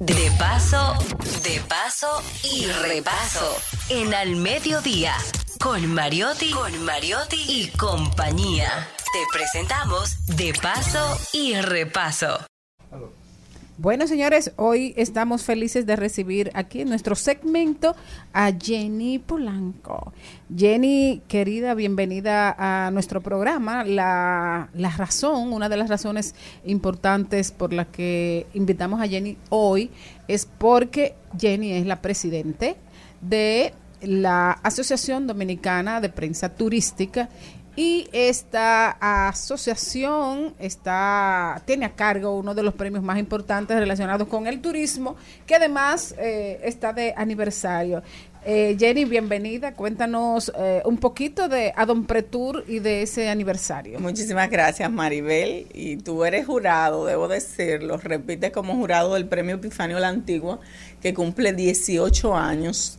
[0.00, 0.94] De paso,
[1.42, 3.56] de paso y repaso.
[3.88, 5.16] En Al Mediodía.
[5.60, 8.88] Con Mariotti, con Mariotti y compañía.
[9.12, 12.38] Te presentamos De Paso y Repaso.
[13.80, 17.94] Bueno, señores, hoy estamos felices de recibir aquí en nuestro segmento
[18.32, 20.12] a Jenny Polanco.
[20.52, 23.84] Jenny, querida, bienvenida a nuestro programa.
[23.84, 26.34] La, razón, una de las razones
[26.64, 29.92] importantes por la que invitamos a Jenny hoy
[30.26, 32.74] es porque Jenny es la presidente
[33.20, 37.28] de la Asociación Dominicana de Prensa Turística
[37.78, 38.90] y esta
[39.28, 45.14] asociación está, tiene a cargo uno de los premios más importantes relacionados con el turismo,
[45.46, 48.02] que además eh, está de aniversario.
[48.44, 49.74] Eh, Jenny, bienvenida.
[49.74, 54.00] Cuéntanos eh, un poquito de Adon Pretour y de ese aniversario.
[54.00, 55.68] Muchísimas gracias, Maribel.
[55.72, 57.96] Y tú eres jurado, debo decirlo.
[57.98, 60.58] Repite como jurado del Premio Epifanio la Antigua,
[61.00, 62.98] que cumple 18 años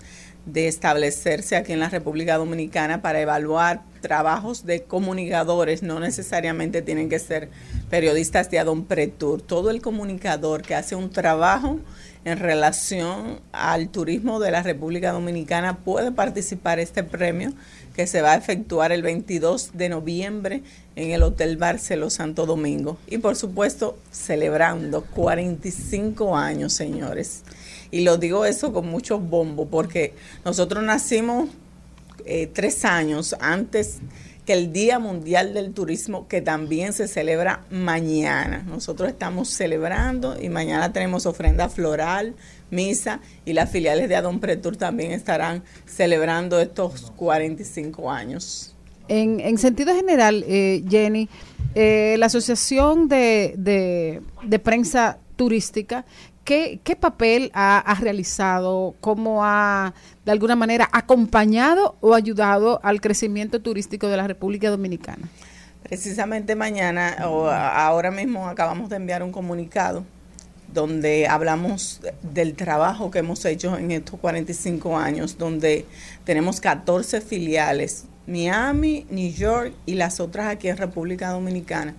[0.53, 7.09] de establecerse aquí en la República Dominicana para evaluar trabajos de comunicadores, no necesariamente tienen
[7.09, 7.49] que ser
[7.89, 11.79] periodistas de Adon Pretour, todo el comunicador que hace un trabajo
[12.25, 17.53] en relación al turismo de la República Dominicana puede participar este premio
[17.95, 20.63] que se va a efectuar el 22 de noviembre
[20.95, 22.97] en el Hotel Barceló Santo Domingo.
[23.07, 27.43] Y por supuesto, celebrando 45 años, señores.
[27.91, 30.13] Y lo digo eso con mucho bombo, porque
[30.45, 31.49] nosotros nacimos
[32.25, 33.99] eh, tres años antes
[34.45, 38.63] que el Día Mundial del Turismo, que también se celebra mañana.
[38.67, 42.35] Nosotros estamos celebrando y mañana tenemos ofrenda floral,
[42.71, 48.75] misa y las filiales de Adon Pretur también estarán celebrando estos 45 años.
[49.07, 51.29] En, en sentido general, eh, Jenny,
[51.75, 56.05] eh, la Asociación de, de, de Prensa Turística
[56.49, 58.95] ¿Qué, papel ha, realizado?
[59.01, 59.93] ¿Cómo ha,
[60.25, 65.29] de alguna manera, acompañado o ayudado al crecimiento turístico de la República Dominicana?
[65.83, 70.03] Precisamente mañana o ahora mismo acabamos de enviar un comunicado
[70.73, 75.85] donde hablamos del trabajo que hemos hecho en estos 45 años, donde
[76.23, 81.93] tenemos 14 filiales, Miami, New York y las otras aquí en República Dominicana,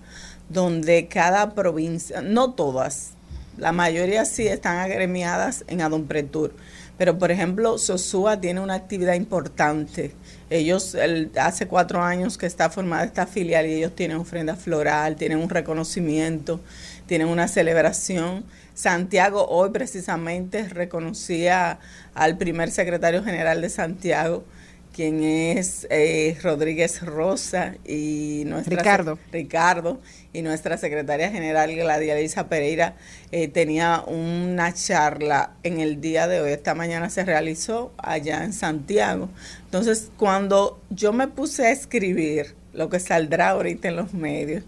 [0.49, 3.13] donde cada provincia, no todas,
[3.61, 6.51] la mayoría sí están agremiadas en Adonpretur.
[6.97, 10.13] Pero, por ejemplo, Sosúa tiene una actividad importante.
[10.49, 15.15] Ellos, el, hace cuatro años que está formada esta filial y ellos tienen ofrenda floral,
[15.15, 16.59] tienen un reconocimiento,
[17.05, 18.45] tienen una celebración.
[18.73, 21.77] Santiago hoy precisamente reconocía
[22.15, 24.43] al primer secretario general de Santiago,
[24.93, 29.19] quien es eh, Rodríguez Rosa y nuestra Ricardo.
[29.31, 30.01] Ricardo
[30.33, 32.95] y nuestra secretaria general Gladia Elisa Pereira
[33.31, 38.53] eh, tenía una charla en el día de hoy, esta mañana se realizó allá en
[38.53, 39.29] Santiago.
[39.65, 44.63] Entonces, cuando yo me puse a escribir lo que saldrá ahorita en los medios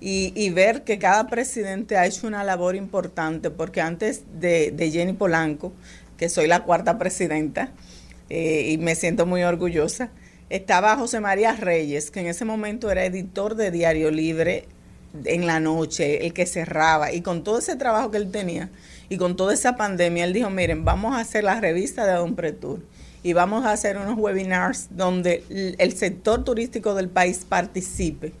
[0.00, 4.90] y, y ver que cada presidente ha hecho una labor importante, porque antes de, de
[4.90, 5.72] Jenny Polanco,
[6.16, 7.72] que soy la cuarta presidenta,
[8.30, 10.10] eh, y me siento muy orgullosa.
[10.48, 14.66] Estaba José María Reyes, que en ese momento era editor de Diario Libre
[15.24, 18.70] en la noche, el que cerraba, y con todo ese trabajo que él tenía
[19.08, 22.36] y con toda esa pandemia, él dijo, miren, vamos a hacer la revista de Don
[22.36, 22.80] Pretur
[23.22, 25.44] y vamos a hacer unos webinars donde
[25.78, 28.32] el sector turístico del país participe.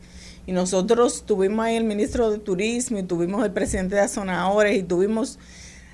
[0.46, 4.82] Y nosotros tuvimos ahí el ministro de Turismo y tuvimos el presidente de Azonadores y
[4.82, 5.38] tuvimos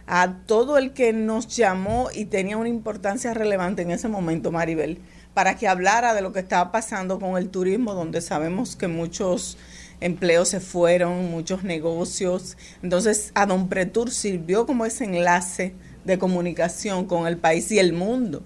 [0.06, 5.00] a todo el que nos llamó y tenía una importancia relevante en ese momento, Maribel,
[5.34, 9.58] para que hablara de lo que estaba pasando con el turismo, donde sabemos que muchos
[10.00, 12.56] empleos se fueron, muchos negocios.
[12.82, 15.74] Entonces, a Don Pretur sirvió como ese enlace
[16.04, 18.42] de comunicación con el país y el mundo.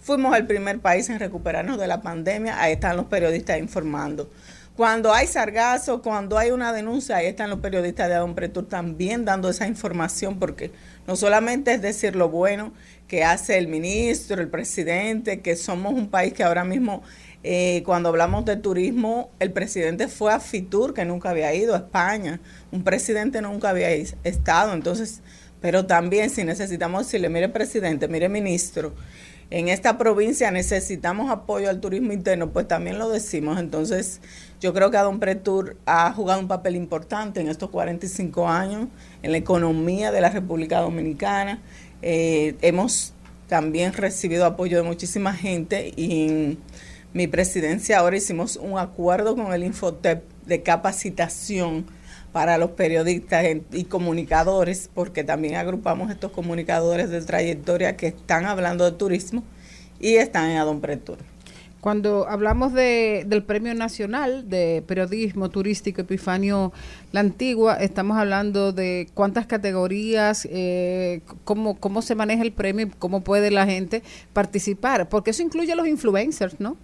[0.00, 4.30] Fuimos el primer país en recuperarnos de la pandemia, ahí están los periodistas informando.
[4.78, 9.24] Cuando hay sargazo, cuando hay una denuncia, ahí están los periodistas de Don Pretur también
[9.24, 10.70] dando esa información, porque
[11.08, 12.72] no solamente es decir lo bueno
[13.08, 17.02] que hace el ministro, el presidente, que somos un país que ahora mismo,
[17.42, 21.78] eh, cuando hablamos de turismo, el presidente fue a Fitur, que nunca había ido a
[21.78, 22.38] España,
[22.70, 25.22] un presidente nunca había estado, entonces,
[25.60, 28.94] pero también si necesitamos decirle, mire presidente, mire ministro,
[29.50, 33.58] en esta provincia necesitamos apoyo al turismo interno, pues también lo decimos.
[33.58, 34.20] Entonces,
[34.60, 38.88] yo creo que Don Pretur ha jugado un papel importante en estos 45 años
[39.22, 41.62] en la economía de la República Dominicana.
[42.02, 43.14] Eh, hemos
[43.48, 46.58] también recibido apoyo de muchísima gente y en
[47.14, 51.86] mi presidencia ahora hicimos un acuerdo con el Infotep de capacitación
[52.32, 58.84] para los periodistas y comunicadores, porque también agrupamos estos comunicadores de trayectoria que están hablando
[58.84, 59.42] de turismo
[60.00, 61.18] y están en Adon Pretur.
[61.80, 66.72] Cuando hablamos de, del Premio Nacional de Periodismo Turístico Epifanio
[67.12, 72.90] La Antigua, estamos hablando de cuántas categorías, eh, cómo, cómo se maneja el premio y
[72.90, 74.02] cómo puede la gente
[74.32, 76.76] participar, porque eso incluye a los influencers, ¿no?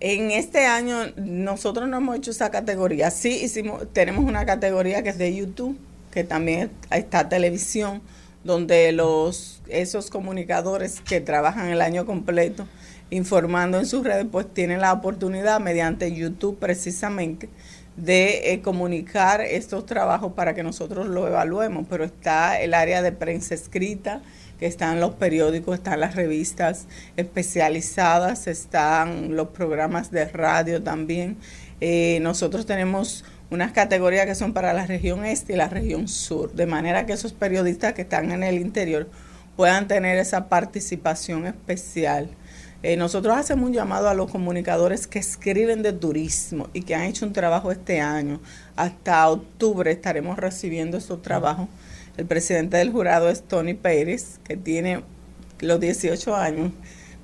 [0.00, 3.10] En este año nosotros no hemos hecho esa categoría.
[3.10, 5.76] Sí hicimos, tenemos una categoría que es de YouTube,
[6.12, 8.00] que también está televisión,
[8.44, 12.66] donde los esos comunicadores que trabajan el año completo
[13.10, 17.48] informando en sus redes, pues tienen la oportunidad mediante YouTube precisamente
[17.96, 21.86] de eh, comunicar estos trabajos para que nosotros lo evaluemos.
[21.88, 24.22] Pero está el área de prensa escrita,
[24.58, 26.86] que están los periódicos, están las revistas
[27.16, 31.36] especializadas, están los programas de radio también.
[31.80, 36.52] Eh, nosotros tenemos unas categorías que son para la región este y la región sur,
[36.52, 39.08] de manera que esos periodistas que están en el interior
[39.56, 42.30] puedan tener esa participación especial.
[42.82, 47.02] Eh, nosotros hacemos un llamado a los comunicadores que escriben de turismo y que han
[47.02, 48.40] hecho un trabajo este año.
[48.76, 51.68] Hasta octubre estaremos recibiendo esos trabajos.
[52.18, 55.02] El presidente del jurado es Tony Pérez, que tiene
[55.60, 56.72] los 18 años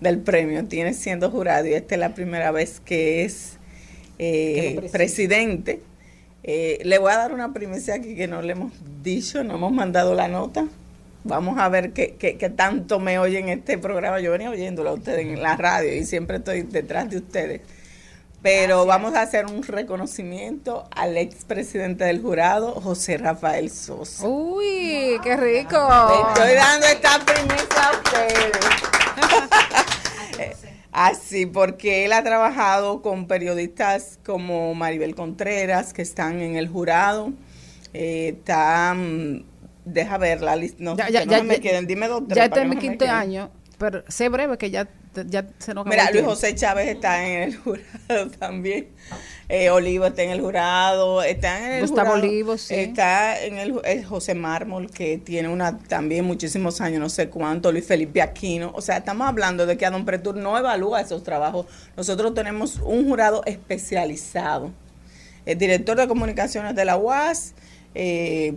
[0.00, 3.58] del premio, tiene siendo jurado y esta es la primera vez que es
[4.20, 5.80] eh, presidente.
[6.44, 8.72] Eh, le voy a dar una primicia aquí que no le hemos
[9.02, 10.68] dicho, no hemos mandado la nota.
[11.24, 14.20] Vamos a ver qué, qué, qué tanto me oyen este programa.
[14.20, 17.62] Yo venía oyéndolo a ustedes en la radio y siempre estoy detrás de ustedes.
[18.44, 24.28] Pero vamos a hacer un reconocimiento al expresidente del jurado, José Rafael Sosa.
[24.28, 25.78] Uy, qué rico.
[25.78, 28.52] Le estoy dando esta primicia a ustedes.
[30.92, 37.32] Así, porque él ha trabajado con periodistas como Maribel Contreras, que están en el jurado.
[37.94, 39.42] Eh, está, mm,
[39.86, 42.24] deja ver la lista, no, Ya, que ya, no ya, me ya- queden, dime dos,
[42.28, 44.86] Ya está en mi quinto año, pero sé breve que ya,
[45.26, 46.24] ya se nos acabó Mira, Luis.
[46.24, 48.88] José Chávez está en el jurado también.
[49.48, 51.22] Eh, Olivo está en el jurado.
[51.22, 52.26] Está en el Gustavo jurado.
[52.26, 52.74] Olivo, sí.
[52.74, 57.70] Está en el, el José Mármol, que tiene una también muchísimos años, no sé cuánto.
[57.70, 58.72] Luis Felipe Aquino.
[58.74, 61.66] O sea, estamos hablando de que Adon Pretur no evalúa esos trabajos.
[61.96, 64.70] Nosotros tenemos un jurado especializado.
[65.46, 67.52] El director de comunicaciones de la UAS,
[67.94, 68.54] eh,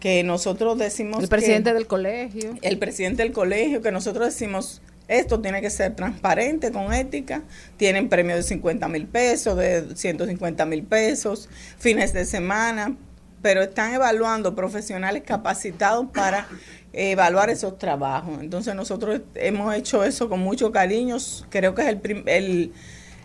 [0.00, 2.54] que nosotros decimos El presidente que- del colegio.
[2.62, 4.80] el presidente del colegio, que nosotros decimos,
[5.12, 7.42] esto tiene que ser transparente, con ética,
[7.76, 11.48] tienen premios de 50 mil pesos, de 150 mil pesos,
[11.78, 12.96] fines de semana,
[13.42, 16.46] pero están evaluando profesionales capacitados para
[16.92, 18.40] evaluar esos trabajos.
[18.40, 21.16] Entonces nosotros hemos hecho eso con mucho cariño,
[21.50, 22.72] creo que es el,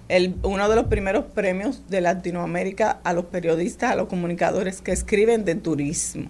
[0.09, 4.91] el, uno de los primeros premios de Latinoamérica a los periodistas, a los comunicadores que
[4.91, 6.30] escriben de turismo.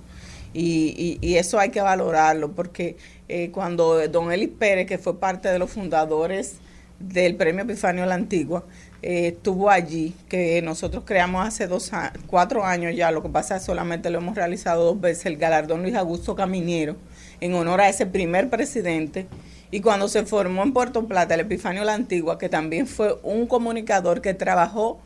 [0.53, 2.97] Y eso hay que valorarlo, porque
[3.29, 6.55] eh, cuando don Eli Pérez, que fue parte de los fundadores
[6.99, 8.65] del Premio Epifanio La Antigua,
[9.03, 13.57] eh, estuvo allí, que nosotros creamos hace dos a- cuatro años ya, lo que pasa
[13.57, 16.95] es solamente lo hemos realizado dos veces, el galardón Luis Augusto Caminiero,
[17.39, 19.27] en honor a ese primer presidente.
[19.69, 23.45] Y cuando se formó en Puerto Plata el Epifanio La Antigua, que también fue un
[23.47, 24.99] comunicador que trabajó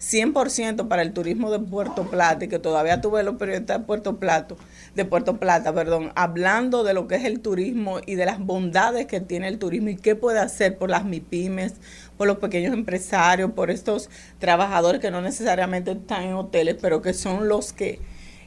[0.00, 4.16] 100% para el turismo de Puerto Plata y que todavía tuve los periodistas de Puerto
[4.18, 4.54] Plata,
[4.94, 9.06] de Puerto Plata, perdón, hablando de lo que es el turismo y de las bondades
[9.06, 11.74] que tiene el turismo y qué puede hacer por las MIPIMES,
[12.16, 17.14] por los pequeños empresarios, por estos trabajadores que no necesariamente están en hoteles, pero que
[17.14, 18.00] son los que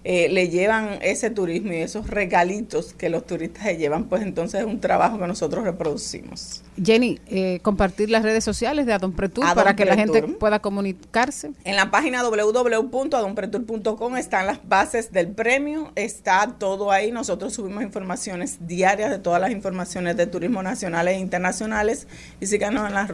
[0.03, 4.61] eh, le llevan ese turismo y esos regalitos que los turistas se llevan, pues entonces
[4.61, 6.63] es un trabajo que nosotros reproducimos.
[6.81, 10.59] Jenny, eh, compartir las redes sociales de Adon Pretur Adon para que la gente pueda
[10.59, 11.51] comunicarse.
[11.65, 17.11] En la página www.adonpretur.com están las bases del premio, está todo ahí.
[17.11, 22.07] Nosotros subimos informaciones diarias de todas las informaciones de turismo nacionales e internacionales
[22.39, 23.09] y síganos en, las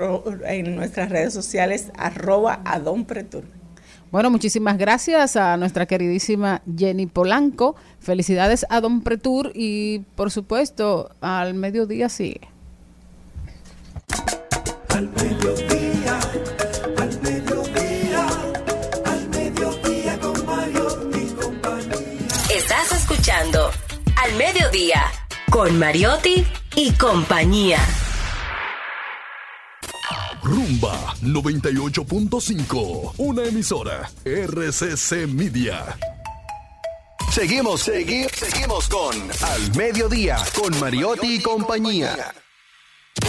[0.47, 3.45] en nuestras redes sociales arroba adonpretur.
[4.15, 7.75] Bueno, muchísimas gracias a nuestra queridísima Jenny Polanco.
[7.99, 12.39] Felicidades a Don Pretur y, por supuesto, al mediodía sigue.
[14.87, 16.19] Al mediodía,
[16.97, 18.27] al mediodía,
[19.03, 22.55] al mediodía con Mario y compañía.
[22.55, 23.69] Estás escuchando
[24.23, 25.01] Al Mediodía
[25.49, 26.45] con Mariotti
[26.77, 27.79] y compañía.
[30.45, 35.97] Rumba 98.5, una emisora RCC Media.
[37.31, 42.31] Seguimos, seguimos, seguimos con Al Mediodía, con Mariotti y compañía.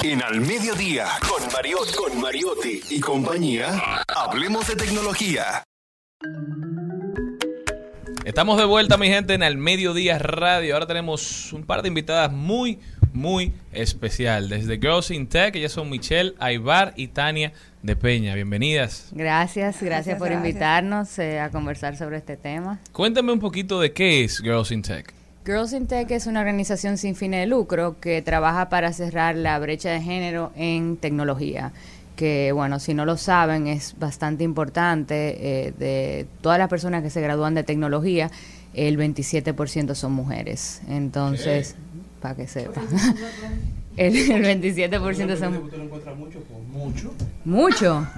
[0.03, 5.65] En Al Mediodía, con Mariotti, con Mariotti y compañía, hablemos de tecnología.
[8.27, 10.75] Estamos de vuelta, mi gente, en el Mediodía Radio.
[10.75, 12.81] Ahora tenemos un par de invitadas muy,
[13.17, 14.49] muy especial.
[14.49, 17.53] Desde Girls in Tech, ellas son Michelle, Aibar y Tania
[17.83, 18.35] de Peña.
[18.35, 19.09] Bienvenidas.
[19.13, 20.47] Gracias, gracias, Gracias, por gracias.
[20.49, 22.79] invitarnos eh, a conversar sobre este tema.
[22.93, 25.13] Cuéntame un poquito de qué es Girls in Tech.
[25.45, 29.59] Girls in Tech es una organización sin fines de lucro que trabaja para cerrar la
[29.59, 31.73] brecha de género en tecnología.
[32.17, 35.37] Que, bueno, si no lo saben, es bastante importante.
[35.67, 38.31] eh, de todas las personas que se gradúan de tecnología,
[38.75, 40.83] el 27% son mujeres.
[40.89, 41.77] Entonces,
[42.21, 42.85] para que sepan.
[43.97, 45.71] El, el 27% son
[46.71, 47.15] Mucho.
[47.47, 48.07] mucho.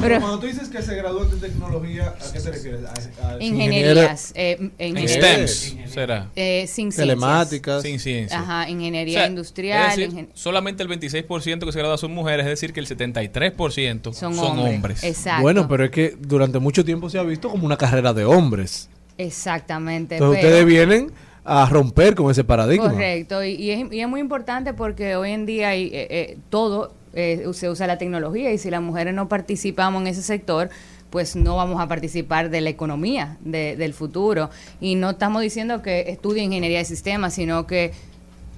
[0.00, 2.80] Pero cuando tú dices que se gradúan de tecnología, ¿a qué te refieres?
[2.84, 4.32] A- a- Ingenierías.
[4.36, 6.28] eh, En ingeniería- STEMs, será.
[6.36, 6.96] Eh, sin ciencias.
[7.06, 7.82] Telemáticas.
[7.82, 8.38] Sin ciencia.
[8.40, 9.90] Ajá, ingeniería O sea, industrial.
[9.96, 14.14] decir, ingen- solamente el 26% que se gradúa son mujeres, es decir, que el 73%
[14.14, 14.74] son, Son hombres.
[14.76, 15.04] hombres.
[15.04, 15.42] Exacto.
[15.42, 18.88] Bueno, pero es que durante mucho tiempo se ha visto como una carrera de hombres.
[19.18, 20.14] Exactamente.
[20.16, 21.12] Entonces pero- ustedes vienen
[21.48, 22.90] a romper con ese paradigma.
[22.90, 27.86] Correcto, y, es, muy importante porque hoy en día eh, eh, todo eh, se usa
[27.86, 30.68] la tecnología y si las mujeres no participamos en ese sector,
[31.08, 34.50] pues no vamos a participar de la economía de- del futuro.
[34.78, 37.92] Y no estamos diciendo que estudie ingeniería de sistemas, sino que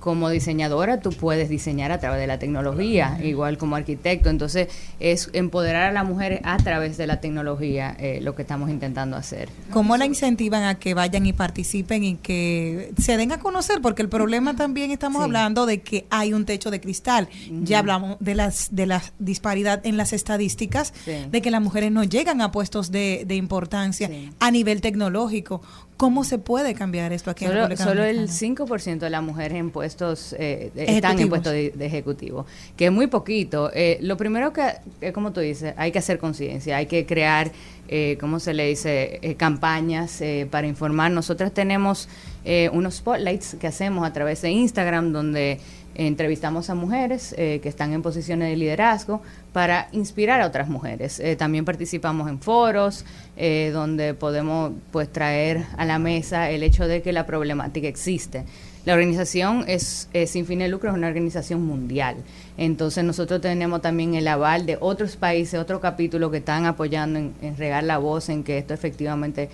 [0.00, 4.30] como diseñadora tú puedes diseñar a través de la tecnología, igual como arquitecto.
[4.30, 4.68] Entonces
[4.98, 9.16] es empoderar a las mujeres a través de la tecnología eh, lo que estamos intentando
[9.16, 9.48] hacer.
[9.70, 13.80] ¿Cómo la incentivan a que vayan y participen y que se den a conocer?
[13.82, 15.24] Porque el problema también estamos Sí.
[15.24, 17.28] hablando de que hay un techo de cristal.
[17.62, 21.12] Ya hablamos de las de la disparidad en las estadísticas, Sí.
[21.30, 24.30] de que las mujeres no llegan a puestos de, de importancia Sí.
[24.40, 25.60] a nivel tecnológico.
[26.00, 28.66] ¿Cómo se puede cambiar esto aquí en Solo, República solo el Dominicana?
[28.66, 32.46] 5% de las mujeres en puestos eh, están en puestos de, de ejecutivo,
[32.76, 33.70] que es muy poquito.
[33.74, 37.52] Eh, lo primero que, como tú dices, hay que hacer conciencia, hay que crear,
[37.88, 41.10] eh, ¿cómo se le dice?, Eh, campañas eh, para informar.
[41.10, 42.08] Nosotros tenemos
[42.44, 45.58] eh, unos spotlights que hacemos a través de Instagram donde
[46.06, 49.20] entrevistamos a mujeres eh, que están en posiciones de liderazgo
[49.52, 51.20] para inspirar a otras mujeres.
[51.20, 53.04] Eh, también participamos en foros
[53.36, 58.44] eh, donde podemos pues traer a la mesa el hecho de que la problemática existe.
[58.86, 62.16] La organización es, es sin fin de lucro, es una organización mundial.
[62.56, 67.56] Entonces nosotros tenemos también el aval de otros países, otros capítulos que están apoyando en
[67.58, 69.50] regar la voz en que esto efectivamente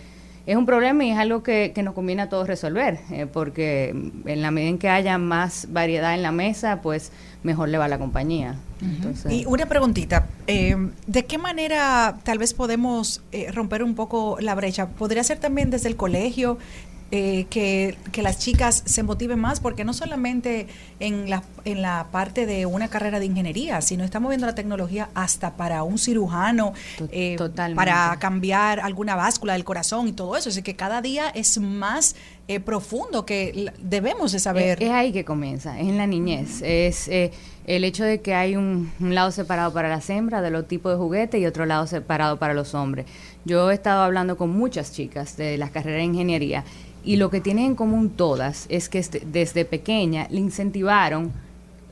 [0.47, 3.89] es un problema y es algo que, que nos conviene a todos resolver, eh, porque
[4.25, 7.11] en la medida en que haya más variedad en la mesa, pues
[7.43, 8.55] mejor le va a la compañía.
[8.81, 14.37] Entonces, Y una preguntita, eh, ¿de qué manera tal vez podemos eh, romper un poco
[14.41, 14.87] la brecha?
[14.87, 16.59] ¿Podría ser también desde el colegio
[17.11, 19.61] eh, que, que las chicas se motiven más?
[19.61, 20.67] Porque no solamente
[21.01, 25.09] en la, en la parte de una carrera de ingeniería, sino estamos viendo la tecnología
[25.15, 26.73] hasta para un cirujano,
[27.11, 27.37] eh,
[27.75, 30.49] para cambiar alguna báscula del corazón y todo eso.
[30.49, 32.17] Así que cada día es más
[32.49, 34.83] eh, profundo que debemos de saber.
[34.83, 36.63] Es, es ahí que comienza, es en la niñez.
[36.63, 37.33] Es eh,
[37.67, 40.93] el hecho de que hay un, un lado separado para las hembras de los tipos
[40.93, 43.07] de juguetes y otro lado separado para los hombres.
[43.45, 46.65] Yo he estado hablando con muchas chicas de las carreras de ingeniería
[47.07, 51.33] y lo que tienen en común todas es que este- desde pequeña le incentivaron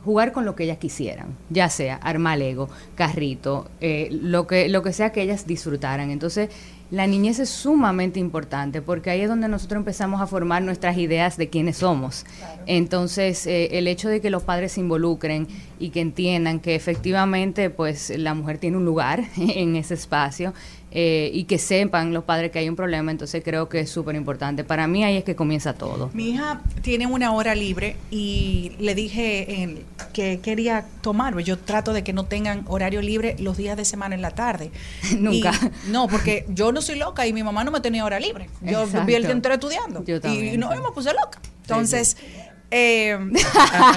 [0.05, 4.83] jugar con lo que ellas quisieran, ya sea armar Lego, carrito, eh, lo que lo
[4.83, 6.11] que sea que ellas disfrutaran.
[6.11, 6.51] Entonces,
[6.91, 11.39] la niñez es sumamente importante porque ahí es donde nosotros empezamos a formar nuestras ideas
[11.39, 12.27] de quiénes somos.
[12.67, 15.49] Entonces, eh, el hecho de que los padres se involucren
[15.81, 20.53] y que entiendan que efectivamente, pues, la mujer tiene un lugar en ese espacio
[20.97, 24.15] eh, y que sepan los padres que hay un problema, entonces creo que es súper
[24.15, 24.63] importante.
[24.63, 26.09] Para mí ahí es que comienza todo.
[26.15, 31.37] Mi hija tiene una hora libre y le dije eh, que quería tomar.
[31.41, 34.71] Yo trato de que no tengan horario libre los días de semana en la tarde.
[35.19, 35.51] Nunca.
[35.51, 38.49] Y- no, porque yo no soy loca y mi mamá no me tenía hora libre.
[38.63, 39.05] Yo Exacto.
[39.05, 40.05] vi el día entero estudiando.
[40.05, 40.79] Yo y no sí.
[40.79, 41.41] me puse loca.
[41.63, 42.17] Entonces,
[42.71, 43.11] eh,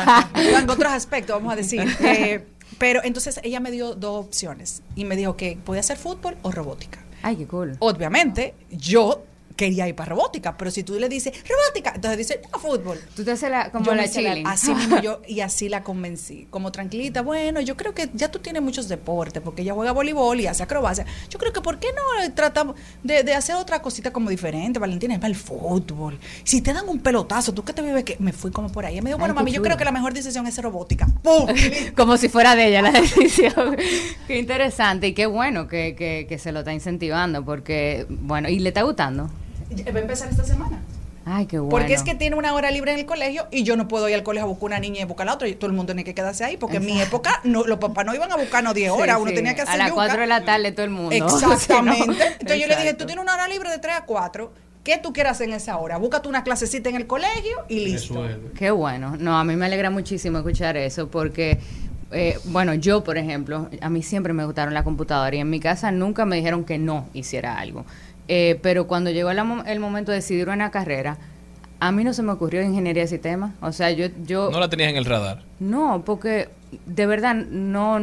[0.33, 1.85] en otros aspectos, vamos a decir.
[1.99, 2.43] Eh,
[2.77, 6.51] pero entonces ella me dio dos opciones y me dijo que podía hacer fútbol o
[6.51, 7.03] robótica.
[7.21, 7.75] Ay, qué cool.
[7.79, 9.23] Obviamente, yo
[9.57, 12.99] quería ir para robótica, pero si tú le dices robótica, entonces dice no fútbol.
[13.15, 14.47] Tú te haces la, como Yo la chilling.
[14.47, 17.21] así mismo yo y así la convencí, como tranquilita.
[17.21, 20.63] Bueno, yo creo que ya tú tienes muchos deportes, porque ella juega voleibol y hace
[20.63, 21.05] acrobacia.
[21.29, 25.15] Yo creo que por qué no tratamos de, de hacer otra cosita como diferente, Valentina,
[25.15, 26.19] es para el fútbol.
[26.43, 28.93] Si te dan un pelotazo, tú que te vives que me fui como por ahí.
[28.93, 31.07] Ella me dijo, bueno, mami, yo creo que la mejor decisión es robótica.
[31.23, 31.47] ¡Pum!
[31.95, 33.75] como si fuera de ella la decisión.
[34.27, 38.59] qué interesante y qué bueno que, que, que se lo está incentivando porque, bueno, ¿y
[38.59, 39.29] le está gustando?
[39.71, 40.79] Va a empezar esta semana.
[41.29, 41.71] Ay, qué bueno.
[41.71, 44.15] Porque es que tiene una hora libre en el colegio y yo no puedo ir
[44.15, 45.47] al colegio a buscar una niña y buscar la otra.
[45.49, 46.55] Y todo el mundo tiene que quedarse ahí.
[46.55, 49.17] Porque en mi época no, los papás no iban a buscarnos 10 Sí, horas.
[49.19, 49.35] Uno sí.
[49.35, 50.03] tenía que hacer A las yuca.
[50.05, 51.11] 4 de la tarde todo el mundo.
[51.15, 52.07] Exactamente.
[52.07, 54.53] No- Entonces yo le dije, tú tienes una hora libre de 3 a 4.
[54.85, 55.97] ¿Qué tú quieres hacer en esa hora?
[55.97, 58.25] Búscate una clasecita en el colegio y listo.
[58.57, 59.17] Qué bueno.
[59.19, 61.59] No, a mí me alegra muchísimo escuchar eso porque,
[62.13, 65.59] eh, bueno, yo, por ejemplo, a mí siempre me gustaron la computadora y en mi
[65.59, 67.85] casa nunca me dijeron que no hiciera algo.
[68.27, 71.17] Eh, pero cuando llegó la mo- el momento de decidir una carrera,
[71.79, 73.53] a mí no se me ocurrió ingeniería de sistemas.
[73.61, 75.43] O sea, yo, yo No la tenías en el radar.
[75.59, 76.49] no, porque
[76.85, 78.01] de verdad no,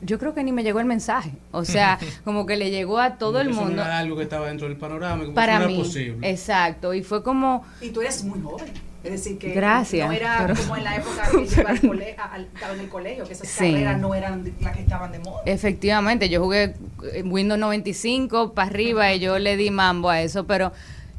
[0.00, 1.32] yo creo que ni me llegó el mensaje.
[1.50, 3.82] O sea, como que le llegó a todo el Eso no mundo.
[3.82, 5.24] era algo que estaba dentro del panorama.
[5.24, 6.30] como Para si no mí, era posible.
[6.30, 6.94] exacto.
[6.94, 8.66] Y fue como, Y tú eres muy joven.
[9.06, 11.80] Es decir, que Gracias, no era pero- como en la época que yo iba al
[11.88, 13.70] cole- a- al- en el colegio, que esas Sí.
[13.72, 15.42] carreras no eran las que estaban de moda.
[15.46, 16.74] Efectivamente, yo jugué
[17.12, 20.72] eh, Windows 95 para arriba y yo le di mambo a eso, pero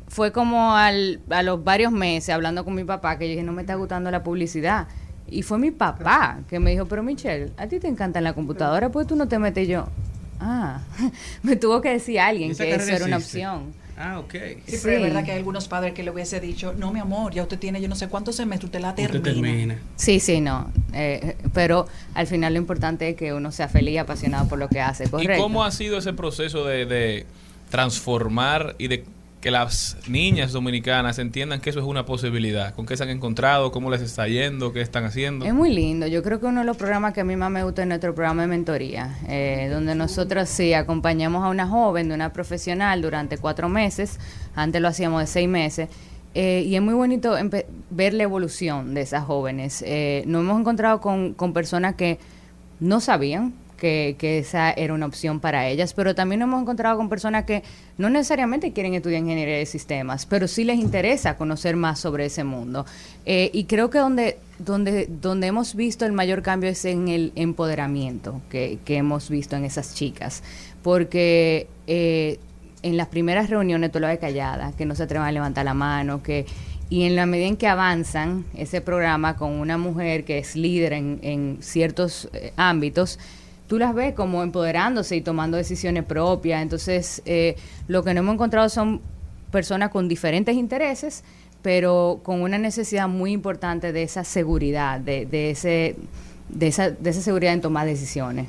[0.07, 3.51] fue como al, a los varios meses hablando con mi papá que yo dije, no
[3.53, 4.87] me está gustando la publicidad.
[5.29, 8.89] Y fue mi papá que me dijo, pero Michelle, a ti te encanta la computadora,
[8.89, 9.87] pues tú no te metes Y yo.
[10.39, 10.79] Ah,
[11.43, 13.73] me tuvo que decir alguien que eso era una opción.
[13.99, 14.31] Ah, ok.
[14.67, 17.33] Sí, pero es verdad que hay algunos padres que le hubiese dicho, no, mi amor,
[17.33, 19.79] ya usted tiene yo no sé cuántos semestres, usted la termina.
[19.95, 20.71] Sí, sí, no.
[20.93, 24.69] eh, pero al final lo importante es que uno sea feliz y apasionado por lo
[24.69, 25.33] que hace, correcto.
[25.33, 27.25] ¿Y cómo ha sido ese proceso de, de
[27.71, 29.03] transformar y de
[29.41, 32.73] que las niñas dominicanas entiendan que eso es una posibilidad?
[32.73, 33.71] ¿Con qué se han encontrado?
[33.71, 34.73] ¿Cómo les está yendo?
[34.73, 35.45] ¿Qué están haciendo?
[35.45, 36.07] Es muy lindo.
[36.07, 38.15] Yo creo que uno de los programas que a mí más me gusta es nuestro
[38.15, 43.37] programa de mentoría, eh, donde nosotros sí acompañamos a una joven de una profesional durante
[43.37, 44.19] cuatro meses.
[44.55, 45.87] Antes lo hacíamos de seis meses.
[46.33, 47.35] eh, y es muy bonito
[47.89, 49.83] ver la evolución de esas jóvenes.
[49.85, 52.19] Eh, nos hemos encontrado con, con personas que
[52.79, 57.09] no sabían que, esa era una opción para ellas, pero también nos hemos encontrado con
[57.09, 57.63] personas que
[57.97, 62.43] no necesariamente quieren estudiar ingeniería de sistemas, pero sí les interesa conocer más sobre ese
[62.43, 62.85] mundo.
[63.25, 67.31] Eh, y creo que donde, donde, donde hemos visto el mayor cambio es en el
[67.35, 70.43] empoderamiento que, que hemos visto en esas chicas,
[70.83, 72.39] porque eh,
[72.83, 75.73] en las primeras reuniones tú lo ves callada, que no se atrevan a levantar la
[75.73, 76.45] mano, que
[76.89, 80.93] y en la medida en que avanzan ese programa con una mujer que es líder
[80.93, 83.19] en, en ciertos eh, ámbitos,
[83.67, 86.61] tú las ves como empoderándose y tomando decisiones propias.
[86.61, 87.55] Entonces, eh,
[87.87, 89.01] lo que no hemos encontrado son
[89.51, 91.23] personas con diferentes intereses,
[91.61, 95.95] pero con una necesidad muy importante de esa seguridad, de, de ese,
[96.49, 98.47] de, esa, de esa seguridad en tomar decisiones.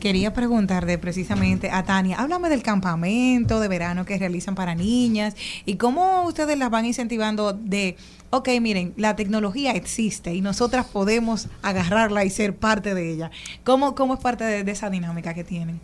[0.00, 5.34] Quería preguntarle precisamente a Tania, háblame del campamento de verano que realizan para niñas
[5.64, 7.96] y cómo ustedes las van incentivando de,
[8.30, 13.30] ok, miren, la tecnología existe y nosotras podemos agarrarla y ser parte de ella.
[13.64, 15.80] ¿Cómo, cómo es parte de, de esa dinámica que tienen?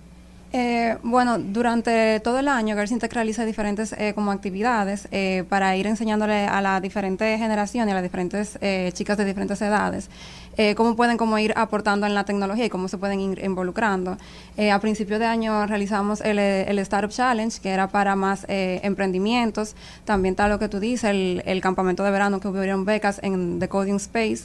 [0.56, 5.88] Eh, bueno, durante todo el año Garcintec realiza diferentes eh, como actividades eh, para ir
[5.88, 10.08] enseñándole a las diferentes generaciones, a las diferentes eh, chicas de diferentes edades,
[10.56, 14.16] eh, cómo pueden como ir aportando en la tecnología y cómo se pueden ir involucrando.
[14.56, 19.74] Eh, a principio de año realizamos el, el Startup Challenge, que era para más emprendimientos.
[20.04, 23.58] También está lo que tú dices, el, el campamento de verano que hubieron becas en
[23.58, 24.44] The Coding Space.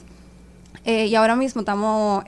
[0.85, 2.23] Y ahora mismo estamos...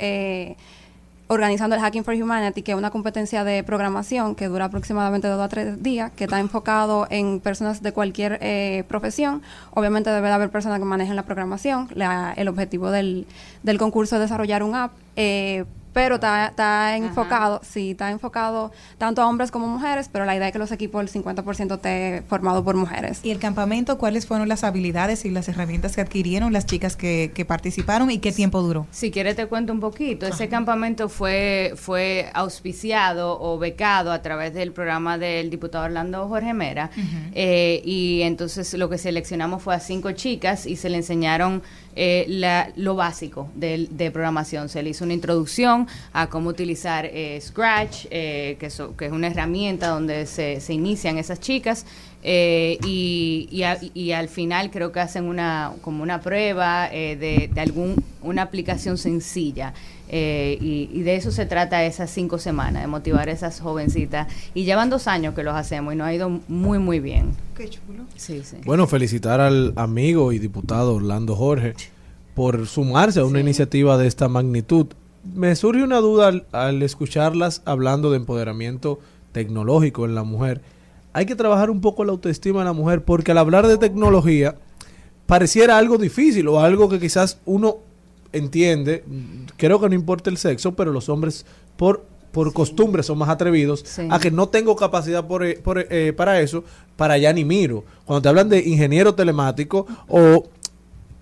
[1.32, 5.40] organizando el Hacking for Humanity, que es una competencia de programación que dura aproximadamente dos
[5.40, 9.42] a tres días, que está enfocado en personas de cualquier eh, profesión.
[9.74, 11.88] Obviamente debe de haber personas que manejen la programación.
[11.96, 13.28] La- el objetivo del,
[13.64, 14.92] del concurso es desarrollar un app.
[15.16, 20.36] eh, pero está, está enfocado, sí, está enfocado tanto a hombres como mujeres, pero la
[20.36, 23.20] idea es que los equipos, el 50% esté formado por mujeres.
[23.24, 27.32] ¿Y el campamento, cuáles fueron las habilidades y las herramientas que adquirieron las chicas que,
[27.34, 28.88] que participaron y qué tiempo duró?
[28.92, 30.26] Si quieres te cuento un poquito.
[30.26, 36.54] Ese campamento fue, fue auspiciado o becado a través del programa del diputado Orlando Jorge
[36.54, 36.90] Mera.
[37.34, 41.62] Eh, y entonces lo que seleccionamos fue a cinco chicas y se le enseñaron
[41.96, 44.70] eh, la- lo básico del- de, programación.
[44.70, 49.28] Se le hizo una introducción a cómo utilizar eh, Scratch, eh, que, que es una
[49.28, 51.86] herramienta donde se, se inician esas chicas.
[52.24, 57.16] eh, y, y, a- y al final creo que hacen una como una prueba eh,
[57.16, 59.74] de, de algún una aplicación sencilla
[60.14, 64.28] eh, y, y de eso se trata esas cinco semanas de motivar a esas jovencitas.
[64.54, 67.32] Y llevan dos años que los hacemos y nos ha ido muy muy bien.
[67.56, 68.04] Qué chulo.
[68.18, 68.58] Sí sí.
[68.66, 71.76] Bueno, felicitar al amigo y diputado Orlando Jorge
[72.36, 74.88] por sumarse a una iniciativa de esta magnitud.
[75.34, 79.00] Me surge una duda al, al escucharlas hablando de empoderamiento
[79.32, 80.62] tecnológico en la mujer.
[81.14, 84.56] Hay que trabajar un poco la autoestima de la mujer porque al hablar de tecnología
[85.26, 87.78] pareciera algo difícil o algo que quizás uno
[88.34, 89.04] entiende,
[89.58, 91.46] creo que no importa el sexo, pero los hombres
[91.78, 94.08] por por costumbre son más atrevidos Sí.
[94.10, 96.64] a que no tengo capacidad por, eh, por, eh, para eso,
[96.96, 97.84] para allá ni miro.
[98.06, 100.46] Cuando te hablan de ingeniero telemático o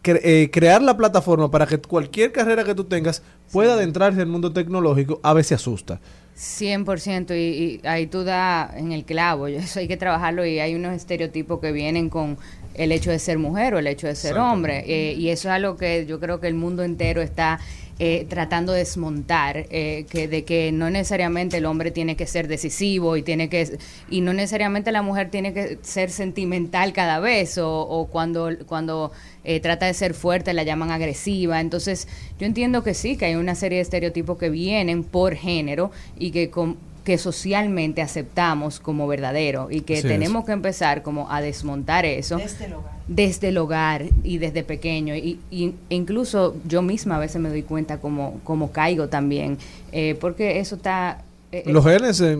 [0.03, 4.27] cre- eh, crear la plataforma para que cualquier carrera que tú tengas pueda adentrarse en
[4.27, 5.99] el mundo tecnológico, a veces asusta.
[6.37, 10.75] 100% y, y ahí tú das en el clavo, eso hay que trabajarlo y hay
[10.75, 12.37] unos estereotipos que vienen con
[12.73, 14.83] el hecho de ser mujer o el hecho de ser hombre.
[14.87, 17.59] Eh, y eso es algo que yo creo que el mundo entero está
[18.01, 22.47] eh, tratando de desmontar eh, que de que no necesariamente el hombre tiene que ser
[22.47, 23.77] decisivo y tiene que
[24.09, 29.11] y no necesariamente la mujer tiene que ser sentimental cada vez o, o cuando cuando
[29.43, 31.59] eh, trata de ser fuerte la llaman agresiva.
[31.59, 32.07] Entonces
[32.39, 36.31] yo entiendo que sí que hay una serie de estereotipos que vienen por género y
[36.31, 36.77] que con,
[37.09, 40.13] que socialmente aceptamos como verdadero y que Así es.
[40.13, 42.91] tenemos que empezar como a desmontar eso Desde el hogar.
[43.07, 47.49] desde el hogar y desde pequeño y, y- e incluso yo misma a veces me
[47.49, 49.57] doy cuenta como, como caigo también
[49.91, 52.37] eh, porque eso está eh, Los genes eh,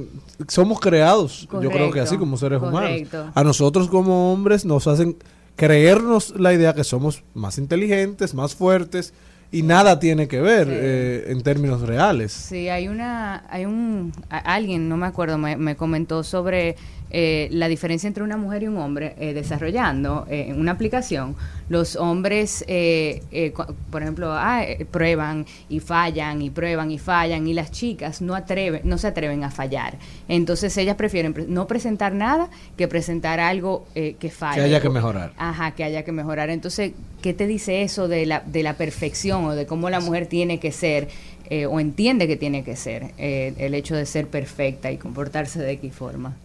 [0.48, 3.10] somos creados, yo creo que así como seres humanos.
[3.34, 5.16] A nosotros como hombres nos hacen
[5.56, 9.14] creernos la idea que somos más inteligentes, más fuertes
[9.52, 12.32] y nada tiene que ver eh, en términos reales.
[12.32, 16.76] Sí, hay una, hay un, alguien, no me acuerdo, me, me comentó sobre
[17.12, 21.36] eh, la diferencia entre una mujer y un hombre eh, desarrollando eh, una aplicación.
[21.70, 23.54] Los hombres, eh, eh,
[23.92, 28.34] por ejemplo, ah, eh, prueban y fallan y prueban y fallan y las chicas no
[28.36, 29.98] atreven, no se atreven a fallar.
[30.28, 34.56] Entonces ellas prefieren pre- no presentar nada que presentar algo eh, que falle.
[34.56, 35.32] Que haya que mejorar.
[35.38, 36.50] Ajá, que haya que mejorar.
[36.50, 40.26] Entonces, ¿qué te dice eso de la, de la perfección o de cómo la mujer
[40.26, 41.08] tiene que ser
[41.52, 45.60] eh, o entiende que tiene que ser eh, el hecho de ser perfecta y comportarse
[45.60, 46.36] de X forma?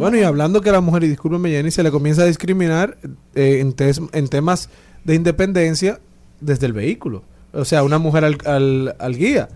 [0.00, 2.96] Bueno, y hablando que a la mujer, y discúlpeme Jenny, se le comienza a discriminar
[3.34, 4.68] eh, en, tes- en temas
[5.04, 5.98] de independencia
[6.40, 7.22] desde el vehículo.
[7.52, 9.48] O sea, una mujer al, al- al guía.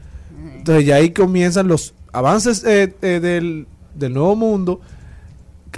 [0.56, 4.80] Entonces ya ahí comienzan los avances eh, eh, del, del nuevo mundo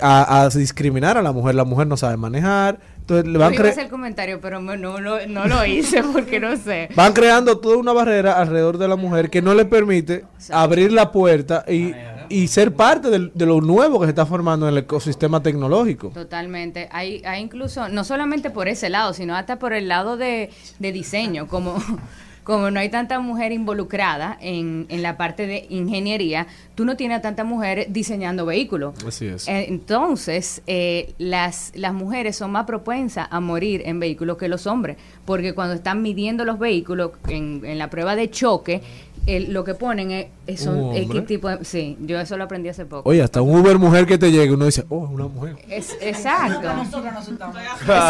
[0.01, 1.55] a, a discriminar a la mujer.
[1.55, 2.79] La mujer no sabe manejar.
[3.01, 5.47] Entonces le van, Yo iba a cre- hacer el comentario, pero me- no, no, no
[5.49, 6.89] lo hice porque no sé.
[6.95, 11.11] van creando toda una barrera alrededor de la mujer que no le permite abrir la
[11.11, 11.93] puerta y,
[12.31, 16.09] y ser parte del- de lo nuevo que se está formando en el ecosistema tecnológico.
[16.11, 16.89] Totalmente.
[16.93, 20.93] Hay, hay incluso, no solamente por ese lado, sino hasta por el lado de, de
[20.93, 21.75] diseño, como,
[22.45, 27.19] como no hay tanta mujer involucrada en, en la parte de ingeniería, tú no tienes
[27.19, 28.95] a tanta mujer diseñando vehículos.
[29.07, 29.47] Así es.
[29.47, 34.67] Eh, Entonces, eh, las, las mujeres son más propensas a morir en vehículos que los
[34.67, 34.97] hombres,
[35.27, 38.81] porque cuando están midiendo los vehículos en, en la prueba de choque,
[39.27, 40.95] el- lo que ponen es, es son.
[40.95, 41.65] X tipo de...
[41.65, 43.09] Sí, yo eso lo aprendí hace poco.
[43.09, 45.57] Oye, hasta un Uber mujer que te llegue, uno dice, oh, es una mujer.
[45.69, 46.69] Es, exacto.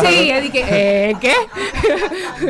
[0.07, 1.35] Sí, es de que, eh, ¿qué?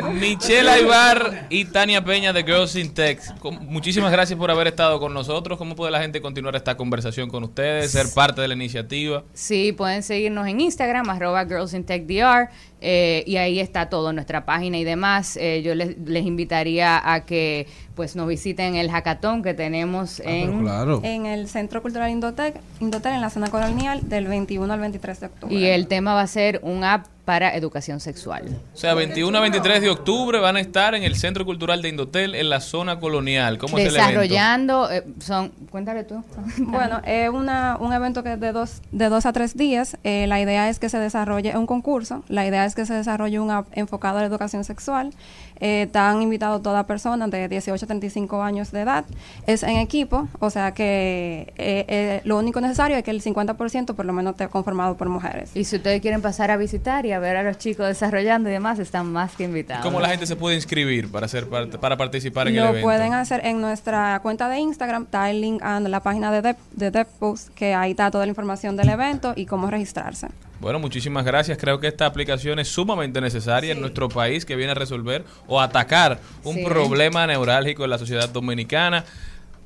[0.13, 3.19] Michelle Aybar y Tania Peña de Girls in Tech.
[3.61, 5.57] Muchísimas gracias por haber estado con nosotros.
[5.57, 9.23] ¿Cómo puede la gente continuar esta conversación con ustedes, ser parte de la iniciativa?
[9.33, 12.49] Sí, pueden seguirnos en Instagram, arroba Girls in Tech DR,
[12.81, 15.37] eh, y ahí está todo, nuestra página y demás.
[15.37, 20.67] Eh, yo les, les invitaría a que pues nos visiten el hackathon que tenemos en...
[21.03, 25.25] En el Centro Cultural Indotec, Indotel, en la zona colonial, del 21 al 23 de
[25.27, 25.55] octubre.
[25.55, 28.43] Y el tema va a ser un app para educación sexual.
[28.73, 31.87] O sea, 21 a 23 de octubre van a estar en el Centro Cultural de
[31.87, 33.57] Indotel en la zona colonial.
[33.57, 34.19] ¿Cómo es el evento?
[34.19, 36.21] Desarrollando, eh, son, cuéntale tú.
[36.57, 39.97] Bueno, es una, un evento que es de dos, de dos a tres días.
[40.03, 42.21] Eh, la idea es que se desarrolle un concurso.
[42.27, 45.13] La idea es que se desarrolle un app enfocado a la educación sexual.
[45.61, 49.05] Eh, están invitados todas personas de 18 a 35 años de edad.
[49.45, 53.93] Es en equipo, o sea que eh, eh, lo único necesario es que el 50%
[53.93, 55.51] por lo menos esté conformado por mujeres.
[55.55, 58.53] Y si ustedes quieren pasar a visitar y a ver a los chicos desarrollando y
[58.53, 59.85] demás, están más que invitados.
[59.85, 62.85] ¿Cómo la gente se puede inscribir para ser parte, para participar en el Lo evento?
[62.85, 66.57] pueden hacer en nuestra cuenta de Instagram, está el link a la página de Dep,
[66.71, 70.29] de DevPost, que ahí está toda la información del evento y cómo registrarse.
[70.61, 71.57] Bueno, muchísimas gracias.
[71.57, 75.59] Creo que esta aplicación es sumamente necesaria en nuestro país que viene a resolver o
[75.59, 76.63] atacar un Sí.
[76.63, 79.03] problema neurálgico en la sociedad dominicana.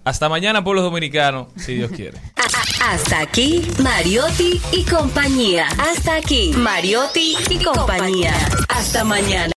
[0.04, 2.18] Hasta mañana, pueblo dominicano, si Dios quiere.
[2.82, 5.68] Hasta aquí, Mariotti y compañía.
[5.78, 8.34] Hasta aquí, Mariotti y compañía.
[8.70, 9.54] Hasta mañana.